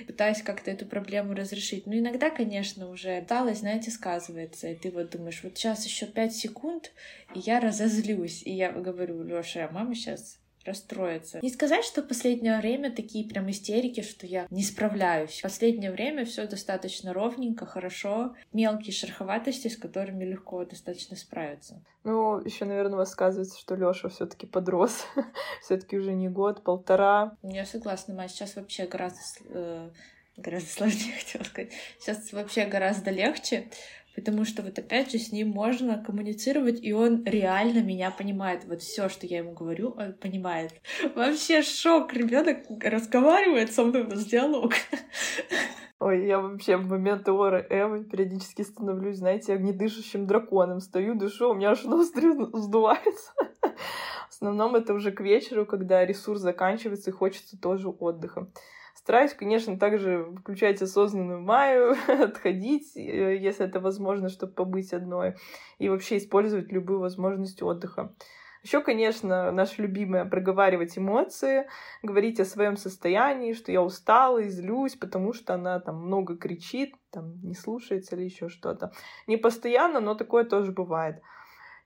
пытаюсь 0.08 0.42
как-то 0.42 0.72
эту 0.72 0.86
проблему 0.86 1.34
разрешить. 1.34 1.86
Но 1.86 1.94
иногда, 1.94 2.30
конечно, 2.30 2.90
уже 2.90 3.20
усталость, 3.20 3.60
знаете, 3.60 3.92
сказывается, 3.92 4.66
и 4.66 4.74
ты 4.74 4.90
вот 4.90 5.10
думаешь, 5.10 5.40
вот 5.44 5.56
сейчас 5.56 5.86
еще 5.86 6.06
пять 6.06 6.34
секунд, 6.34 6.90
и 7.32 7.38
я 7.38 7.60
разозлюсь. 7.60 8.42
И 8.42 8.52
я 8.52 8.72
говорю, 8.72 9.22
Лёша, 9.22 9.66
а 9.66 9.72
мама 9.72 9.94
сейчас 9.94 10.40
расстроиться. 10.66 11.38
Не 11.42 11.50
сказать, 11.50 11.84
что 11.84 12.02
в 12.02 12.08
последнее 12.08 12.58
время 12.58 12.90
такие 12.90 13.28
прям 13.28 13.50
истерики, 13.50 14.02
что 14.02 14.26
я 14.26 14.46
не 14.50 14.62
справляюсь. 14.62 15.38
В 15.38 15.42
последнее 15.42 15.90
время 15.90 16.24
все 16.24 16.46
достаточно 16.46 17.12
ровненько, 17.12 17.66
хорошо. 17.66 18.34
Мелкие 18.52 18.92
шероховатости, 18.92 19.68
с 19.68 19.76
которыми 19.76 20.24
легко 20.24 20.64
достаточно 20.64 21.16
справиться. 21.16 21.82
Ну, 22.04 22.40
еще, 22.40 22.64
наверное, 22.64 22.94
у 22.94 22.98
вас 22.98 23.10
сказывается, 23.10 23.58
что 23.58 23.74
Лёша 23.74 24.08
все-таки 24.08 24.46
подрос. 24.46 25.06
все-таки 25.62 25.96
уже 25.96 26.12
не 26.12 26.28
год, 26.28 26.62
полтора. 26.62 27.36
Я 27.42 27.64
согласна, 27.66 28.14
Ма, 28.14 28.28
сейчас 28.28 28.56
вообще 28.56 28.86
гораздо 28.86 29.20
э, 29.48 29.90
гораздо 30.36 30.68
сложнее, 30.68 31.14
хотела 31.18 31.42
сказать. 31.44 31.72
Сейчас 31.98 32.32
вообще 32.32 32.66
гораздо 32.66 33.10
легче, 33.10 33.68
потому 34.16 34.46
что 34.46 34.62
вот 34.62 34.78
опять 34.78 35.12
же 35.12 35.18
с 35.18 35.30
ним 35.30 35.50
можно 35.50 36.02
коммуницировать, 36.02 36.82
и 36.82 36.92
он 36.92 37.22
реально 37.24 37.82
меня 37.82 38.10
понимает. 38.10 38.64
Вот 38.64 38.80
все, 38.80 39.08
что 39.08 39.26
я 39.26 39.38
ему 39.38 39.52
говорю, 39.52 39.94
он 39.96 40.14
понимает. 40.14 40.72
Вообще 41.14 41.62
шок, 41.62 42.12
ребенок 42.14 42.64
разговаривает 42.82 43.72
со 43.72 43.84
мной, 43.84 44.04
у 44.04 44.14
диалог. 44.14 44.72
Ой, 45.98 46.26
я 46.26 46.40
вообще 46.40 46.76
в 46.76 46.88
момент 46.88 47.28
Эвы 47.28 47.66
Эвы 47.70 48.04
периодически 48.04 48.62
становлюсь, 48.62 49.18
знаете, 49.18 49.52
огнедышащим 49.52 50.26
драконом. 50.26 50.80
Стою, 50.80 51.14
дышу, 51.14 51.50
у 51.50 51.54
меня 51.54 51.70
аж 51.70 51.84
ноздри 51.84 52.32
сдувается. 52.58 53.32
В 53.62 54.32
основном 54.32 54.74
это 54.74 54.92
уже 54.92 55.12
к 55.12 55.20
вечеру, 55.20 55.64
когда 55.64 56.04
ресурс 56.04 56.40
заканчивается 56.40 57.10
и 57.10 57.14
хочется 57.14 57.58
тоже 57.58 57.88
отдыха. 57.88 58.50
Стараюсь, 59.06 59.34
конечно, 59.34 59.78
также 59.78 60.34
включать 60.40 60.82
осознанную 60.82 61.40
маю, 61.40 61.94
отходить, 62.08 62.96
э, 62.96 63.36
если 63.36 63.64
это 63.64 63.78
возможно, 63.78 64.28
чтобы 64.28 64.52
побыть 64.52 64.92
одной, 64.92 65.36
и 65.78 65.88
вообще 65.88 66.16
использовать 66.16 66.72
любую 66.72 66.98
возможность 66.98 67.62
отдыха. 67.62 68.12
Еще, 68.64 68.80
конечно, 68.80 69.52
наша 69.52 69.80
любимая 69.80 70.24
проговаривать 70.24 70.98
эмоции, 70.98 71.68
говорить 72.02 72.40
о 72.40 72.44
своем 72.44 72.76
состоянии, 72.76 73.52
что 73.52 73.70
я 73.70 73.80
устала 73.80 74.38
и 74.38 74.48
злюсь, 74.48 74.96
потому 74.96 75.32
что 75.32 75.54
она 75.54 75.78
там 75.78 76.04
много 76.04 76.36
кричит, 76.36 76.96
там 77.12 77.40
не 77.44 77.54
слушается 77.54 78.16
или 78.16 78.24
еще 78.24 78.48
что-то. 78.48 78.90
Не 79.28 79.36
постоянно, 79.36 80.00
но 80.00 80.16
такое 80.16 80.42
тоже 80.42 80.72
бывает. 80.72 81.22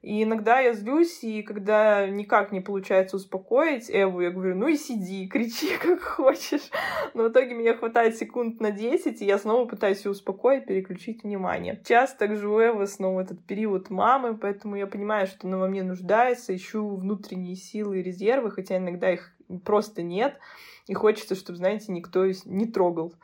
И 0.03 0.23
иногда 0.23 0.61
я 0.61 0.73
злюсь, 0.73 1.23
и 1.23 1.43
когда 1.43 2.07
никак 2.07 2.53
не 2.53 2.63
получается 2.63 3.17
успокоить 3.17 3.91
Эву, 3.91 4.23
я 4.23 4.31
говорю, 4.31 4.57
ну 4.57 4.67
и 4.67 4.77
сиди, 4.77 5.29
кричи 5.29 5.77
как 5.83 6.01
хочешь. 6.01 6.71
Но 7.13 7.25
в 7.25 7.29
итоге 7.29 7.55
меня 7.55 7.75
хватает 7.75 8.17
секунд 8.17 8.61
на 8.61 8.71
10, 8.71 9.21
и 9.21 9.27
я 9.27 9.37
снова 9.37 9.67
пытаюсь 9.67 10.03
ее 10.07 10.13
успокоить, 10.13 10.65
переключить 10.65 11.23
внимание. 11.23 11.79
Сейчас 11.85 12.15
также 12.15 12.49
у 12.49 12.59
Эвы 12.59 12.87
снова 12.87 13.21
этот 13.21 13.45
период 13.45 13.91
мамы, 13.91 14.39
поэтому 14.39 14.75
я 14.77 14.87
понимаю, 14.87 15.27
что 15.27 15.47
она 15.47 15.59
во 15.59 15.69
мне 15.69 15.83
нуждается, 15.83 16.57
ищу 16.57 16.97
внутренние 16.97 17.57
силы 17.57 18.01
и 18.01 18.03
резервы, 18.03 18.51
хотя 18.51 18.79
иногда 18.79 19.13
их 19.13 19.37
просто 19.67 20.03
нет, 20.03 20.39
и 20.87 20.95
хочется, 20.95 21.35
чтобы, 21.35 21.59
знаете, 21.59 21.93
никто 21.93 22.25
не 22.47 22.67
трогал. 22.67 23.15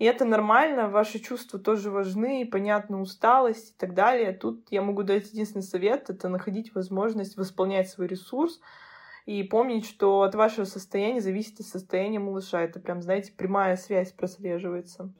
И 0.00 0.06
это 0.06 0.24
нормально, 0.24 0.88
ваши 0.88 1.18
чувства 1.18 1.58
тоже 1.58 1.90
важны, 1.90 2.48
понятна 2.50 3.02
усталость 3.02 3.72
и 3.72 3.74
так 3.76 3.92
далее. 3.92 4.32
Тут 4.32 4.66
я 4.70 4.80
могу 4.80 5.02
дать 5.02 5.30
единственный 5.30 5.62
совет— 5.62 6.08
это 6.08 6.30
находить 6.30 6.74
возможность 6.74 7.36
восполнять 7.36 7.90
свой 7.90 8.06
ресурс 8.06 8.62
и 9.26 9.42
помнить, 9.42 9.84
что 9.84 10.22
от 10.22 10.34
вашего 10.34 10.64
состояния 10.64 11.20
зависит 11.20 11.60
и 11.60 11.62
состояние 11.62 12.18
малыша. 12.18 12.62
Это 12.62 12.80
прям, 12.80 13.02
знаете, 13.02 13.34
прямая 13.36 13.76
связь 13.76 14.10
прослеживается. 14.12 15.12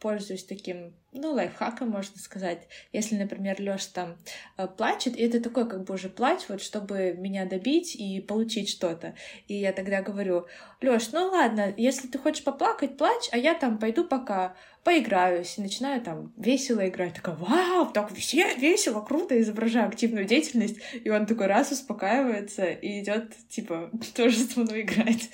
Пользуюсь 0.00 0.44
таким, 0.44 0.94
ну, 1.12 1.32
лайфхаком, 1.32 1.90
можно 1.90 2.18
сказать. 2.18 2.66
Если, 2.92 3.16
например, 3.16 3.60
Лёш 3.60 3.84
там 3.86 4.16
э, 4.56 4.66
плачет, 4.66 5.16
и 5.16 5.22
это 5.22 5.40
такой 5.40 5.68
как 5.68 5.84
бы 5.84 5.94
уже 5.94 6.08
плач, 6.08 6.40
вот 6.48 6.62
чтобы 6.62 7.12
меня 7.12 7.44
добить 7.44 7.94
и 7.94 8.20
получить 8.20 8.70
что-то. 8.70 9.14
И 9.46 9.54
я 9.54 9.72
тогда 9.72 10.02
говорю, 10.02 10.46
Лёш, 10.80 11.12
ну 11.12 11.28
ладно, 11.28 11.72
если 11.76 12.08
ты 12.08 12.18
хочешь 12.18 12.42
поплакать, 12.42 12.96
плачь, 12.96 13.28
а 13.32 13.36
я 13.36 13.54
там 13.54 13.78
пойду 13.78 14.04
пока 14.04 14.56
поиграюсь. 14.84 15.58
И 15.58 15.62
начинаю 15.62 16.00
там 16.00 16.32
весело 16.38 16.88
играть. 16.88 17.14
Такая, 17.14 17.36
вау, 17.36 17.92
так 17.92 18.12
все 18.14 18.54
весело, 18.54 19.02
круто, 19.02 19.38
изображаю 19.40 19.88
активную 19.88 20.24
деятельность. 20.24 20.78
И 20.94 21.10
он 21.10 21.26
такой 21.26 21.46
раз 21.46 21.70
успокаивается 21.72 22.64
и 22.64 23.02
идет 23.02 23.34
типа, 23.48 23.90
тоже 24.16 24.38
со 24.38 24.60
мной 24.60 24.82
играть. 24.82 25.30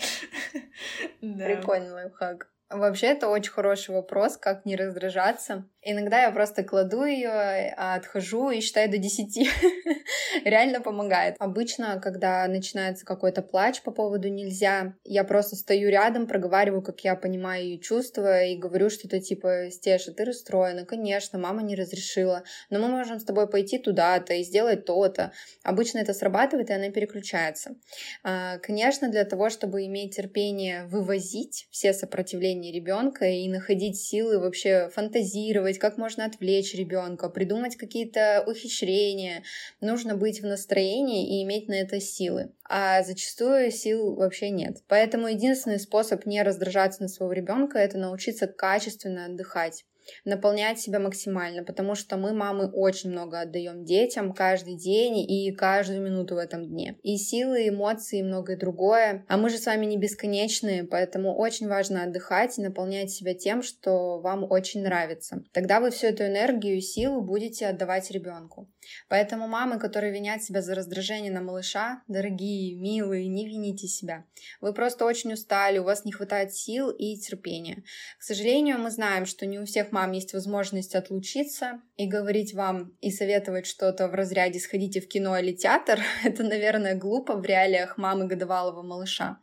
Прикольный 1.20 1.92
лайфхак. 1.92 2.48
Вообще, 2.68 3.06
это 3.06 3.28
очень 3.28 3.52
хороший 3.52 3.94
вопрос, 3.94 4.36
как 4.36 4.64
не 4.64 4.74
раздражаться. 4.74 5.68
Иногда 5.82 6.22
я 6.22 6.32
просто 6.32 6.64
кладу 6.64 7.04
ее, 7.04 7.28
а, 7.76 7.94
отхожу 7.94 8.50
и 8.50 8.60
считаю 8.60 8.90
до 8.90 8.98
10. 8.98 9.48
Реально 10.44 10.80
помогает. 10.80 11.36
Обычно, 11.38 12.00
когда 12.02 12.44
начинается 12.48 13.06
какой-то 13.06 13.40
плач 13.40 13.82
по 13.82 13.92
поводу 13.92 14.28
нельзя, 14.28 14.94
я 15.04 15.22
просто 15.22 15.54
стою 15.54 15.90
рядом, 15.90 16.26
проговариваю, 16.26 16.82
как 16.82 17.04
я 17.04 17.14
понимаю 17.14 17.62
ее 17.62 17.78
чувства, 17.78 18.42
и 18.42 18.56
говорю 18.56 18.90
что-то 18.90 19.20
типа, 19.20 19.70
Стеша, 19.70 20.10
ты 20.10 20.24
расстроена, 20.24 20.84
конечно, 20.84 21.38
мама 21.38 21.62
не 21.62 21.76
разрешила, 21.76 22.42
но 22.68 22.80
мы 22.80 22.88
можем 22.88 23.20
с 23.20 23.24
тобой 23.24 23.48
пойти 23.48 23.78
туда-то 23.78 24.34
и 24.34 24.42
сделать 24.42 24.86
то-то. 24.86 25.30
Обычно 25.62 25.98
это 25.98 26.14
срабатывает, 26.14 26.70
и 26.70 26.72
она 26.72 26.90
переключается. 26.90 27.76
А, 28.24 28.58
конечно, 28.58 29.08
для 29.08 29.24
того, 29.24 29.50
чтобы 29.50 29.86
иметь 29.86 30.16
терпение 30.16 30.86
вывозить 30.86 31.68
все 31.70 31.92
сопротивления 31.92 32.55
ребенка 32.64 33.26
и 33.26 33.48
находить 33.48 33.96
силы 33.96 34.38
вообще 34.38 34.88
фантазировать, 34.92 35.78
как 35.78 35.98
можно 35.98 36.24
отвлечь 36.24 36.74
ребенка, 36.74 37.28
придумать 37.28 37.76
какие-то 37.76 38.44
ухищрения. 38.46 39.42
Нужно 39.80 40.16
быть 40.16 40.40
в 40.40 40.46
настроении 40.46 41.38
и 41.38 41.44
иметь 41.44 41.68
на 41.68 41.74
это 41.74 42.00
силы. 42.00 42.52
А 42.68 43.02
зачастую 43.02 43.70
сил 43.70 44.14
вообще 44.14 44.50
нет. 44.50 44.78
Поэтому 44.88 45.28
единственный 45.28 45.78
способ 45.78 46.26
не 46.26 46.42
раздражаться 46.42 47.02
на 47.02 47.08
своего 47.08 47.32
ребенка 47.32 47.78
это 47.78 47.98
научиться 47.98 48.46
качественно 48.46 49.26
отдыхать 49.26 49.84
наполнять 50.24 50.80
себя 50.80 50.98
максимально, 50.98 51.64
потому 51.64 51.94
что 51.94 52.16
мы, 52.16 52.32
мамы, 52.32 52.70
очень 52.70 53.10
много 53.10 53.40
отдаем 53.40 53.84
детям 53.84 54.32
каждый 54.32 54.76
день 54.76 55.18
и 55.18 55.52
каждую 55.52 56.02
минуту 56.02 56.34
в 56.34 56.38
этом 56.38 56.66
дне. 56.66 56.96
И 57.02 57.16
силы, 57.16 57.68
эмоции, 57.68 58.20
и 58.20 58.22
многое 58.22 58.56
другое. 58.56 59.24
А 59.28 59.36
мы 59.36 59.50
же 59.50 59.58
с 59.58 59.66
вами 59.66 59.86
не 59.86 59.96
бесконечные, 59.98 60.84
поэтому 60.84 61.34
очень 61.34 61.68
важно 61.68 62.04
отдыхать 62.04 62.58
и 62.58 62.62
наполнять 62.62 63.10
себя 63.10 63.34
тем, 63.34 63.62
что 63.62 64.20
вам 64.20 64.46
очень 64.50 64.82
нравится. 64.82 65.42
Тогда 65.52 65.80
вы 65.80 65.90
всю 65.90 66.08
эту 66.08 66.24
энергию 66.24 66.76
и 66.76 66.80
силу 66.80 67.20
будете 67.20 67.66
отдавать 67.66 68.10
ребенку. 68.10 68.68
Поэтому 69.08 69.48
мамы, 69.48 69.78
которые 69.78 70.12
винят 70.12 70.42
себя 70.42 70.62
за 70.62 70.74
раздражение 70.74 71.32
на 71.32 71.40
малыша, 71.40 72.02
дорогие, 72.08 72.74
милые, 72.76 73.28
не 73.28 73.46
вините 73.46 73.88
себя. 73.88 74.24
Вы 74.60 74.72
просто 74.72 75.04
очень 75.04 75.32
устали, 75.32 75.78
у 75.78 75.84
вас 75.84 76.04
не 76.04 76.12
хватает 76.12 76.54
сил 76.54 76.90
и 76.90 77.16
терпения. 77.16 77.82
К 78.18 78.22
сожалению, 78.22 78.78
мы 78.78 78.90
знаем, 78.90 79.26
что 79.26 79.46
не 79.46 79.58
у 79.58 79.64
всех 79.64 79.92
мам 79.96 80.12
есть 80.12 80.34
возможность 80.34 80.94
отлучиться 80.94 81.80
и 81.96 82.06
говорить 82.06 82.54
вам 82.54 82.96
и 83.00 83.10
советовать 83.10 83.66
что-то 83.66 84.08
в 84.08 84.14
разряде 84.14 84.58
«сходите 84.58 85.00
в 85.00 85.08
кино 85.08 85.38
или 85.38 85.52
театр». 85.52 86.00
Это, 86.24 86.42
наверное, 86.42 86.94
глупо 86.94 87.34
в 87.34 87.44
реалиях 87.44 87.96
мамы 87.98 88.26
годовалого 88.26 88.82
малыша 88.82 89.38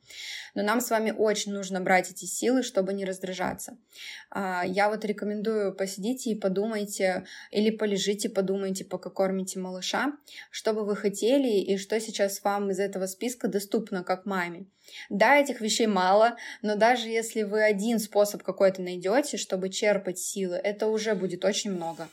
но 0.55 0.63
нам 0.63 0.81
с 0.81 0.89
вами 0.89 1.11
очень 1.11 1.51
нужно 1.51 1.81
брать 1.81 2.11
эти 2.11 2.25
силы, 2.25 2.63
чтобы 2.63 2.93
не 2.93 3.05
раздражаться. 3.05 3.77
А, 4.29 4.63
я 4.65 4.89
вот 4.89 5.03
рекомендую 5.05 5.73
посидите 5.75 6.31
и 6.31 6.39
подумайте, 6.39 7.25
или 7.51 7.71
полежите, 7.71 8.29
подумайте, 8.29 8.85
пока 8.85 9.09
кормите 9.09 9.59
малыша, 9.59 10.13
что 10.51 10.73
бы 10.73 10.85
вы 10.85 10.95
хотели 10.95 11.47
и 11.47 11.77
что 11.77 11.99
сейчас 11.99 12.43
вам 12.43 12.71
из 12.71 12.79
этого 12.79 13.07
списка 13.07 13.47
доступно 13.47 14.03
как 14.03 14.25
маме. 14.25 14.65
Да, 15.09 15.37
этих 15.37 15.61
вещей 15.61 15.87
мало, 15.87 16.35
но 16.61 16.75
даже 16.75 17.07
если 17.07 17.43
вы 17.43 17.63
один 17.63 17.99
способ 17.99 18.43
какой-то 18.43 18.81
найдете, 18.81 19.37
чтобы 19.37 19.69
черпать 19.69 20.19
силы, 20.19 20.55
это 20.55 20.87
уже 20.87 21.15
будет 21.15 21.45
очень 21.45 21.71
много. 21.71 22.07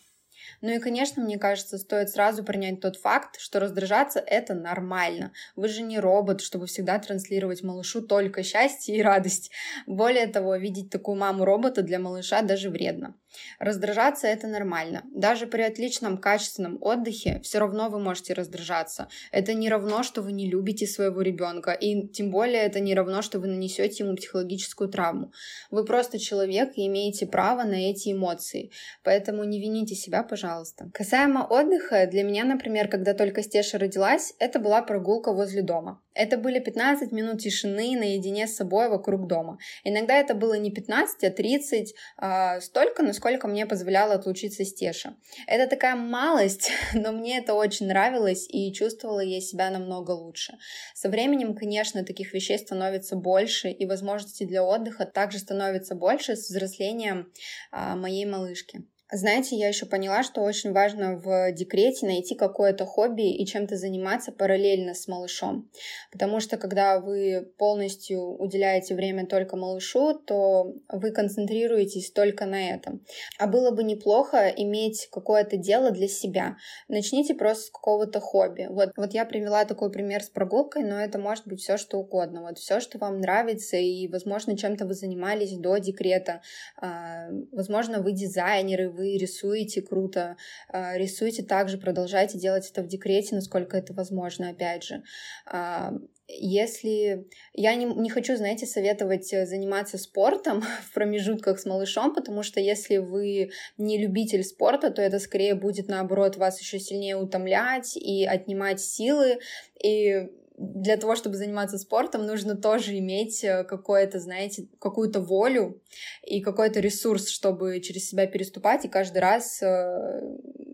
Ну 0.60 0.70
и, 0.70 0.78
конечно, 0.78 1.22
мне 1.22 1.38
кажется, 1.38 1.78
стоит 1.78 2.10
сразу 2.10 2.44
принять 2.44 2.80
тот 2.80 2.96
факт, 2.96 3.40
что 3.40 3.60
раздражаться— 3.60 4.20
это 4.26 4.54
нормально. 4.54 5.32
Вы 5.56 5.68
же 5.68 5.82
не 5.82 5.98
робот, 5.98 6.40
чтобы 6.40 6.66
всегда 6.66 6.98
транслировать 6.98 7.62
малышу 7.62 8.02
только 8.02 8.42
счастье 8.42 8.96
и 8.96 9.02
радость. 9.02 9.50
Более 9.86 10.26
того, 10.26 10.56
видеть 10.56 10.90
такую 10.90 11.16
маму 11.16 11.44
робота 11.44 11.82
для 11.82 11.98
малыша 11.98 12.42
даже 12.42 12.70
вредно. 12.70 13.14
Раздражаться 13.58 14.26
это 14.26 14.46
нормально. 14.46 15.04
Даже 15.14 15.46
при 15.46 15.62
отличном 15.62 16.18
качественном 16.18 16.78
отдыхе 16.80 17.40
все 17.42 17.58
равно 17.58 17.88
вы 17.88 17.98
можете 17.98 18.32
раздражаться. 18.32 19.08
Это 19.32 19.54
не 19.54 19.68
равно, 19.68 20.02
что 20.02 20.22
вы 20.22 20.32
не 20.32 20.50
любите 20.50 20.86
своего 20.86 21.22
ребенка, 21.22 21.72
и 21.72 22.08
тем 22.08 22.30
более 22.30 22.62
это 22.62 22.80
не 22.80 22.94
равно, 22.94 23.22
что 23.22 23.38
вы 23.38 23.48
нанесете 23.48 24.04
ему 24.04 24.16
психологическую 24.16 24.88
травму. 24.88 25.32
Вы 25.70 25.84
просто 25.84 26.18
человек 26.18 26.72
и 26.76 26.86
имеете 26.86 27.26
право 27.26 27.62
на 27.64 27.90
эти 27.90 28.12
эмоции. 28.12 28.70
Поэтому 29.02 29.44
не 29.44 29.60
вините 29.60 29.94
себя, 29.94 30.22
пожалуйста. 30.22 30.90
Касаемо 30.94 31.46
отдыха, 31.46 32.06
для 32.06 32.22
меня, 32.22 32.44
например, 32.44 32.88
когда 32.88 33.14
только 33.14 33.42
Стеша 33.42 33.78
родилась, 33.78 34.34
это 34.38 34.58
была 34.58 34.82
прогулка 34.82 35.32
возле 35.32 35.62
дома. 35.62 36.00
Это 36.14 36.36
были 36.36 36.58
15 36.58 37.12
минут 37.12 37.40
тишины 37.40 37.96
наедине 37.96 38.46
с 38.46 38.56
собой 38.56 38.88
вокруг 38.88 39.26
дома. 39.26 39.58
Иногда 39.84 40.16
это 40.16 40.34
было 40.34 40.54
не 40.54 40.70
15, 40.70 41.24
а 41.24 41.30
30, 41.30 41.94
а, 42.16 42.60
столько, 42.60 43.02
насколько 43.02 43.46
мне 43.46 43.66
позволяла 43.66 44.14
отлучиться 44.14 44.64
Стеша. 44.64 45.14
Это 45.46 45.68
такая 45.68 45.94
малость, 45.94 46.70
но 46.94 47.12
мне 47.12 47.38
это 47.38 47.54
очень 47.54 47.86
нравилось, 47.86 48.46
и 48.48 48.72
чувствовала 48.72 49.20
я 49.20 49.40
себя 49.40 49.70
намного 49.70 50.10
лучше. 50.10 50.58
Со 50.94 51.08
временем, 51.08 51.54
конечно, 51.54 52.04
таких 52.04 52.34
вещей 52.34 52.58
становится 52.58 53.16
больше, 53.16 53.70
и 53.70 53.86
возможностей 53.86 54.46
для 54.46 54.64
отдыха 54.64 55.06
также 55.06 55.38
становится 55.38 55.94
больше 55.94 56.36
с 56.36 56.48
взрослением 56.48 57.32
а, 57.70 57.94
моей 57.96 58.26
малышки. 58.26 58.84
Знаете, 59.12 59.56
я 59.56 59.68
еще 59.68 59.86
поняла, 59.86 60.22
что 60.22 60.42
очень 60.42 60.72
важно 60.72 61.16
в 61.16 61.52
декрете 61.52 62.06
найти 62.06 62.34
какое-то 62.34 62.86
хобби 62.86 63.34
и 63.34 63.44
чем-то 63.44 63.76
заниматься 63.76 64.30
параллельно 64.30 64.94
с 64.94 65.08
малышом. 65.08 65.68
Потому 66.12 66.40
что 66.40 66.56
когда 66.56 67.00
вы 67.00 67.52
полностью 67.58 68.20
уделяете 68.20 68.94
время 68.94 69.26
только 69.26 69.56
малышу, 69.56 70.14
то 70.14 70.74
вы 70.88 71.10
концентрируетесь 71.10 72.12
только 72.12 72.46
на 72.46 72.70
этом. 72.70 73.04
А 73.38 73.46
было 73.46 73.70
бы 73.70 73.82
неплохо 73.82 74.48
иметь 74.48 75.08
какое-то 75.10 75.56
дело 75.56 75.90
для 75.90 76.08
себя. 76.08 76.56
Начните 76.88 77.34
просто 77.34 77.64
с 77.64 77.70
какого-то 77.70 78.20
хобби. 78.20 78.68
Вот, 78.70 78.90
вот 78.96 79.12
я 79.12 79.24
привела 79.24 79.64
такой 79.64 79.90
пример 79.90 80.22
с 80.22 80.28
прогулкой, 80.28 80.84
но 80.84 81.00
это 81.00 81.18
может 81.18 81.46
быть 81.46 81.60
все 81.60 81.76
что 81.76 81.98
угодно. 81.98 82.42
Вот 82.42 82.58
все, 82.58 82.80
что 82.80 82.98
вам 82.98 83.20
нравится, 83.20 83.76
и, 83.76 84.06
возможно, 84.08 84.56
чем-то 84.56 84.86
вы 84.86 84.94
занимались 84.94 85.56
до 85.58 85.78
декрета. 85.78 86.42
А, 86.80 87.28
возможно, 87.52 88.00
вы 88.00 88.12
дизайнеры, 88.12 88.90
рисуете 89.02 89.82
круто, 89.82 90.36
а, 90.68 90.96
рисуете 90.96 91.42
также, 91.42 91.78
продолжайте 91.78 92.38
делать 92.38 92.70
это 92.70 92.82
в 92.82 92.86
декрете, 92.86 93.34
насколько 93.34 93.76
это 93.76 93.92
возможно, 93.92 94.50
опять 94.50 94.84
же. 94.84 95.02
А, 95.46 95.92
если 96.28 97.26
я 97.54 97.74
не, 97.74 97.86
не 97.86 98.08
хочу, 98.08 98.36
знаете, 98.36 98.66
советовать 98.66 99.28
заниматься 99.28 99.98
спортом 99.98 100.62
в 100.90 100.94
промежутках 100.94 101.58
с 101.58 101.66
малышом, 101.66 102.14
потому 102.14 102.42
что 102.42 102.60
если 102.60 102.98
вы 102.98 103.50
не 103.78 103.98
любитель 103.98 104.44
спорта, 104.44 104.90
то 104.90 105.02
это 105.02 105.18
скорее 105.18 105.54
будет 105.54 105.88
наоборот 105.88 106.36
вас 106.36 106.60
еще 106.60 106.78
сильнее 106.78 107.16
утомлять 107.16 107.96
и 107.96 108.24
отнимать 108.24 108.80
силы. 108.80 109.38
И 109.82 110.28
для 110.60 110.98
того, 110.98 111.16
чтобы 111.16 111.36
заниматься 111.36 111.78
спортом, 111.78 112.26
нужно 112.26 112.54
тоже 112.54 112.98
иметь 112.98 113.42
э, 113.42 113.64
какое-то, 113.64 114.20
знаете, 114.20 114.68
какую-то 114.78 115.20
волю 115.20 115.80
и 116.22 116.42
какой-то 116.42 116.80
ресурс, 116.80 117.28
чтобы 117.28 117.80
через 117.80 118.10
себя 118.10 118.26
переступать 118.26 118.84
и 118.84 118.88
каждый 118.88 119.18
раз 119.18 119.62
э, 119.62 120.20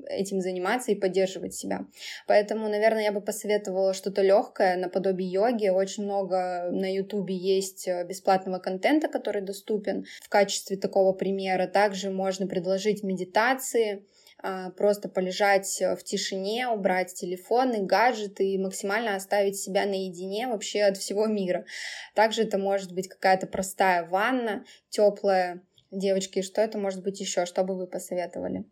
этим 0.09 0.41
заниматься 0.41 0.91
и 0.91 0.97
поддерживать 0.97 1.55
себя. 1.55 1.87
Поэтому, 2.26 2.68
наверное, 2.68 3.05
я 3.05 3.12
бы 3.12 3.20
посоветовала 3.20 3.95
что-то 3.95 4.22
легкое 4.22 4.76
наподобие 4.76 5.30
йоги. 5.30 5.68
Очень 5.68 6.05
много 6.05 6.68
на 6.72 6.93
Ютубе 6.93 7.37
есть 7.37 7.87
э, 7.87 8.05
бесплатного 8.05 8.59
контента, 8.59 9.07
который 9.07 9.43
доступен 9.43 10.05
в 10.20 10.28
качестве 10.28 10.76
такого 10.76 11.12
примера. 11.12 11.68
Также 11.68 12.11
можно 12.11 12.49
предложить 12.49 13.05
медитации, 13.05 14.05
просто 14.77 15.09
полежать 15.09 15.81
в 15.81 16.03
тишине, 16.03 16.69
убрать 16.69 17.15
телефоны, 17.15 17.83
гаджеты 17.83 18.47
и 18.47 18.59
максимально 18.59 19.17
оставить 19.17 19.57
себя 19.57 19.87
наедине 19.87 20.49
вообще 20.49 20.83
от 20.83 20.97
всего 20.97 21.27
мира. 21.27 21.65
Также 22.15 22.43
это 22.43 22.59
может 22.59 22.93
быть 22.93 23.09
какая-то 23.09 23.47
простая 23.47 24.07
ванна, 24.07 24.65
теплая. 24.89 25.63
Девочки, 25.91 26.43
что 26.43 26.61
это 26.61 26.79
может 26.79 27.03
быть 27.03 27.21
еще? 27.21 27.47
Что 27.47 27.65
бы 27.65 27.77
вы 27.77 27.87
посоветовали? 27.87 28.65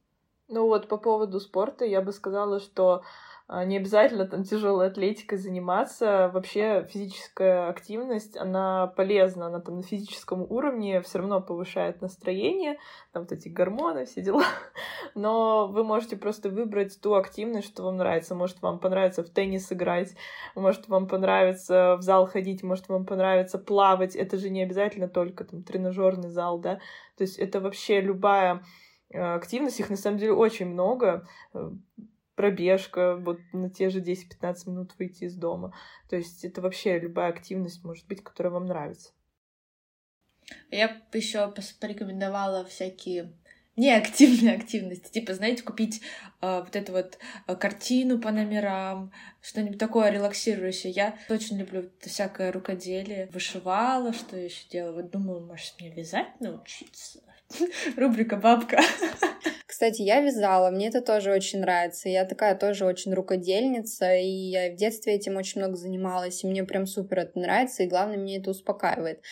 Ну 0.48 0.66
вот 0.66 0.88
по 0.88 0.98
поводу 0.98 1.40
спорта 1.40 1.84
я 1.84 2.02
бы 2.02 2.12
сказала, 2.12 2.60
что 2.60 2.92
а, 2.96 3.02
не 3.46 3.76
обязательно 3.76 4.26
там 4.26 4.42
тяжелой 4.42 4.86
атлетикой 4.86 5.36
заниматься. 5.36 6.30
Вообще 6.32 6.86
физическая 6.90 7.68
активность, 7.68 8.38
она 8.38 8.86
полезна, 8.86 9.46
она 9.46 9.60
там 9.60 9.76
на 9.76 9.82
физическом 9.82 10.42
уровне 10.50 11.02
все 11.02 11.18
равно 11.18 11.42
повышает 11.42 12.00
настроение, 12.00 12.78
там 13.12 13.24
вот 13.24 13.32
эти 13.32 13.48
гормоны, 13.48 14.06
все 14.06 14.22
дела. 14.22 14.44
Но 15.14 15.68
вы 15.68 15.84
можете 15.84 16.16
просто 16.16 16.48
выбрать 16.48 16.98
ту 17.02 17.14
активность, 17.14 17.68
что 17.68 17.82
вам 17.82 17.98
нравится. 17.98 18.34
Может, 18.34 18.62
вам 18.62 18.78
понравится 18.78 19.22
в 19.22 19.28
теннис 19.28 19.70
играть, 19.70 20.14
может, 20.54 20.88
вам 20.88 21.06
понравится 21.06 21.96
в 21.96 22.02
зал 22.02 22.26
ходить, 22.26 22.62
может, 22.62 22.88
вам 22.88 23.04
понравится 23.04 23.58
плавать. 23.58 24.16
Это 24.16 24.38
же 24.38 24.48
не 24.48 24.62
обязательно 24.62 25.06
только 25.06 25.44
там 25.44 25.62
тренажерный 25.62 26.30
зал, 26.30 26.58
да. 26.58 26.76
То 27.18 27.22
есть 27.22 27.38
это 27.38 27.60
вообще 27.60 28.00
любая 28.00 28.64
э, 29.10 29.20
активность, 29.20 29.80
их 29.80 29.90
на 29.90 29.96
самом 29.96 30.16
деле 30.16 30.32
очень 30.32 30.66
много 30.66 31.28
э, 31.52 31.70
пробежка, 32.34 33.16
вот 33.16 33.38
на 33.52 33.70
те 33.70 33.90
же 33.90 34.00
10-15 34.00 34.70
минут 34.70 34.94
выйти 34.98 35.24
из 35.24 35.34
дома. 35.36 35.74
То 36.08 36.16
есть 36.16 36.44
это 36.44 36.60
вообще 36.60 36.98
любая 36.98 37.30
активность 37.30 37.84
может 37.84 38.06
быть, 38.06 38.22
которая 38.22 38.52
вам 38.52 38.66
нравится. 38.66 39.12
Я 40.70 40.88
бы 40.88 41.18
еще 41.18 41.52
порекомендовала 41.80 42.64
всякие 42.64 43.32
неактивные 43.76 44.54
активности. 44.56 45.10
Типа, 45.12 45.34
знаете, 45.34 45.62
купить 45.62 46.02
э, 46.40 46.60
вот 46.60 46.74
эту 46.76 46.92
вот 46.92 47.18
э, 47.46 47.56
картину 47.56 48.18
по 48.18 48.30
номерам, 48.30 49.12
что-нибудь 49.40 49.78
такое 49.78 50.10
релаксирующее. 50.10 50.92
Я 50.92 51.18
очень 51.28 51.58
люблю 51.58 51.90
всякое 52.00 52.52
рукоделие. 52.52 53.28
Вышивала, 53.32 54.12
что 54.12 54.36
еще 54.36 54.68
делала. 54.68 55.02
Вот 55.02 55.10
думала, 55.10 55.40
может, 55.40 55.74
мне 55.80 55.90
вязать 55.90 56.40
научиться? 56.40 57.20
Рубрика 57.96 58.36
«Бабка». 58.36 58.80
Кстати, 59.66 60.02
я 60.02 60.20
вязала, 60.20 60.70
мне 60.70 60.88
это 60.88 61.00
тоже 61.00 61.32
очень 61.32 61.60
нравится. 61.60 62.08
Я 62.08 62.24
такая 62.24 62.54
тоже 62.54 62.84
очень 62.84 63.12
рукодельница, 63.12 64.14
и 64.14 64.28
я 64.28 64.72
в 64.72 64.76
детстве 64.76 65.14
этим 65.14 65.36
очень 65.36 65.60
много 65.60 65.76
занималась, 65.76 66.44
и 66.44 66.46
мне 66.46 66.64
прям 66.64 66.86
супер 66.86 67.20
это 67.20 67.38
нравится, 67.38 67.82
и 67.82 67.88
главное, 67.88 68.16
мне 68.16 68.38
это 68.38 68.50
успокаивает. 68.50 69.22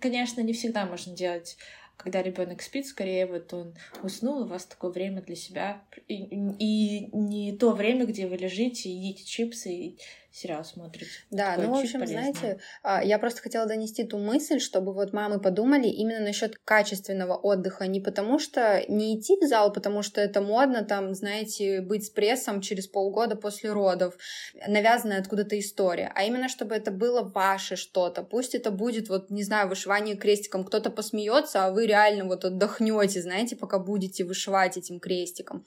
Конечно, 0.00 0.40
не 0.40 0.52
всегда 0.52 0.84
можно 0.84 1.14
делать 1.14 1.56
когда 1.96 2.22
ребенок 2.22 2.62
спит, 2.62 2.86
скорее 2.86 3.26
вот 3.26 3.52
он 3.52 3.74
уснул, 4.02 4.42
у 4.42 4.46
вас 4.46 4.66
такое 4.66 4.90
время 4.90 5.22
для 5.22 5.34
себя. 5.34 5.82
И, 6.08 6.14
и 6.14 7.16
не 7.16 7.56
то 7.56 7.72
время, 7.72 8.06
где 8.06 8.26
вы 8.26 8.36
лежите, 8.36 8.90
едите 8.90 9.24
чипсы 9.24 9.72
и 9.72 9.98
сериал 10.36 10.64
смотрите. 10.64 11.10
Да, 11.30 11.52
Такое 11.52 11.66
ну, 11.66 11.74
в 11.74 11.78
общем, 11.78 12.00
полезное. 12.00 12.32
знаете, 12.32 12.60
а, 12.82 13.02
я 13.02 13.18
просто 13.18 13.40
хотела 13.40 13.66
донести 13.66 14.04
ту 14.04 14.18
мысль, 14.18 14.60
чтобы 14.60 14.92
вот 14.92 15.14
мамы 15.14 15.40
подумали 15.40 15.88
именно 15.88 16.20
насчет 16.20 16.58
качественного 16.58 17.36
отдыха, 17.36 17.86
не 17.86 18.00
потому 18.00 18.38
что 18.38 18.84
не 18.88 19.18
идти 19.18 19.38
в 19.40 19.46
зал, 19.46 19.72
потому 19.72 20.02
что 20.02 20.20
это 20.20 20.42
модно, 20.42 20.84
там, 20.84 21.14
знаете, 21.14 21.80
быть 21.80 22.04
с 22.04 22.10
прессом 22.10 22.60
через 22.60 22.86
полгода 22.86 23.34
после 23.34 23.72
родов, 23.72 24.18
навязанная 24.66 25.20
откуда-то 25.20 25.58
история, 25.58 26.12
а 26.14 26.24
именно 26.24 26.50
чтобы 26.50 26.74
это 26.74 26.90
было 26.90 27.22
ваше 27.22 27.76
что-то. 27.76 28.22
Пусть 28.22 28.54
это 28.54 28.70
будет, 28.70 29.08
вот, 29.08 29.30
не 29.30 29.42
знаю, 29.42 29.70
вышивание 29.70 30.16
крестиком, 30.16 30.64
кто-то 30.64 30.90
посмеется, 30.90 31.64
а 31.64 31.70
вы 31.70 31.86
реально 31.86 32.26
вот 32.26 32.44
отдохнете, 32.44 33.22
знаете, 33.22 33.56
пока 33.56 33.78
будете 33.78 34.24
вышивать 34.24 34.76
этим 34.76 35.00
крестиком. 35.00 35.64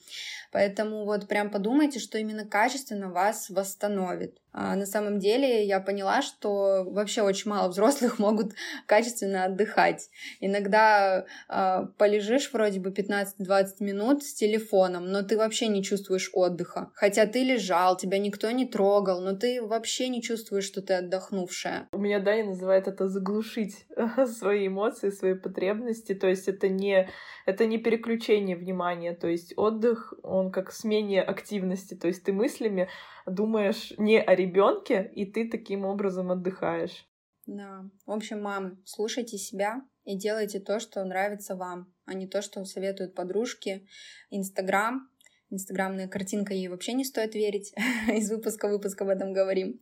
Поэтому 0.52 1.04
вот 1.04 1.28
прям 1.28 1.50
подумайте, 1.50 1.98
что 1.98 2.18
именно 2.18 2.44
качественно 2.44 3.10
вас 3.10 3.50
восстановит. 3.50 4.38
А 4.52 4.74
на 4.74 4.84
самом 4.84 5.20
деле 5.20 5.64
я 5.64 5.78
поняла, 5.80 6.22
что 6.22 6.84
вообще 6.84 7.22
очень 7.22 7.50
мало 7.50 7.68
взрослых 7.68 8.18
могут 8.18 8.52
качественно 8.86 9.44
отдыхать. 9.44 10.10
Иногда 10.40 11.24
э, 11.48 11.86
полежишь 11.98 12.52
вроде 12.52 12.80
бы 12.80 12.90
15-20 12.90 13.66
минут 13.80 14.24
с 14.24 14.34
телефоном, 14.34 15.10
но 15.10 15.22
ты 15.22 15.36
вообще 15.36 15.68
не 15.68 15.84
чувствуешь 15.84 16.30
отдыха. 16.32 16.90
Хотя 16.94 17.26
ты 17.26 17.44
лежал, 17.44 17.96
тебя 17.96 18.18
никто 18.18 18.50
не 18.50 18.66
трогал, 18.66 19.20
но 19.20 19.36
ты 19.36 19.62
вообще 19.62 20.08
не 20.08 20.22
чувствуешь, 20.22 20.64
что 20.64 20.82
ты 20.82 20.94
отдохнувшая. 20.94 21.88
У 21.92 21.98
меня 21.98 22.18
Даня 22.18 22.46
называет 22.46 22.88
это 22.88 23.08
заглушить 23.08 23.86
свои 24.26 24.66
эмоции, 24.66 25.10
свои 25.10 25.34
потребности. 25.34 26.14
То 26.14 26.26
есть 26.26 26.48
это 26.48 26.68
не, 26.68 27.08
это 27.46 27.66
не 27.66 27.78
переключение 27.78 28.56
внимания. 28.56 29.14
То 29.14 29.28
есть 29.28 29.52
отдых, 29.56 30.12
он 30.24 30.39
как 30.50 30.72
смение 30.72 31.22
активности. 31.22 31.94
То 31.94 32.08
есть 32.08 32.24
ты 32.24 32.32
мыслями 32.32 32.88
думаешь 33.26 33.92
не 33.98 34.20
о 34.20 34.34
ребенке, 34.34 35.10
и 35.14 35.26
ты 35.26 35.48
таким 35.48 35.84
образом 35.84 36.30
отдыхаешь. 36.30 37.06
Да. 37.46 37.84
В 38.06 38.12
общем, 38.12 38.40
мамы, 38.42 38.78
слушайте 38.84 39.36
себя 39.36 39.82
и 40.04 40.16
делайте 40.16 40.60
то, 40.60 40.80
что 40.80 41.04
нравится 41.04 41.56
вам, 41.56 41.92
а 42.06 42.14
не 42.14 42.26
то, 42.26 42.42
что 42.42 42.64
советуют 42.64 43.14
подружки. 43.14 43.86
Инстаграм, 44.30 45.10
инстаграмная 45.50 46.08
картинка, 46.08 46.54
ей 46.54 46.68
вообще 46.68 46.92
не 46.92 47.04
стоит 47.04 47.34
верить. 47.34 47.74
Из 48.08 48.30
выпуска 48.30 48.68
в 48.68 48.70
выпуск 48.70 49.02
об 49.02 49.08
этом 49.08 49.32
говорим. 49.32 49.80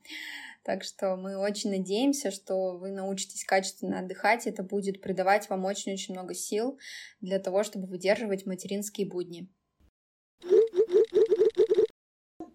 Так 0.64 0.84
что 0.84 1.16
мы 1.16 1.38
очень 1.38 1.70
надеемся, 1.70 2.30
что 2.30 2.76
вы 2.76 2.90
научитесь 2.90 3.44
качественно 3.44 4.00
отдыхать. 4.00 4.46
Это 4.46 4.62
будет 4.62 5.00
придавать 5.00 5.48
вам 5.48 5.64
очень-очень 5.64 6.14
много 6.14 6.34
сил 6.34 6.78
для 7.20 7.38
того, 7.38 7.62
чтобы 7.62 7.86
выдерживать 7.86 8.44
материнские 8.44 9.08
будни. 9.08 9.48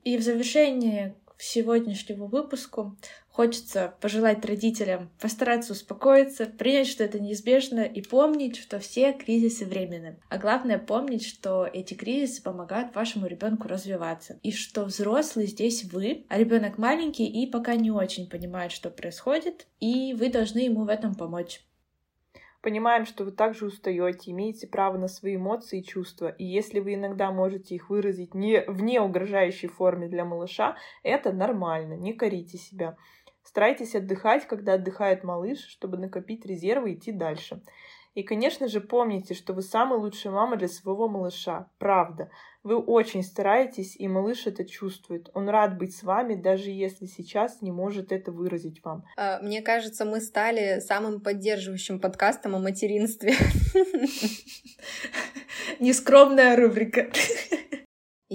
И 0.03 0.17
в 0.17 0.21
завершении 0.21 1.15
сегодняшнего 1.37 2.25
выпуску 2.25 2.95
хочется 3.29 3.95
пожелать 3.99 4.45
родителям 4.45 5.09
постараться 5.19 5.73
успокоиться, 5.73 6.45
принять, 6.45 6.87
что 6.87 7.03
это 7.03 7.19
неизбежно, 7.19 7.81
и 7.81 8.01
помнить, 8.01 8.57
что 8.57 8.79
все 8.79 9.13
кризисы 9.13 9.65
временны. 9.65 10.19
А 10.29 10.37
главное 10.37 10.77
помнить, 10.77 11.25
что 11.25 11.67
эти 11.71 11.93
кризисы 11.95 12.41
помогают 12.43 12.95
вашему 12.95 13.27
ребенку 13.27 13.67
развиваться. 13.67 14.39
И 14.43 14.51
что 14.51 14.85
взрослый 14.85 15.47
здесь 15.47 15.83
вы, 15.85 16.25
а 16.29 16.37
ребенок 16.37 16.77
маленький 16.77 17.25
и 17.25 17.49
пока 17.49 17.75
не 17.75 17.91
очень 17.91 18.29
понимает, 18.29 18.71
что 18.71 18.89
происходит, 18.89 19.67
и 19.79 20.13
вы 20.13 20.29
должны 20.29 20.59
ему 20.59 20.85
в 20.85 20.89
этом 20.89 21.15
помочь. 21.15 21.61
Понимаем, 22.63 23.05
что 23.05 23.25
вы 23.25 23.31
также 23.31 23.65
устаете, 23.65 24.31
имеете 24.31 24.67
право 24.67 24.97
на 24.97 25.09
свои 25.09 25.35
эмоции 25.35 25.81
и 25.81 25.83
чувства, 25.83 26.29
и 26.29 26.45
если 26.45 26.79
вы 26.79 26.93
иногда 26.93 27.29
можете 27.29 27.75
их 27.75 27.89
выразить 27.89 28.33
не 28.33 28.61
в 28.61 28.81
неугрожающей 28.81 29.67
форме 29.67 30.07
для 30.07 30.23
малыша, 30.23 30.77
это 31.03 31.33
нормально, 31.33 31.95
не 31.95 32.13
корите 32.13 32.57
себя. 32.57 32.95
Старайтесь 33.43 33.95
отдыхать, 33.95 34.47
когда 34.47 34.75
отдыхает 34.75 35.25
малыш, 35.25 35.59
чтобы 35.59 35.97
накопить 35.97 36.45
резервы 36.45 36.91
и 36.91 36.95
идти 36.95 37.11
дальше. 37.11 37.61
И, 38.13 38.23
конечно 38.23 38.69
же, 38.69 38.79
помните, 38.79 39.33
что 39.33 39.51
вы 39.51 39.61
самая 39.61 39.99
лучшая 39.99 40.31
мама 40.31 40.55
для 40.55 40.69
своего 40.69 41.09
малыша. 41.09 41.69
Правда. 41.79 42.31
Вы 42.63 42.77
очень 42.77 43.23
стараетесь, 43.23 43.95
и 43.97 44.07
малыш 44.07 44.47
это 44.47 44.63
чувствует. 44.63 45.29
Он 45.33 45.49
рад 45.49 45.77
быть 45.77 45.95
с 45.95 46.03
вами, 46.03 46.35
даже 46.35 46.69
если 46.69 47.05
сейчас 47.05 47.61
не 47.61 47.71
может 47.71 48.13
это 48.13 48.31
выразить 48.31 48.81
вам. 48.83 49.03
А, 49.17 49.39
мне 49.41 49.61
кажется, 49.61 50.05
мы 50.05 50.21
стали 50.21 50.79
самым 50.79 51.19
поддерживающим 51.19 51.99
подкастом 51.99 52.55
о 52.55 52.59
материнстве. 52.59 53.33
Нескромная 55.79 56.55
рубрика. 56.55 57.09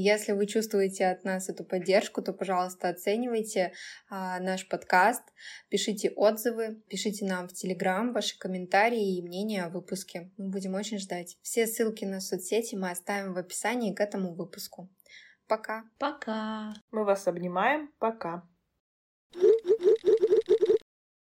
Если 0.01 0.31
вы 0.31 0.47
чувствуете 0.47 1.07
от 1.07 1.25
нас 1.25 1.49
эту 1.49 1.65
поддержку, 1.65 2.23
то, 2.23 2.33
пожалуйста, 2.33 2.89
оценивайте 2.89 3.73
а, 4.09 4.39
наш 4.39 4.69
подкаст, 4.69 5.25
пишите 5.69 6.11
отзывы, 6.11 6.81
пишите 6.89 7.25
нам 7.25 7.49
в 7.49 7.53
Телеграм 7.53 8.13
ваши 8.13 8.39
комментарии 8.39 9.17
и 9.17 9.23
мнения 9.23 9.65
о 9.65 9.71
выпуске. 9.71 10.31
Мы 10.37 10.51
будем 10.51 10.75
очень 10.75 11.01
ждать. 11.01 11.37
Все 11.43 11.67
ссылки 11.67 12.05
на 12.05 12.21
соцсети 12.21 12.77
мы 12.77 12.91
оставим 12.91 13.35
в 13.35 13.39
описании 13.39 13.93
к 13.93 14.01
этому 14.01 14.35
выпуску. 14.35 14.89
Пока. 15.49 15.83
Пока. 15.99 16.75
Мы 16.93 17.05
вас 17.05 17.27
обнимаем. 17.27 17.91
Пока. 17.99 18.49